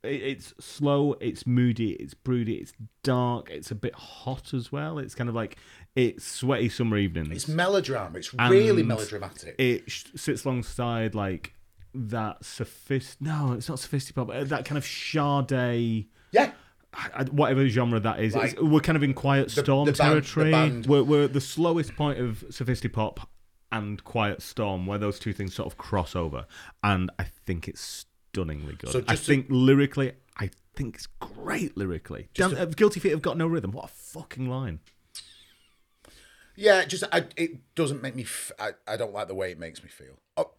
it, 0.03 0.21
it's 0.21 0.53
slow, 0.59 1.13
it's 1.21 1.47
moody, 1.47 1.91
it's 1.93 2.13
broody, 2.13 2.55
it's 2.55 2.73
dark, 3.03 3.49
it's 3.49 3.71
a 3.71 3.75
bit 3.75 3.95
hot 3.95 4.53
as 4.53 4.71
well. 4.71 4.99
It's 4.99 5.15
kind 5.15 5.29
of 5.29 5.35
like 5.35 5.57
it's 5.95 6.25
sweaty 6.25 6.69
summer 6.69 6.97
evenings. 6.97 7.31
It's 7.35 7.47
melodrama. 7.47 8.17
It's 8.17 8.33
really 8.33 8.83
melodramatic. 8.83 9.55
It 9.57 9.89
sh- 9.89 10.05
sits 10.15 10.45
alongside 10.45 11.15
like 11.15 11.53
that 11.95 12.43
sophist. 12.43 13.21
No, 13.21 13.53
it's 13.53 13.69
not 13.69 13.77
sophisti-pop. 13.77 14.29
uh, 14.29 14.43
That 14.45 14.65
kind 14.65 14.77
of 14.77 14.85
Sade. 14.85 16.07
yeah. 16.31 16.51
I- 16.95 17.23
whatever 17.31 17.67
genre 17.69 17.99
that 17.99 18.19
is, 18.19 18.35
Like, 18.35 18.53
it's, 18.53 18.61
we're 18.61 18.79
kind 18.79 18.95
of 18.95 19.01
in 19.03 19.13
quiet 19.15 19.49
storm 19.49 19.85
the 19.87 19.93
band- 19.93 19.97
the 19.97 20.21
territory. 20.21 20.51
band- 20.51 20.85
We're, 20.85 21.03
we're 21.03 21.23
at 21.23 21.33
the 21.33 21.41
slowest 21.41 21.95
point 21.95 22.19
of 22.19 22.43
sophisti-pop 22.49 23.27
and 23.73 24.01
quiet 24.05 24.41
storm, 24.41 24.85
where 24.85 24.97
those 24.97 25.19
two 25.19 25.33
things 25.33 25.53
sort 25.55 25.65
of 25.67 25.77
cross 25.77 26.15
over, 26.15 26.45
and 26.83 27.11
I 27.19 27.23
think 27.25 27.67
it's 27.67 28.05
stunningly 28.31 28.75
good. 28.75 28.91
So 28.91 29.03
I 29.07 29.15
to- 29.15 29.21
think 29.21 29.47
lyrically, 29.49 30.13
I 30.37 30.49
think 30.75 30.95
it's 30.95 31.07
great 31.19 31.75
lyrically. 31.75 32.29
Just 32.33 32.55
Damn, 32.55 32.61
uh, 32.61 32.65
Guilty 32.71 32.99
Feet 33.01 33.11
have 33.11 33.21
got 33.21 33.35
no 33.37 33.47
rhythm. 33.47 33.71
What 33.71 33.85
a 33.85 33.89
fucking 33.89 34.47
line. 34.49 34.79
Yeah, 36.55 36.85
just 36.85 37.03
I, 37.11 37.25
it 37.35 37.73
doesn't 37.75 38.01
make 38.01 38.15
me. 38.15 38.23
F- 38.23 38.51
I, 38.59 38.71
I 38.87 38.95
don't 38.95 39.13
like 39.13 39.27
the 39.27 39.35
way 39.35 39.51
it 39.51 39.59
makes 39.59 39.83
me 39.83 39.89
feel. 39.89 40.19
Oh, 40.37 40.51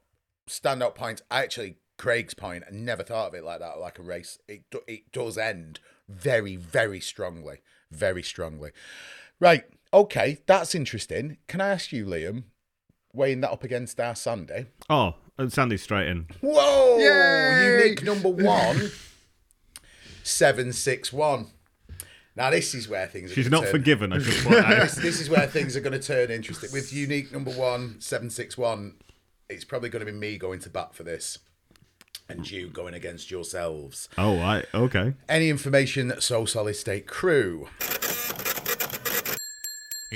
standout 0.48 0.94
point. 0.96 1.22
I 1.30 1.42
actually 1.42 1.76
Craig's 1.98 2.34
point. 2.34 2.64
I 2.66 2.74
never 2.74 3.04
thought 3.04 3.28
of 3.28 3.34
it 3.34 3.44
like 3.44 3.60
that, 3.60 3.78
like 3.78 3.98
a 3.98 4.02
race. 4.02 4.38
It 4.48 4.64
do, 4.70 4.80
it 4.88 5.12
does 5.12 5.38
end 5.38 5.78
very 6.08 6.56
very 6.56 6.98
strongly, 7.00 7.60
very 7.92 8.22
strongly. 8.22 8.72
Right. 9.38 9.64
Okay, 9.92 10.38
that's 10.46 10.74
interesting. 10.74 11.38
Can 11.46 11.60
I 11.60 11.68
ask 11.68 11.92
you, 11.92 12.04
Liam, 12.04 12.44
weighing 13.14 13.40
that 13.42 13.50
up 13.50 13.64
against 13.64 13.98
our 14.00 14.14
Sunday? 14.14 14.66
Oh, 14.90 15.14
and 15.38 15.50
Sandi's 15.50 15.82
straight 15.82 16.08
in. 16.08 16.26
Whoa! 16.40 16.98
Yay! 16.98 17.82
Unique 17.84 18.02
number 18.04 18.28
one, 18.28 18.90
seven 20.22 20.72
six 20.72 21.12
one. 21.12 21.48
Now 22.36 22.50
this 22.50 22.74
is 22.74 22.88
where 22.88 23.06
things. 23.06 23.30
Are 23.30 23.34
She's 23.34 23.48
gonna 23.48 23.62
not 23.62 23.70
turn- 23.70 23.80
forgiven. 23.80 24.12
I 24.12 24.18
just 24.18 24.44
want 24.44 24.66
this, 24.68 24.94
this 24.96 25.20
is 25.20 25.30
where 25.30 25.46
things 25.46 25.76
are 25.76 25.80
going 25.80 25.92
to 25.98 26.04
turn 26.04 26.30
interesting. 26.30 26.70
With 26.72 26.92
unique 26.92 27.30
number 27.32 27.52
one, 27.52 28.00
761, 28.00 28.94
it's 29.48 29.64
probably 29.64 29.88
going 29.88 30.04
to 30.04 30.10
be 30.10 30.16
me 30.18 30.36
going 30.36 30.58
to 30.60 30.68
bat 30.70 30.94
for 30.96 31.04
this 31.04 31.38
and 32.28 32.50
you 32.50 32.68
going 32.68 32.94
against 32.94 33.30
yourselves. 33.30 34.08
Oh, 34.18 34.36
right. 34.38 34.64
Okay. 34.74 35.14
Any 35.28 35.48
information 35.48 36.08
that 36.08 36.22
So 36.22 36.44
Solid 36.44 36.74
State 36.74 37.06
Crew, 37.06 37.68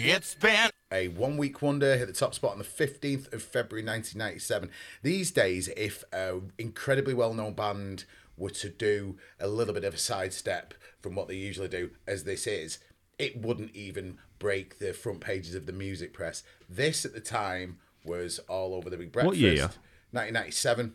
It's 0.05 0.36
been 0.36 0.70
a 0.92 1.09
one 1.09 1.36
week 1.36 1.61
wonder, 1.61 1.96
hit 1.96 2.07
the 2.07 2.12
top 2.12 2.32
spot 2.32 2.53
on 2.53 2.59
the 2.59 2.64
15th 2.64 3.32
of 3.32 3.42
February 3.42 3.84
1997. 3.84 4.70
These 5.03 5.32
days, 5.32 5.68
if 5.76 6.05
an 6.12 6.53
incredibly 6.57 7.14
well 7.14 7.34
known 7.34 7.55
band 7.55 8.05
were 8.36 8.51
to 8.51 8.68
do 8.68 9.16
a 9.40 9.49
little 9.49 9.74
bit 9.74 9.82
of 9.82 9.94
a 9.94 9.99
sidestep 9.99 10.74
from 11.01 11.16
what 11.16 11.26
they 11.26 11.34
usually 11.34 11.68
do, 11.68 11.90
as 12.07 12.22
this 12.22 12.46
is, 12.46 12.78
it 13.18 13.42
wouldn't 13.42 13.74
even 13.74 14.18
break 14.38 14.78
the 14.78 14.92
front 14.92 15.20
pages 15.20 15.57
of 15.57 15.66
the 15.66 15.72
music 15.72 16.12
press. 16.12 16.44
This 16.68 17.05
at 17.05 17.12
the 17.12 17.20
time 17.20 17.78
was 18.05 18.38
all 18.49 18.74
over 18.74 18.88
the 18.88 18.96
Big 18.96 19.11
Breakfast. 19.11 19.26
What 19.26 19.36
year? 19.36 19.70
1997. 20.12 20.92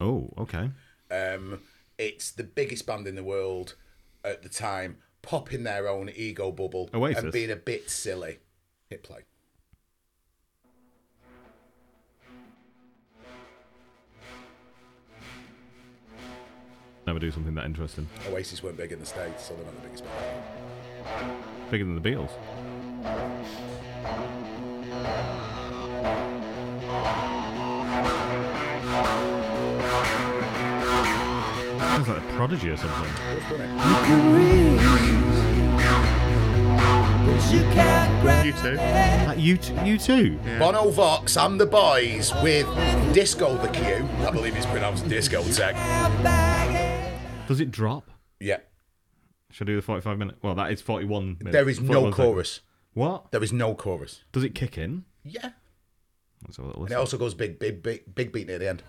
Oh, 0.00 0.28
okay. 0.36 0.70
Um, 1.10 1.60
it's 1.98 2.32
the 2.32 2.44
biggest 2.44 2.84
band 2.84 3.06
in 3.06 3.14
the 3.14 3.22
world 3.22 3.76
at 4.24 4.42
the 4.42 4.48
time, 4.48 4.98
popping 5.22 5.64
their 5.64 5.88
own 5.88 6.10
ego 6.14 6.50
bubble 6.50 6.90
Oasis. 6.94 7.24
and 7.24 7.32
being 7.32 7.50
a 7.50 7.56
bit 7.56 7.90
silly. 7.90 8.38
Hit 8.88 9.02
play. 9.02 9.20
Never 17.06 17.18
do 17.18 17.30
something 17.30 17.54
that 17.54 17.64
interesting. 17.64 18.08
Oasis 18.28 18.62
weren't 18.62 18.76
big 18.76 18.92
in 18.92 19.00
the 19.00 19.06
States, 19.06 19.46
so 19.46 19.54
they're 19.54 19.64
not 19.64 19.74
the 19.74 19.88
biggest 19.88 20.04
band. 20.04 21.36
Bigger 21.70 21.84
than 21.84 22.00
the 22.00 22.00
Beatles. 22.00 22.30
Sounds 31.80 32.08
like 32.08 32.18
a 32.18 32.32
prodigy 32.34 32.68
or 32.70 32.76
something. 32.76 34.20
You 38.44 38.52
too. 38.52 38.76
Like 38.76 39.38
you, 39.38 39.56
t- 39.58 39.74
you 39.84 39.98
too. 39.98 40.38
Bono 40.58 40.90
Vox 40.90 41.36
and 41.36 41.60
the 41.60 41.66
Boys 41.66 42.32
with 42.42 42.66
Disco 43.12 43.56
the 43.58 43.68
Q. 43.68 44.08
I 44.26 44.30
believe 44.30 44.56
it's 44.56 44.64
pronounced 44.66 45.04
discotheque. 45.04 45.76
Does 47.46 47.60
it 47.60 47.70
drop? 47.70 48.10
Yeah. 48.38 48.58
Should 49.50 49.68
I 49.68 49.72
do 49.72 49.76
the 49.76 49.82
forty-five 49.82 50.16
minute? 50.18 50.36
Well, 50.42 50.54
that 50.54 50.72
is 50.72 50.80
forty-one. 50.80 51.36
Minutes. 51.40 51.52
There 51.52 51.68
is 51.68 51.80
no 51.80 51.86
41 51.88 52.12
seconds. 52.12 52.16
chorus. 52.16 52.60
What? 52.94 53.30
There 53.32 53.42
is 53.42 53.52
no 53.52 53.74
chorus. 53.74 54.24
Does 54.32 54.44
it 54.44 54.54
kick 54.54 54.78
in? 54.78 55.04
Yeah. 55.24 55.50
Let's 56.46 56.56
have 56.56 56.64
a 56.64 56.68
little 56.68 56.82
And 56.84 56.92
it 56.92 56.94
listen. 56.94 57.00
also 57.00 57.18
goes 57.18 57.34
big, 57.34 57.58
big, 57.58 57.82
big, 57.82 58.14
big 58.14 58.32
beat 58.32 58.46
near 58.46 58.58
the 58.58 58.68
end. 58.70 58.82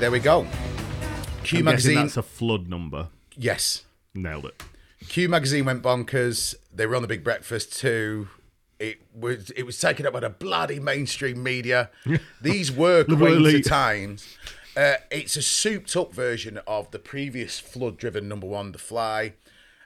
There 0.00 0.10
we 0.10 0.18
go. 0.18 0.46
Q 1.44 1.58
I'm 1.60 1.64
magazine. 1.66 1.94
that's 1.96 2.16
a 2.16 2.22
flood 2.22 2.68
number. 2.68 3.08
Yes. 3.36 3.84
Nailed 4.14 4.46
it. 4.46 4.62
Q 5.08 5.28
magazine 5.28 5.64
went 5.64 5.82
bonkers. 5.82 6.54
They 6.74 6.86
were 6.86 6.96
on 6.96 7.02
the 7.02 7.08
Big 7.08 7.22
Breakfast 7.24 7.78
too. 7.78 8.28
It 8.78 9.00
was 9.14 9.50
it 9.50 9.64
was 9.64 9.78
taken 9.78 10.06
up 10.06 10.12
by 10.14 10.20
the 10.20 10.30
bloody 10.30 10.80
mainstream 10.80 11.42
media. 11.42 11.90
These 12.42 12.72
were 12.72 13.04
quaint 13.04 13.64
times. 13.66 14.36
Uh, 14.76 14.94
it's 15.10 15.36
a 15.36 15.42
souped 15.42 15.94
up 15.96 16.14
version 16.14 16.58
of 16.66 16.90
the 16.92 16.98
previous 16.98 17.58
flood 17.58 17.96
driven 17.98 18.28
number 18.28 18.46
one, 18.46 18.72
The 18.72 18.78
Fly. 18.78 19.34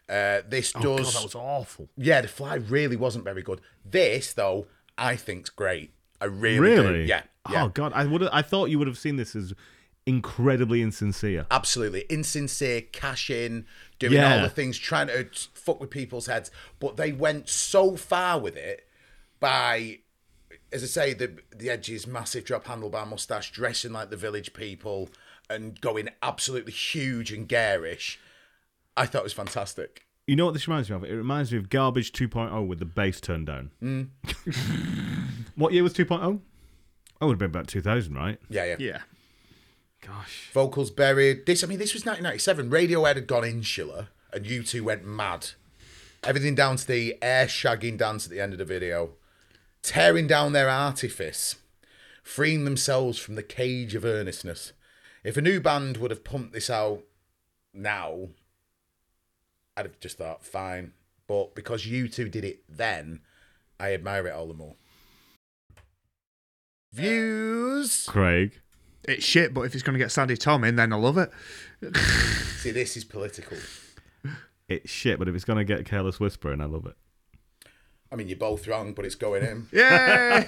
Uh, 0.08 0.40
this 0.46 0.72
Oh 0.76 0.80
God, 0.82 0.98
does 0.98 1.14
that 1.14 1.22
was 1.22 1.34
awful. 1.34 1.88
yeah, 1.96 2.20
The 2.20 2.28
Fly 2.28 2.56
really 2.56 2.94
wasn't 2.96 3.24
very 3.24 3.42
good. 3.42 3.60
This 3.84 4.32
though, 4.32 4.66
I 4.96 5.16
think's 5.16 5.50
great. 5.50 5.92
I 6.20 6.26
really, 6.26 6.60
Really? 6.60 6.92
do. 7.02 7.08
Yeah, 7.08 7.22
yeah. 7.50 7.64
Oh 7.64 7.68
God, 7.68 7.92
I 7.94 8.04
would. 8.04 8.22
I 8.24 8.42
thought 8.42 8.66
you 8.70 8.78
would 8.78 8.86
have 8.88 8.98
seen 8.98 9.16
this 9.16 9.34
as 9.34 9.52
incredibly 10.06 10.82
insincere. 10.82 11.46
absolutely 11.50 12.02
insincere, 12.08 12.82
cash 12.82 13.30
in, 13.30 13.66
doing 13.98 14.20
all 14.22 14.42
the 14.42 14.48
things, 14.48 14.78
trying 14.78 15.06
to 15.08 15.28
fuck 15.54 15.80
with 15.80 15.90
people's 15.90 16.26
heads. 16.26 16.50
But 16.78 16.96
they 16.96 17.12
went 17.12 17.48
so 17.48 17.96
far 17.96 18.38
with 18.38 18.56
it 18.56 18.86
by, 19.40 20.00
as 20.72 20.82
I 20.82 20.86
say, 20.86 21.14
the 21.14 21.38
the 21.56 21.70
edges, 21.70 22.06
massive 22.06 22.44
drop 22.44 22.64
handlebar 22.66 23.08
mustache, 23.08 23.50
dressing 23.50 23.92
like 23.92 24.10
the 24.10 24.16
village 24.16 24.52
people, 24.52 25.08
and 25.48 25.80
going 25.80 26.08
absolutely 26.22 26.72
huge 26.72 27.32
and 27.32 27.48
garish. 27.48 28.18
I 28.96 29.06
thought 29.06 29.20
it 29.20 29.24
was 29.24 29.32
fantastic. 29.32 30.06
You 30.26 30.36
know 30.36 30.46
what 30.46 30.54
this 30.54 30.66
reminds 30.66 30.88
me 30.88 30.96
of? 30.96 31.04
It 31.04 31.14
reminds 31.14 31.52
me 31.52 31.58
of 31.58 31.68
Garbage 31.68 32.12
2.0 32.12 32.66
with 32.66 32.78
the 32.78 32.86
bass 32.86 33.20
turned 33.20 33.46
down. 33.46 33.72
Mm. 33.82 34.08
what 35.54 35.74
year 35.74 35.82
was 35.82 35.92
2.0? 35.92 36.22
Oh, 36.22 36.40
it 37.20 37.26
would 37.26 37.32
have 37.32 37.38
been 37.38 37.50
about 37.50 37.66
2000, 37.66 38.14
right? 38.14 38.38
Yeah, 38.48 38.64
yeah. 38.64 38.76
Yeah. 38.78 38.98
Gosh. 40.06 40.50
Vocals 40.52 40.90
buried. 40.90 41.46
This, 41.46 41.64
I 41.64 41.66
mean, 41.66 41.78
this 41.78 41.94
was 41.94 42.04
1997. 42.04 42.70
Radiohead 42.70 43.16
had 43.16 43.26
gone 43.26 43.44
insular, 43.44 44.08
and 44.32 44.44
U2 44.44 44.82
went 44.82 45.04
mad. 45.04 45.50
Everything 46.22 46.54
down 46.54 46.76
to 46.76 46.86
the 46.86 47.16
air 47.22 47.46
shagging 47.46 47.98
dance 47.98 48.24
at 48.24 48.30
the 48.30 48.40
end 48.40 48.52
of 48.52 48.58
the 48.58 48.64
video, 48.64 49.10
tearing 49.82 50.26
down 50.26 50.52
their 50.52 50.68
artifice, 50.68 51.56
freeing 52.22 52.64
themselves 52.64 53.18
from 53.18 53.34
the 53.34 53.42
cage 53.42 53.94
of 53.94 54.04
earnestness. 54.04 54.72
If 55.22 55.36
a 55.36 55.42
new 55.42 55.60
band 55.60 55.96
would 55.98 56.10
have 56.10 56.24
pumped 56.24 56.52
this 56.52 56.68
out 56.68 57.02
now, 57.72 58.28
I'd 59.76 59.86
have 59.86 60.00
just 60.00 60.18
thought, 60.18 60.44
fine. 60.44 60.92
But 61.26 61.54
because 61.54 61.86
U2 61.86 62.30
did 62.30 62.44
it 62.44 62.62
then, 62.68 63.20
I 63.80 63.94
admire 63.94 64.26
it 64.26 64.34
all 64.34 64.46
the 64.46 64.54
more. 64.54 64.76
Views. 66.92 68.04
Craig. 68.06 68.60
It's 69.06 69.24
shit, 69.24 69.52
but 69.52 69.62
if 69.62 69.74
it's 69.74 69.82
going 69.82 69.94
to 69.94 69.98
get 69.98 70.10
Sandi 70.10 70.36
Thom 70.36 70.64
in, 70.64 70.76
then 70.76 70.92
I 70.92 70.96
love 70.96 71.18
it. 71.18 71.30
See, 72.58 72.70
this 72.70 72.96
is 72.96 73.04
political. 73.04 73.58
It's 74.68 74.90
shit, 74.90 75.18
but 75.18 75.28
if 75.28 75.34
it's 75.34 75.44
going 75.44 75.58
to 75.58 75.64
get 75.64 75.84
Careless 75.84 76.18
Whisper 76.18 76.48
Whispering, 76.48 76.60
I 76.60 76.64
love 76.64 76.86
it. 76.86 76.94
I 78.10 78.16
mean, 78.16 78.28
you're 78.28 78.38
both 78.38 78.66
wrong, 78.66 78.92
but 78.94 79.04
it's 79.04 79.14
going 79.14 79.42
in. 79.42 79.68
Yay! 79.72 80.46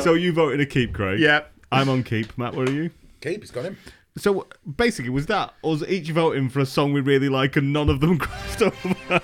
So 0.00 0.14
you 0.14 0.32
voted 0.32 0.58
to 0.58 0.66
keep, 0.66 0.92
Craig? 0.92 1.18
Yep. 1.18 1.52
I'm 1.72 1.88
on 1.88 2.04
keep. 2.04 2.36
Matt, 2.38 2.54
what 2.54 2.68
are 2.68 2.72
you? 2.72 2.90
Keep, 3.20 3.42
it's 3.42 3.50
gone 3.50 3.66
in. 3.66 3.76
So 4.18 4.46
basically, 4.76 5.10
was 5.10 5.26
that 5.26 5.54
us 5.64 5.82
each 5.88 6.10
voting 6.10 6.48
for 6.48 6.60
a 6.60 6.66
song 6.66 6.92
we 6.92 7.00
really 7.00 7.28
like 7.28 7.56
and 7.56 7.72
none 7.72 7.88
of 7.88 8.00
them 8.00 8.18
crossed 8.20 8.62
over? 8.62 9.20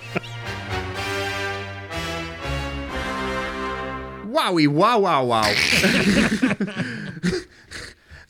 Wowie, 4.43 4.67
wow, 4.67 4.99
wow, 4.99 5.23
wow. 5.23 5.43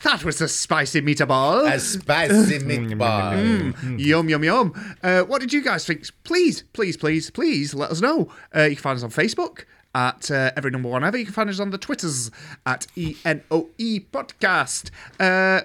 that 0.04 0.24
was 0.24 0.42
a 0.42 0.48
spicy 0.48 1.02
meatball. 1.02 1.72
A 1.72 1.80
spicy 1.80 2.60
meatball. 2.60 4.00
Yum, 4.00 4.30
yum, 4.30 4.44
yum. 4.44 4.96
Uh, 5.02 5.24
what 5.24 5.42
did 5.42 5.52
you 5.52 5.64
guys 5.64 5.86
think? 5.86 6.06
Please, 6.24 6.64
please, 6.74 6.98
please, 6.98 7.32
please 7.32 7.74
let 7.74 7.90
us 7.90 8.00
know. 8.00 8.32
Uh, 8.56 8.64
you 8.64 8.76
can 8.76 8.84
find 8.84 8.98
us 8.98 9.04
on 9.04 9.10
Facebook 9.10 9.66
at 9.96 10.30
uh, 10.30 10.52
Every 10.56 10.70
Number 10.70 10.90
One 10.90 11.04
Ever. 11.04 11.18
You 11.18 11.26
can 11.26 11.34
find 11.34 11.50
us 11.50 11.60
on 11.60 11.72
the 11.72 11.80
Twitters 11.80 12.30
at 12.66 12.86
ENOE 12.96 14.06
Podcast. 14.12 14.92
Uh, 15.20 15.62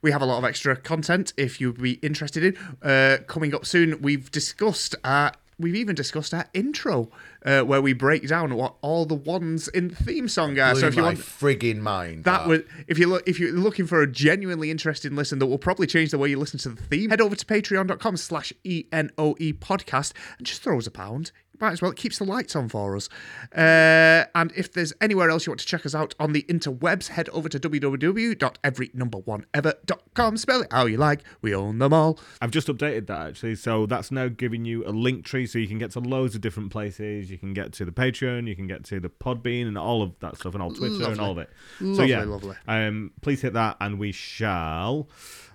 we 0.00 0.12
have 0.12 0.22
a 0.22 0.26
lot 0.26 0.38
of 0.38 0.44
extra 0.44 0.76
content 0.76 1.32
if 1.36 1.60
you'd 1.60 1.82
be 1.82 1.94
interested 1.94 2.44
in. 2.44 2.56
Uh, 2.88 3.18
coming 3.26 3.52
up 3.52 3.66
soon, 3.66 4.00
we've 4.00 4.30
discussed 4.30 4.94
our 5.02 5.32
we've 5.58 5.74
even 5.74 5.94
discussed 5.94 6.32
our 6.32 6.46
intro, 6.54 7.10
uh, 7.44 7.62
where 7.62 7.82
we 7.82 7.92
break 7.92 8.28
down 8.28 8.54
what 8.54 8.74
all 8.80 9.06
the 9.06 9.14
ones 9.14 9.68
in 9.68 9.88
the 9.88 9.94
theme 9.94 10.28
song 10.28 10.58
are. 10.58 10.72
Blew 10.72 10.80
so 10.80 10.86
if 10.88 10.96
you 10.96 11.02
want 11.02 11.18
frigging 11.18 11.78
mind. 11.78 12.24
that 12.24 12.46
was 12.46 12.60
if 12.86 12.98
you 12.98 13.06
look 13.06 13.28
if 13.28 13.40
you're 13.40 13.52
looking 13.52 13.86
for 13.86 14.02
a 14.02 14.06
genuinely 14.06 14.70
interesting 14.70 15.16
listen 15.16 15.38
that 15.38 15.46
will 15.46 15.58
probably 15.58 15.86
change 15.86 16.10
the 16.10 16.18
way 16.18 16.28
you 16.28 16.38
listen 16.38 16.58
to 16.60 16.70
the 16.70 16.82
theme, 16.82 17.10
head 17.10 17.20
over 17.20 17.34
to 17.34 17.44
patreon.com 17.44 18.16
slash 18.16 18.52
E 18.64 18.84
N-O-E 18.92 19.52
podcast 19.54 20.12
and 20.38 20.46
just 20.46 20.62
throw 20.62 20.78
us 20.78 20.86
a 20.86 20.90
pound. 20.90 21.32
Might 21.60 21.72
as 21.72 21.82
well. 21.82 21.90
It 21.90 21.96
keeps 21.96 22.18
the 22.18 22.24
lights 22.24 22.54
on 22.54 22.68
for 22.68 22.94
us. 22.96 23.08
Uh, 23.54 24.24
and 24.34 24.52
if 24.56 24.72
there's 24.72 24.92
anywhere 25.00 25.30
else 25.30 25.46
you 25.46 25.50
want 25.50 25.60
to 25.60 25.66
check 25.66 25.84
us 25.86 25.94
out 25.94 26.14
on 26.20 26.32
the 26.32 26.42
interwebs, 26.48 27.08
head 27.08 27.28
over 27.30 27.48
to 27.48 27.58
www.everynumber1ever.com. 27.58 30.36
Spell 30.36 30.62
it 30.62 30.68
how 30.72 30.86
you 30.86 30.96
like. 30.96 31.22
We 31.42 31.54
own 31.54 31.78
them 31.78 31.92
all. 31.92 32.18
I've 32.40 32.50
just 32.50 32.68
updated 32.68 33.06
that 33.08 33.28
actually, 33.28 33.56
so 33.56 33.86
that's 33.86 34.10
now 34.10 34.28
giving 34.28 34.64
you 34.64 34.84
a 34.84 34.92
Linktree, 34.92 35.48
so 35.48 35.58
you 35.58 35.68
can 35.68 35.78
get 35.78 35.90
to 35.92 36.00
loads 36.00 36.34
of 36.34 36.40
different 36.40 36.70
places. 36.70 37.30
You 37.30 37.38
can 37.38 37.54
get 37.54 37.72
to 37.74 37.84
the 37.84 37.92
Patreon, 37.92 38.48
you 38.48 38.56
can 38.56 38.66
get 38.66 38.84
to 38.84 39.00
the 39.00 39.08
Podbean, 39.08 39.66
and 39.66 39.78
all 39.78 40.02
of 40.02 40.12
that 40.20 40.36
stuff, 40.36 40.54
and 40.54 40.62
all 40.62 40.72
Twitter 40.72 41.10
and 41.10 41.20
all 41.20 41.32
of 41.32 41.38
it. 41.38 41.50
so 41.78 42.02
yeah, 42.02 42.24
lovely. 42.24 42.56
Um, 42.66 43.12
please 43.20 43.42
hit 43.42 43.52
that, 43.54 43.76
and 43.80 43.98
we 43.98 44.12
shall, 44.12 45.08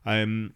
um, 0.06 0.54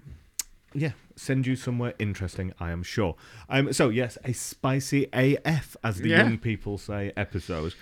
yeah, 0.74 0.92
send 1.18 1.46
you 1.48 1.56
somewhere 1.56 1.94
interesting. 2.00 2.54
I 2.60 2.72
am 2.72 2.84
sure. 2.84 3.16
Um, 3.50 3.74
so 3.74 3.90
yes, 3.90 4.18
a 4.24 4.34
spicy 4.34 5.08
AF, 5.14 5.76
as 5.84 5.98
the 6.00 6.10
Yeah. 6.10 6.24
young 6.24 6.38
people 6.38 6.78
say, 6.78 7.12
episode. 7.18 7.74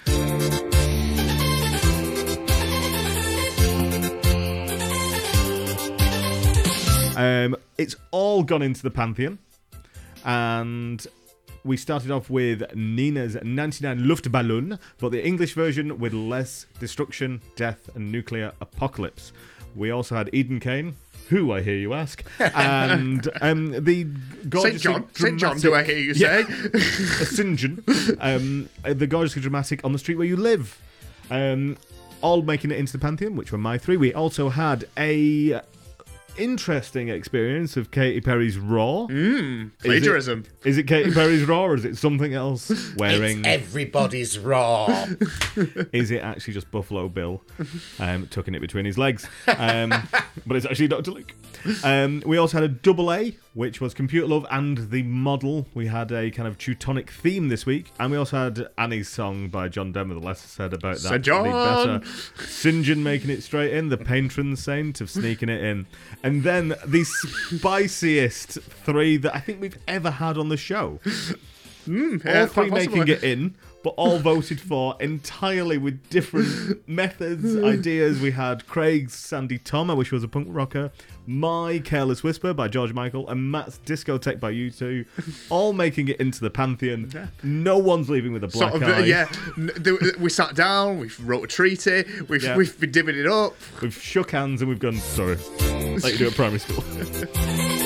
Um, 7.17 7.55
it's 7.77 7.95
all 8.11 8.43
gone 8.43 8.61
into 8.61 8.83
the 8.83 8.91
pantheon, 8.91 9.39
and 10.25 11.05
we 11.63 11.77
started 11.77 12.11
off 12.11 12.29
with 12.29 12.61
Nina's 12.75 13.37
99 13.41 14.01
Luftballon, 14.01 14.77
but 14.99 15.13
the 15.13 15.25
English 15.25 15.53
version 15.53 15.97
with 15.97 16.11
less 16.13 16.65
destruction, 16.77 17.41
death, 17.55 17.89
and 17.95 18.11
nuclear 18.11 18.51
apocalypse. 18.59 19.31
We 19.75 19.91
also 19.91 20.15
had 20.15 20.29
Eden 20.33 20.59
Kane, 20.59 20.97
who 21.29 21.51
I 21.51 21.61
hear 21.61 21.75
you 21.75 21.93
ask, 21.93 22.23
and 22.39 23.27
um, 23.41 23.71
the 23.83 24.07
St. 24.53 24.79
John. 24.79 25.07
St. 25.13 25.39
John, 25.39 25.57
do 25.59 25.73
I 25.73 25.83
hear 25.83 25.97
you 25.97 26.13
Yeah. 26.13 26.45
say? 26.45 26.53
a 26.73 27.25
St. 27.25 27.57
John, 27.59 27.83
um, 28.19 28.69
the 28.83 29.07
gorgeously 29.07 29.41
dramatic 29.41 29.83
on 29.83 29.91
the 29.93 29.99
street 29.99 30.15
where 30.15 30.27
you 30.27 30.37
live. 30.37 30.79
Um, 31.31 31.77
all 32.21 32.41
making 32.41 32.71
it 32.71 32.77
into 32.77 32.91
the 32.93 32.97
pantheon, 32.99 33.35
which 33.35 33.51
were 33.51 33.57
my 33.57 33.77
three. 33.77 33.97
We 33.97 34.13
also 34.13 34.49
had 34.49 34.85
a 34.97 35.61
interesting 36.37 37.09
experience 37.09 37.77
of 37.77 37.91
Katy 37.91 38.21
Perry's 38.21 38.57
Roar. 38.57 39.07
Mm, 39.07 39.65
Is 39.65 39.67
it- 39.67 39.83
plagiarism. 39.83 40.43
Is 40.63 40.77
it, 40.77 40.83
Katy 40.83 41.11
Perry's 41.11 41.43
Roar 41.45 41.71
or 41.71 41.75
is 41.75 41.85
it 41.85 41.97
something 41.97 42.33
else? 42.33 42.71
Wearing 42.97 43.39
It's 43.39 43.47
everybody's 43.47 44.37
roar. 44.39 44.87
is 45.93 46.11
it 46.11 46.21
actually 46.21 46.53
just 46.53 46.69
Buffalo 46.71 47.07
Bill 47.09 47.41
um, 47.99 48.27
tucking 48.27 48.55
it 48.55 48.59
between 48.61 48.85
his 48.85 48.97
legs? 48.97 49.27
Um, 49.47 49.89
but 50.45 50.57
it's 50.57 50.65
actually 50.65 50.87
Dr. 50.87 51.11
Luke. 51.11 51.33
Um, 51.83 52.21
we 52.25 52.37
also 52.37 52.57
had 52.57 52.63
a 52.63 52.73
double 52.73 53.11
A, 53.13 53.35
which 53.55 53.79
was 53.79 53.93
Computer 53.93 54.27
Love 54.27 54.45
and 54.51 54.91
the 54.91 55.01
Model. 55.03 55.65
We 55.73 55.87
had 55.87 56.11
a 56.11 56.29
kind 56.29 56.45
of 56.45 56.57
Teutonic 56.57 57.09
theme 57.09 57.47
this 57.47 57.65
week. 57.65 57.89
And 57.97 58.11
we 58.11 58.17
also 58.17 58.37
had 58.37 58.67
Annie's 58.77 59.07
song 59.07 59.47
by 59.47 59.69
John 59.69 59.93
Denver, 59.93 60.13
the 60.13 60.19
less 60.19 60.41
said 60.41 60.73
about 60.73 60.97
that. 60.97 60.99
Sir 60.99 61.17
John! 61.17 61.45
better. 61.45 62.05
St. 62.45 62.83
John 62.83 63.01
making 63.01 63.29
it 63.29 63.41
straight 63.41 63.73
in, 63.73 63.87
the 63.87 63.97
patron 63.97 64.57
saint 64.57 64.99
of 64.99 65.09
sneaking 65.09 65.47
it 65.47 65.63
in. 65.63 65.87
And 66.21 66.43
then 66.43 66.75
the 66.85 67.05
spiciest 67.05 68.59
three 68.61 69.15
that 69.17 69.33
I 69.33 69.39
think 69.39 69.61
we've 69.61 69.79
ever 69.87 70.11
had 70.11 70.37
on 70.37 70.49
the 70.49 70.57
show 70.57 70.99
hmm, 71.85 72.17
Yeah, 72.25 72.41
all 72.41 72.47
three 72.47 72.69
making 72.69 73.07
it 73.07 73.23
in, 73.23 73.55
but 73.85 73.93
all 73.97 74.17
voted 74.17 74.59
for 74.59 74.95
entirely 74.99 75.77
with 75.77 76.09
different 76.09 76.81
methods, 76.89 77.55
ideas. 77.63 78.19
We 78.19 78.31
had 78.31 78.65
Craig's 78.65 79.13
Sandi 79.13 79.59
Thom, 79.59 79.91
I 79.91 79.93
wish 79.93 80.09
he 80.09 80.15
was 80.15 80.23
a 80.23 80.27
punk 80.27 80.47
rocker, 80.49 80.91
My 81.27 81.77
Careless 81.85 82.23
Whisper 82.23 82.51
by 82.55 82.67
George 82.67 82.93
Michael, 82.93 83.29
and 83.29 83.51
Matt's 83.51 83.79
Discotheque 83.85 84.39
by 84.39 84.51
U2, 84.51 85.05
all 85.51 85.71
making 85.71 86.07
it 86.07 86.19
into 86.19 86.39
the 86.41 86.49
pantheon. 86.49 87.29
No 87.43 87.77
one's 87.77 88.09
leaving 88.09 88.33
with 88.33 88.43
a 88.43 88.47
black 88.47 88.71
Sort 88.71 88.81
of, 88.81 88.89
eye. 88.89 89.01
uh, 89.01 89.05
yeah. 89.05 90.11
We 90.19 90.31
sat 90.31 90.55
down, 90.55 90.97
we 90.97 91.11
wrote 91.21 91.43
a 91.43 91.47
treaty, 91.47 92.05
we've, 92.27 92.43
Yeah. 92.43 92.57
we've 92.57 92.77
been 92.79 92.91
divvying 92.91 93.19
it 93.19 93.27
up. 93.27 93.53
We've 93.83 93.95
shook 93.95 94.31
hands 94.31 94.61
and 94.63 94.69
we've 94.69 94.79
gone, 94.79 94.97
sorry, 94.97 95.35
like 96.01 96.13
you 96.13 96.17
do 96.17 96.27
at 96.29 96.33
primary 96.33 96.57
school. 96.57 96.83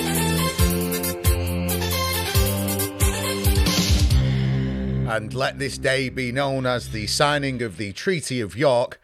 and 5.10 5.34
let 5.34 5.57
this 5.57 5.80
day 5.80 6.07
be 6.10 6.32
known 6.32 6.68
as 6.68 6.91
the 6.91 7.07
signing 7.07 7.64
of 7.64 7.78
the 7.78 7.91
Treaty 7.93 8.39
of 8.41 8.55
York, 8.55 9.01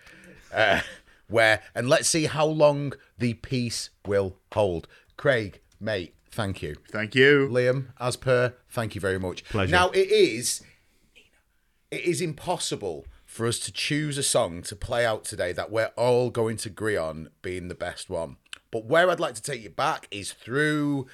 uh, 0.54 0.82
where, 1.28 1.64
and 1.74 1.90
let's 1.90 2.08
see 2.08 2.26
how 2.26 2.46
long 2.46 2.94
the 3.18 3.34
peace 3.34 3.90
will 4.06 4.38
hold. 4.54 4.88
Craig, 5.18 5.62
mate, 5.80 6.14
thank 6.30 6.62
you. 6.62 6.76
Thank 6.92 7.16
you. 7.16 7.50
Liam, 7.52 7.88
as 8.00 8.18
per, 8.18 8.54
thank 8.70 8.94
you 8.94 9.02
very 9.02 9.18
much. 9.18 9.44
Pleasure. 9.46 9.72
Now, 9.72 9.90
it 9.90 10.12
is, 10.12 10.62
it 11.90 12.02
is 12.02 12.22
impossible 12.22 13.08
for 13.26 13.48
us 13.48 13.58
to 13.60 13.72
choose 13.72 14.20
a 14.20 14.24
song 14.24 14.62
to 14.62 14.76
play 14.76 15.08
out 15.08 15.26
today 15.26 15.54
that 15.54 15.72
we're 15.72 15.92
all 15.98 16.30
going 16.30 16.58
to 16.58 16.70
agree 16.70 16.96
on 16.96 17.30
being 17.42 17.68
the 17.68 17.74
best 17.76 18.12
one. 18.12 18.38
But 18.70 18.86
where 18.86 19.10
I'd 19.10 19.20
like 19.20 19.34
to 19.36 19.42
take 19.42 19.64
you 19.64 19.72
back 19.72 20.08
is 20.12 20.34
through 20.34 21.08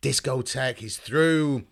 discotheque, 0.00 0.82
is 0.82 0.96
through 0.96 1.64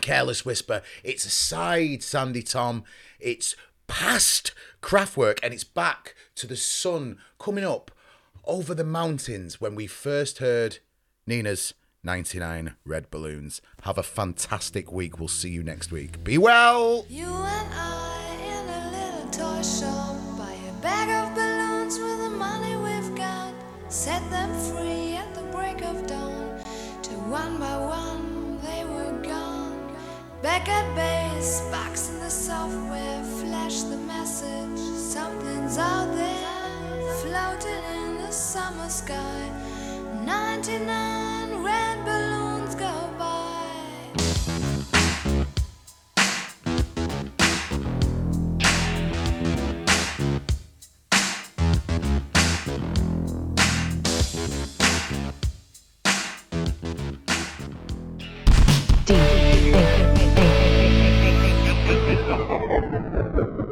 Careless 0.00 0.44
Whisper. 0.44 0.82
It's 1.04 1.24
a 1.24 1.30
side 1.30 2.02
Sandi 2.02 2.42
Thom. 2.42 2.84
It's 3.18 3.56
past 3.86 4.52
Kraftwerk 4.82 5.38
and 5.42 5.52
it's 5.52 5.64
back 5.64 6.14
to 6.36 6.46
the 6.46 6.56
sun 6.56 7.18
coming 7.38 7.64
up 7.64 7.90
over 8.44 8.74
the 8.74 8.84
mountains 8.84 9.60
when 9.60 9.74
we 9.74 9.86
first 9.86 10.38
heard 10.38 10.78
Nina's 11.26 11.74
99 12.02 12.76
Red 12.84 13.10
Balloons. 13.10 13.60
Have 13.82 13.98
a 13.98 14.02
fantastic 14.02 14.90
week. 14.90 15.18
We'll 15.18 15.28
see 15.28 15.50
you 15.50 15.62
next 15.62 15.92
week. 15.92 16.24
Be 16.24 16.38
well. 16.38 17.04
You 17.08 17.26
and 17.26 17.74
I 17.74 18.36
in 18.42 18.68
a 18.68 18.90
little 18.90 19.30
toy 19.30 19.62
shop 19.62 20.16
buy 20.38 20.52
a 20.52 20.82
bag 20.82 21.08
of 21.10 21.34
balloons 21.34 21.98
with 21.98 22.18
the 22.20 22.30
money 22.30 22.76
we've 22.76 23.14
got. 23.14 23.52
Set 23.88 24.28
them 24.30 24.52
free 24.70 25.16
at 25.16 25.34
the 25.34 25.42
break 25.52 25.82
of 25.82 26.06
dawn. 26.06 26.62
Till 27.02 27.20
one 27.20 27.58
by 27.58 27.76
one. 27.76 28.09
Back 30.42 30.70
at 30.70 30.96
base, 30.96 31.60
box 31.70 32.08
in 32.08 32.18
the 32.20 32.30
software, 32.30 33.22
flash 33.42 33.82
the 33.82 33.98
message. 33.98 34.78
Something's 34.96 35.76
out 35.76 36.14
there, 36.14 37.14
floating 37.20 37.84
in 37.96 38.16
the 38.16 38.30
summer 38.32 38.88
sky. 38.88 39.50
99 40.24 41.62
red 41.62 42.04
balloons 42.06 42.74
go 42.74 43.10
by. 43.18 43.39
D. 63.00 63.69